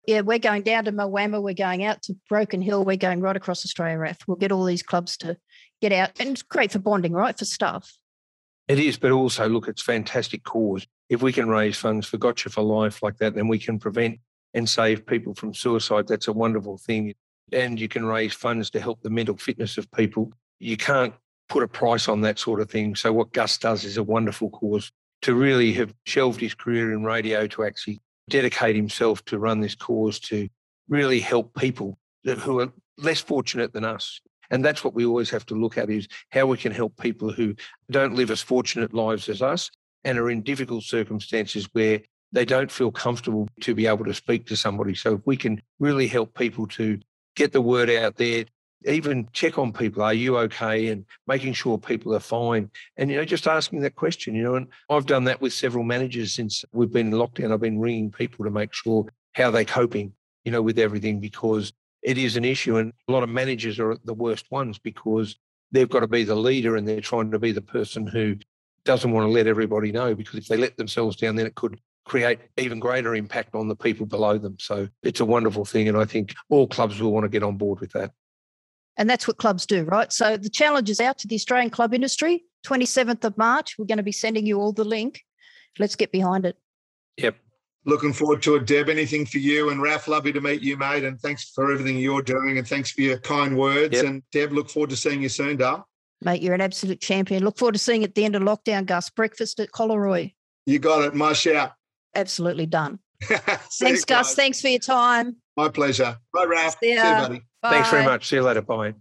Yeah, 0.07 0.23
we're 0.23 0.39
going 0.39 0.63
down 0.63 0.85
to 0.85 0.93
Mulwamma, 0.93 1.43
we're 1.43 1.55
going 1.55 1.85
out 1.85 2.03
to 2.03 2.15
Broken 2.29 2.63
Hill, 2.63 2.85
we're 2.85 2.97
going 2.97 3.21
right 3.21 3.37
across 3.37 3.65
Australia, 3.65 3.99
Raf. 3.99 4.19
We'll 4.27 4.37
get 4.37 4.53
all 4.53 4.65
these 4.65 4.83
clubs 4.83 5.17
to 5.19 5.37
get 5.81 5.93
out 5.93 6.11
and 6.21 6.31
it's 6.31 6.43
great 6.43 6.73
for 6.73 6.79
bonding, 6.79 7.13
right? 7.13 7.37
For 7.37 7.45
staff. 7.45 7.93
It 8.69 8.79
is, 8.79 8.99
but 8.99 9.13
also 9.13 9.49
look, 9.49 9.69
it's 9.69 9.83
fantastic 9.83 10.43
cause. 10.43 10.87
If 11.09 11.23
we 11.23 11.33
can 11.33 11.49
raise 11.49 11.77
funds 11.77 12.07
for 12.07 12.19
Gotcha 12.19 12.51
for 12.51 12.63
Life 12.63 13.03
like 13.03 13.19
that, 13.19 13.35
then 13.35 13.49
we 13.49 13.59
can 13.59 13.79
prevent 13.79 14.19
and 14.55 14.69
save 14.69 15.07
people 15.07 15.35
from 15.35 15.55
suicide. 15.55 16.09
That's 16.09 16.29
a 16.29 16.33
wonderful 16.33 16.79
thing. 16.79 17.15
And 17.53 17.79
you 17.79 17.89
can 17.89 18.05
raise 18.05 18.35
funds 18.35 18.71
to 18.71 18.81
help 18.81 19.03
the 19.03 19.11
mental 19.11 19.37
fitness 19.37 19.79
of 19.79 19.91
people. 19.93 20.33
You 20.59 20.77
can't 20.77 21.15
put 21.49 21.63
a 21.63 21.69
price 21.69 22.09
on 22.09 22.23
that 22.23 22.41
sort 22.41 22.61
of 22.61 22.69
thing. 22.69 22.97
So 22.97 23.13
what 23.13 23.33
Gus 23.33 23.57
does 23.59 23.85
is 23.85 23.97
a 23.97 24.03
wonderful 24.03 24.51
cause 24.51 24.91
to 25.23 25.35
really 25.35 25.73
have 25.75 25.95
shelved 26.05 26.41
his 26.41 26.55
career 26.55 26.93
in 26.93 27.05
radio 27.05 27.47
to 27.49 27.65
actually 27.65 28.01
dedicate 28.29 28.75
himself 28.75 29.25
to 29.27 29.39
run 29.39 29.61
this 29.61 29.77
cause 29.77 30.19
to 30.19 30.49
really 30.89 31.21
help 31.21 31.55
people 31.55 31.99
who 32.25 32.61
are 32.61 32.73
less 32.99 33.21
fortunate 33.21 33.73
than 33.73 33.85
us. 33.85 34.21
And 34.51 34.65
that's 34.65 34.85
what 34.85 34.95
we 34.95 35.05
always 35.05 35.31
have 35.31 35.47
to 35.47 35.55
look 35.55 35.79
at 35.79 35.91
is 35.91 36.09
how 36.31 36.47
we 36.47 36.57
can 36.57 36.73
help 36.73 36.97
people 36.97 37.33
who 37.33 37.55
don't 37.91 38.15
live 38.15 38.31
as 38.31 38.41
fortunate 38.41 38.95
lives 38.95 39.29
as 39.29 39.43
us 39.43 39.71
and 40.05 40.19
are 40.19 40.31
in 40.31 40.43
difficult 40.43 40.85
circumstances 40.85 41.69
where 41.73 42.01
they 42.33 42.45
don't 42.45 42.71
feel 42.71 42.91
comfortable 42.91 43.49
to 43.61 43.75
be 43.75 43.87
able 43.87 44.05
to 44.05 44.15
speak 44.15 44.47
to 44.47 44.57
somebody. 44.57 44.95
So 44.95 45.15
if 45.15 45.21
we 45.25 45.37
can 45.37 45.63
really 45.79 46.07
help 46.07 46.35
people 46.35 46.67
to 46.69 46.99
get 47.35 47.53
the 47.53 47.61
word 47.61 47.91
out 47.91 48.17
there, 48.17 48.45
even 48.85 49.29
check 49.33 49.59
on 49.59 49.73
people, 49.73 50.03
are 50.03 50.15
you 50.15 50.37
okay? 50.39 50.89
And 50.89 51.05
making 51.27 51.55
sure 51.55 51.79
people 51.79 52.15
are 52.15 52.21
fine. 52.21 52.71
And, 52.97 53.11
you 53.11 53.17
know, 53.17 53.25
just 53.25 53.49
asking 53.49 53.81
that 53.81 53.97
question, 53.97 54.35
you 54.35 54.43
know, 54.43 54.55
and 54.55 54.69
I've 54.91 55.07
done 55.07 55.25
that 55.25 55.41
with 55.41 55.53
several 55.53 55.85
managers 55.85 56.33
since 56.33 56.65
we've 56.73 56.93
been 56.93 57.09
in 57.09 57.13
lockdown. 57.15 57.53
I've 57.53 57.61
been 57.61 57.81
ringing 57.81 58.11
people 58.11 58.45
to 58.45 58.51
make 58.51 58.73
sure 58.73 59.07
how 59.33 59.51
they're 59.51 59.65
coping, 59.65 60.13
you 60.45 60.53
know, 60.53 60.63
with 60.63 60.79
everything 60.79 61.21
because 61.21 61.73
it 62.07 62.17
is 62.17 62.37
an 62.37 62.45
issue. 62.45 62.77
And 62.77 62.93
a 63.09 63.13
lot 63.13 63.25
of 63.25 63.29
managers 63.29 63.79
are 63.81 63.97
the 64.05 64.15
worst 64.15 64.47
ones 64.51 64.79
because 64.79 65.37
they've 65.73 65.91
got 65.91 66.01
to 66.01 66.07
be 66.07 66.23
the 66.23 66.37
leader 66.37 66.77
and 66.77 66.87
they're 66.87 67.01
trying 67.01 67.33
to 67.33 67.39
be 67.39 67.51
the 67.51 67.61
person 67.61 68.07
who 68.07 68.37
doesn't 68.85 69.11
want 69.11 69.27
to 69.27 69.31
let 69.31 69.49
everybody 69.49 69.91
know 69.91 70.15
because 70.15 70.37
if 70.37 70.47
they 70.47 70.57
let 70.57 70.77
themselves 70.77 71.17
down, 71.17 71.35
then 71.35 71.47
it 71.47 71.57
could 71.57 71.81
create 72.05 72.39
even 72.57 72.79
greater 72.79 73.17
impact 73.17 73.57
on 73.57 73.67
the 73.67 73.75
people 73.75 74.07
below 74.07 74.39
them. 74.39 74.57
So 74.61 74.89
it's 75.03 75.19
a 75.19 75.25
wonderful 75.25 75.65
thing. 75.65 75.89
And 75.89 75.99
I 75.99 76.05
think 76.05 76.33
all 76.49 76.69
clubs 76.69 77.03
will 77.03 77.13
want 77.13 77.25
to 77.25 77.29
get 77.29 77.43
on 77.43 77.57
board 77.57 77.81
with 77.81 77.91
that. 77.93 78.13
And 78.97 79.11
that's 79.11 79.27
what 79.27 79.37
clubs 79.37 79.67
do, 79.67 79.83
right? 79.83 80.13
So 80.13 80.37
the 80.37 80.49
challenge 80.49 80.89
is 80.89 81.01
out 81.01 81.19
to 81.19 81.29
the 81.29 81.35
Australian 81.35 81.71
club 81.71 81.93
industry. 81.93 82.45
27th 82.65 83.25
of 83.25 83.37
March, 83.37 83.75
we're 83.77 83.85
going 83.85 83.99
to 83.99 84.05
be 84.05 84.13
sending 84.13 84.47
you 84.47 84.61
all 84.61 84.73
the 84.73 84.85
link. 84.85 85.23
Let's 85.79 85.97
get 85.97 86.13
behind 86.13 86.47
it. 86.47 86.57
Yep. 87.17 87.37
Looking 87.89 88.13
forward 88.13 88.43
to 88.43 88.57
it, 88.57 88.67
Deb. 88.67 88.89
Anything 88.89 89.25
for 89.25 89.39
you 89.39 89.71
and 89.71 89.81
Raf? 89.81 90.09
Lovely 90.09 90.33
to 90.33 90.41
meet 90.41 90.61
you, 90.61 90.77
mate. 90.77 91.05
And 91.05 91.21
thanks 91.21 91.51
for 91.51 91.73
everything 91.73 91.97
you're 91.99 92.21
doing. 92.21 92.59
And 92.59 92.67
thanks 92.67 92.91
for 92.91 93.01
your 93.01 93.19
kind 93.19 93.57
words. 93.57 93.95
Yep. 93.95 94.05
And 94.05 94.23
Deb, 94.33 94.53
look 94.53 94.69
forward 94.69 94.91
to 94.91 94.97
seeing 94.97 95.23
you 95.23 95.29
soon, 95.29 95.57
Dale. 95.57 95.87
Mate, 96.25 96.43
you're 96.43 96.55
an 96.55 96.61
absolute 96.61 97.01
champion. 97.01 97.45
Look 97.45 97.59
forward 97.59 97.75
to 97.75 97.79
seeing 97.79 98.03
you 98.03 98.09
at 98.09 98.17
the 98.17 98.25
end 98.25 98.35
of 98.35 98.43
lockdown, 98.43 98.87
Gus. 98.87 99.09
Breakfast 99.11 99.61
at 99.61 99.71
Collaroy. 99.71 100.35
You 100.67 100.81
got 100.81 101.05
it. 101.05 101.15
My 101.15 101.33
shout. 101.33 101.75
Absolutely 102.17 102.67
done. 102.67 102.99
Thanks, 103.23 104.05
Gus. 104.05 104.35
Thanks 104.35 104.61
for 104.61 104.69
your 104.69 104.81
time. 104.81 105.37
My 105.57 105.69
pleasure. 105.69 106.17
Bye, 106.33 106.45
Raf. 106.45 106.77
See, 106.83 106.89
See 106.89 106.93
you, 106.93 107.01
buddy. 107.01 107.43
Bye. 107.63 107.71
Thanks 107.71 107.91
very 107.91 108.05
much. 108.05 108.27
See 108.27 108.37
you 108.37 108.43
later. 108.43 108.63
Bye. 108.63 108.95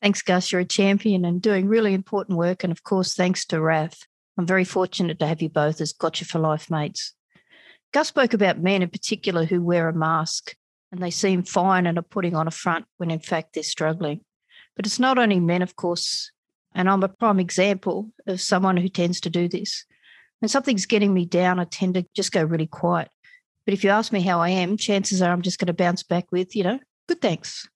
Thanks, 0.00 0.22
Gus. 0.22 0.52
You're 0.52 0.60
a 0.60 0.64
champion 0.64 1.24
and 1.24 1.42
doing 1.42 1.66
really 1.66 1.94
important 1.94 2.38
work. 2.38 2.62
And 2.62 2.70
of 2.70 2.84
course, 2.84 3.14
thanks 3.14 3.44
to 3.46 3.60
Raf. 3.60 4.06
I'm 4.36 4.46
very 4.46 4.64
fortunate 4.64 5.18
to 5.18 5.26
have 5.26 5.42
you 5.42 5.48
both 5.48 5.80
as 5.80 5.92
Gotcha 5.92 6.24
for 6.24 6.38
Life 6.38 6.70
mates. 6.70 7.12
Gus 7.92 8.08
spoke 8.08 8.34
about 8.34 8.60
men 8.60 8.82
in 8.82 8.90
particular 8.90 9.44
who 9.44 9.62
wear 9.62 9.88
a 9.88 9.94
mask 9.94 10.54
and 10.92 11.02
they 11.02 11.10
seem 11.10 11.42
fine 11.42 11.86
and 11.86 11.98
are 11.98 12.02
putting 12.02 12.34
on 12.34 12.46
a 12.46 12.52
front 12.52 12.86
when 12.98 13.10
in 13.10 13.20
fact 13.20 13.54
they're 13.54 13.62
struggling. 13.62 14.20
But 14.76 14.86
it's 14.86 15.00
not 15.00 15.18
only 15.18 15.40
men, 15.40 15.62
of 15.62 15.76
course, 15.76 16.30
and 16.74 16.88
I'm 16.88 17.02
a 17.02 17.08
prime 17.08 17.40
example 17.40 18.10
of 18.26 18.40
someone 18.40 18.76
who 18.76 18.88
tends 18.88 19.20
to 19.22 19.30
do 19.30 19.48
this. 19.48 19.84
When 20.40 20.48
something's 20.48 20.86
getting 20.86 21.12
me 21.12 21.24
down, 21.24 21.58
I 21.58 21.64
tend 21.64 21.94
to 21.94 22.06
just 22.14 22.30
go 22.30 22.44
really 22.44 22.66
quiet. 22.66 23.10
But 23.64 23.74
if 23.74 23.82
you 23.82 23.90
ask 23.90 24.12
me 24.12 24.20
how 24.20 24.40
I 24.40 24.50
am, 24.50 24.76
chances 24.76 25.20
are 25.20 25.32
I'm 25.32 25.42
just 25.42 25.58
going 25.58 25.66
to 25.66 25.72
bounce 25.72 26.02
back 26.02 26.30
with, 26.30 26.54
you 26.54 26.62
know, 26.62 26.78
good 27.08 27.20
thanks. 27.20 27.68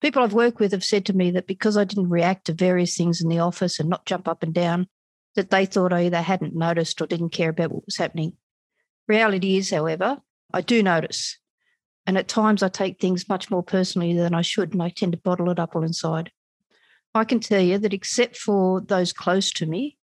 People 0.00 0.22
I've 0.22 0.32
worked 0.32 0.58
with 0.58 0.72
have 0.72 0.82
said 0.82 1.04
to 1.06 1.12
me 1.12 1.30
that 1.32 1.46
because 1.46 1.76
I 1.76 1.84
didn't 1.84 2.08
react 2.08 2.46
to 2.46 2.54
various 2.54 2.96
things 2.96 3.20
in 3.20 3.28
the 3.28 3.40
office 3.40 3.78
and 3.78 3.90
not 3.90 4.06
jump 4.06 4.26
up 4.26 4.42
and 4.42 4.54
down, 4.54 4.88
that 5.34 5.50
they 5.50 5.66
thought 5.66 5.92
I 5.92 6.06
either 6.06 6.22
hadn't 6.22 6.56
noticed 6.56 7.00
or 7.02 7.06
didn't 7.06 7.30
care 7.30 7.50
about 7.50 7.70
what 7.70 7.84
was 7.84 7.98
happening. 7.98 8.32
Reality 9.08 9.56
is, 9.56 9.70
however, 9.70 10.18
I 10.52 10.60
do 10.60 10.82
notice. 10.82 11.38
And 12.06 12.16
at 12.16 12.28
times 12.28 12.62
I 12.62 12.68
take 12.68 13.00
things 13.00 13.28
much 13.28 13.50
more 13.50 13.62
personally 13.62 14.14
than 14.14 14.34
I 14.34 14.42
should, 14.42 14.72
and 14.72 14.82
I 14.82 14.88
tend 14.88 15.12
to 15.12 15.18
bottle 15.18 15.50
it 15.50 15.58
up 15.58 15.76
all 15.76 15.84
inside. 15.84 16.30
I 17.14 17.24
can 17.24 17.40
tell 17.40 17.60
you 17.60 17.78
that 17.78 17.92
except 17.92 18.36
for 18.36 18.80
those 18.80 19.12
close 19.12 19.50
to 19.52 19.66
me, 19.66 19.98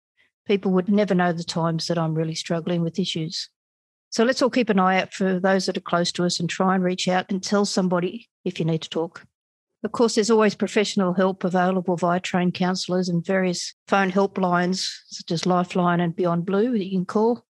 people 0.47 0.73
would 0.73 0.89
never 0.89 1.15
know 1.15 1.33
the 1.33 1.45
times 1.45 1.87
that 1.87 1.99
I'm 1.99 2.15
really 2.15 2.35
struggling 2.35 2.83
with 2.83 2.99
issues. 2.99 3.49
So 4.11 4.25
let's 4.25 4.43
all 4.43 4.51
keep 4.51 4.71
an 4.71 4.79
eye 4.79 5.01
out 5.01 5.13
for 5.13 5.39
those 5.39 5.67
that 5.67 5.77
are 5.77 5.83
close 5.83 6.11
to 6.13 6.25
us 6.25 6.41
and 6.41 6.49
try 6.49 6.75
and 6.75 6.83
reach 6.83 7.07
out 7.09 7.31
and 7.31 7.43
tell 7.43 7.65
somebody 7.65 8.29
if 8.45 8.59
you 8.59 8.65
need 8.65 8.83
to 8.83 8.91
talk. 8.91 9.25
Of 9.85 9.93
course, 9.93 10.17
there's 10.17 10.31
always 10.31 10.55
professional 10.57 11.15
help 11.15 11.45
available 11.45 11.97
via 11.97 12.19
trained 12.19 12.55
counsellors 12.55 13.09
and 13.09 13.25
various 13.25 13.75
phone 13.87 14.11
helplines 14.11 14.91
such 15.07 15.31
as 15.31 15.47
Lifeline 15.47 16.01
and 16.01 16.17
Beyond 16.17 16.45
Blue 16.45 16.73
that 16.73 16.85
you 16.85 16.99
can 16.99 17.05
call. 17.05 17.46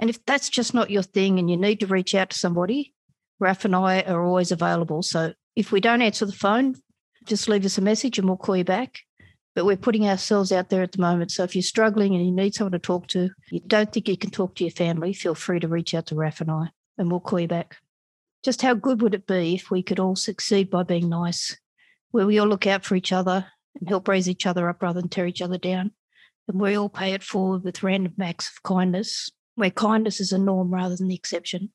And 0.00 0.08
if 0.08 0.24
that's 0.24 0.48
just 0.48 0.72
not 0.72 0.90
your 0.90 1.02
thing 1.02 1.38
and 1.38 1.50
you 1.50 1.58
need 1.58 1.80
to 1.80 1.86
reach 1.86 2.14
out 2.14 2.30
to 2.30 2.38
somebody, 2.38 2.94
Raf 3.38 3.66
and 3.66 3.76
I 3.76 4.00
are 4.02 4.24
always 4.24 4.50
available. 4.50 5.02
So 5.02 5.34
if 5.54 5.70
we 5.70 5.80
don't 5.80 6.00
answer 6.00 6.24
the 6.24 6.32
phone, 6.32 6.74
just 7.26 7.48
leave 7.48 7.66
us 7.66 7.76
a 7.76 7.82
message 7.82 8.18
and 8.18 8.26
we'll 8.26 8.38
call 8.38 8.56
you 8.56 8.64
back. 8.64 9.00
But 9.54 9.66
we're 9.66 9.76
putting 9.76 10.08
ourselves 10.08 10.52
out 10.52 10.70
there 10.70 10.82
at 10.82 10.92
the 10.92 11.02
moment. 11.02 11.32
So 11.32 11.44
if 11.44 11.54
you're 11.54 11.62
struggling 11.62 12.14
and 12.14 12.24
you 12.24 12.32
need 12.32 12.54
someone 12.54 12.72
to 12.72 12.78
talk 12.78 13.08
to, 13.08 13.28
you 13.50 13.60
don't 13.66 13.92
think 13.92 14.08
you 14.08 14.16
can 14.16 14.30
talk 14.30 14.54
to 14.54 14.64
your 14.64 14.70
family, 14.70 15.12
feel 15.12 15.34
free 15.34 15.60
to 15.60 15.68
reach 15.68 15.92
out 15.92 16.06
to 16.06 16.14
Raf 16.14 16.40
and 16.40 16.50
I 16.50 16.70
and 16.96 17.10
we'll 17.10 17.20
call 17.20 17.40
you 17.40 17.48
back. 17.48 17.76
Just 18.42 18.62
how 18.62 18.72
good 18.72 19.02
would 19.02 19.14
it 19.14 19.26
be 19.26 19.54
if 19.54 19.70
we 19.70 19.82
could 19.82 20.00
all 20.00 20.16
succeed 20.16 20.70
by 20.70 20.82
being 20.82 21.10
nice, 21.10 21.58
where 22.10 22.26
we 22.26 22.38
all 22.38 22.46
look 22.46 22.66
out 22.66 22.86
for 22.86 22.94
each 22.94 23.12
other 23.12 23.46
and 23.78 23.88
help 23.88 24.08
raise 24.08 24.30
each 24.30 24.46
other 24.46 24.68
up 24.70 24.82
rather 24.82 25.00
than 25.00 25.10
tear 25.10 25.26
each 25.26 25.42
other 25.42 25.58
down? 25.58 25.92
And 26.48 26.58
we 26.58 26.74
all 26.74 26.88
pay 26.88 27.12
it 27.12 27.22
forward 27.22 27.64
with 27.64 27.82
random 27.82 28.14
acts 28.20 28.48
of 28.48 28.62
kindness, 28.62 29.30
where 29.54 29.70
kindness 29.70 30.20
is 30.20 30.32
a 30.32 30.38
norm 30.38 30.72
rather 30.72 30.96
than 30.96 31.08
the 31.08 31.14
exception. 31.14 31.70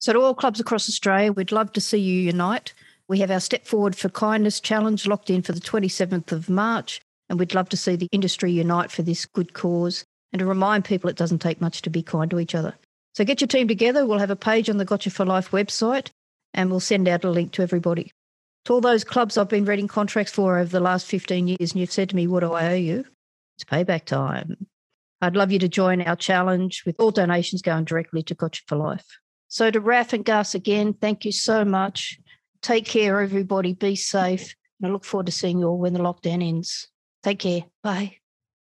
So, 0.00 0.12
to 0.12 0.20
all 0.20 0.34
clubs 0.34 0.60
across 0.60 0.88
Australia, 0.88 1.32
we'd 1.32 1.52
love 1.52 1.72
to 1.72 1.80
see 1.80 1.98
you 1.98 2.20
unite. 2.20 2.72
We 3.08 3.18
have 3.20 3.30
our 3.30 3.40
Step 3.40 3.66
Forward 3.66 3.96
for 3.96 4.08
Kindness 4.08 4.60
challenge 4.60 5.06
locked 5.06 5.30
in 5.30 5.42
for 5.42 5.52
the 5.52 5.60
27th 5.60 6.30
of 6.30 6.48
March, 6.48 7.00
and 7.28 7.38
we'd 7.38 7.54
love 7.54 7.68
to 7.70 7.76
see 7.76 7.96
the 7.96 8.08
industry 8.12 8.52
unite 8.52 8.90
for 8.90 9.02
this 9.02 9.26
good 9.26 9.54
cause 9.54 10.04
and 10.32 10.40
to 10.40 10.46
remind 10.46 10.84
people 10.84 11.08
it 11.08 11.16
doesn't 11.16 11.40
take 11.40 11.60
much 11.60 11.82
to 11.82 11.90
be 11.90 12.02
kind 12.02 12.30
to 12.30 12.38
each 12.38 12.54
other. 12.54 12.74
So 13.14 13.24
get 13.24 13.40
your 13.40 13.48
team 13.48 13.66
together. 13.66 14.06
We'll 14.06 14.18
have 14.18 14.30
a 14.30 14.36
page 14.36 14.70
on 14.70 14.76
the 14.76 14.84
Gotcha 14.84 15.10
for 15.10 15.24
Life 15.24 15.50
website 15.50 16.10
and 16.54 16.70
we'll 16.70 16.80
send 16.80 17.08
out 17.08 17.24
a 17.24 17.30
link 17.30 17.52
to 17.52 17.62
everybody. 17.62 18.10
To 18.64 18.74
all 18.74 18.80
those 18.80 19.04
clubs 19.04 19.38
I've 19.38 19.48
been 19.48 19.64
reading 19.64 19.88
contracts 19.88 20.32
for 20.32 20.58
over 20.58 20.70
the 20.70 20.80
last 20.80 21.06
15 21.06 21.48
years, 21.48 21.72
and 21.72 21.80
you've 21.80 21.92
said 21.92 22.10
to 22.10 22.16
me, 22.16 22.26
What 22.26 22.40
do 22.40 22.52
I 22.52 22.72
owe 22.72 22.76
you? 22.76 23.04
It's 23.56 23.64
payback 23.64 24.04
time. 24.04 24.66
I'd 25.20 25.36
love 25.36 25.50
you 25.50 25.58
to 25.60 25.68
join 25.68 26.02
our 26.02 26.16
challenge 26.16 26.84
with 26.86 26.96
all 26.98 27.10
donations 27.10 27.62
going 27.62 27.84
directly 27.84 28.22
to 28.24 28.34
Gotcha 28.34 28.62
for 28.66 28.76
Life. 28.76 29.06
So, 29.48 29.70
to 29.70 29.80
Raf 29.80 30.12
and 30.12 30.24
Gus 30.24 30.54
again, 30.54 30.92
thank 30.92 31.24
you 31.24 31.32
so 31.32 31.64
much. 31.64 32.18
Take 32.62 32.84
care, 32.84 33.20
everybody. 33.20 33.72
Be 33.72 33.96
safe. 33.96 34.54
And 34.80 34.90
I 34.90 34.92
look 34.92 35.04
forward 35.04 35.26
to 35.26 35.32
seeing 35.32 35.58
you 35.58 35.66
all 35.66 35.78
when 35.78 35.92
the 35.92 36.00
lockdown 36.00 36.46
ends. 36.46 36.88
Take 37.22 37.40
care. 37.40 37.64
Bye. 37.82 38.18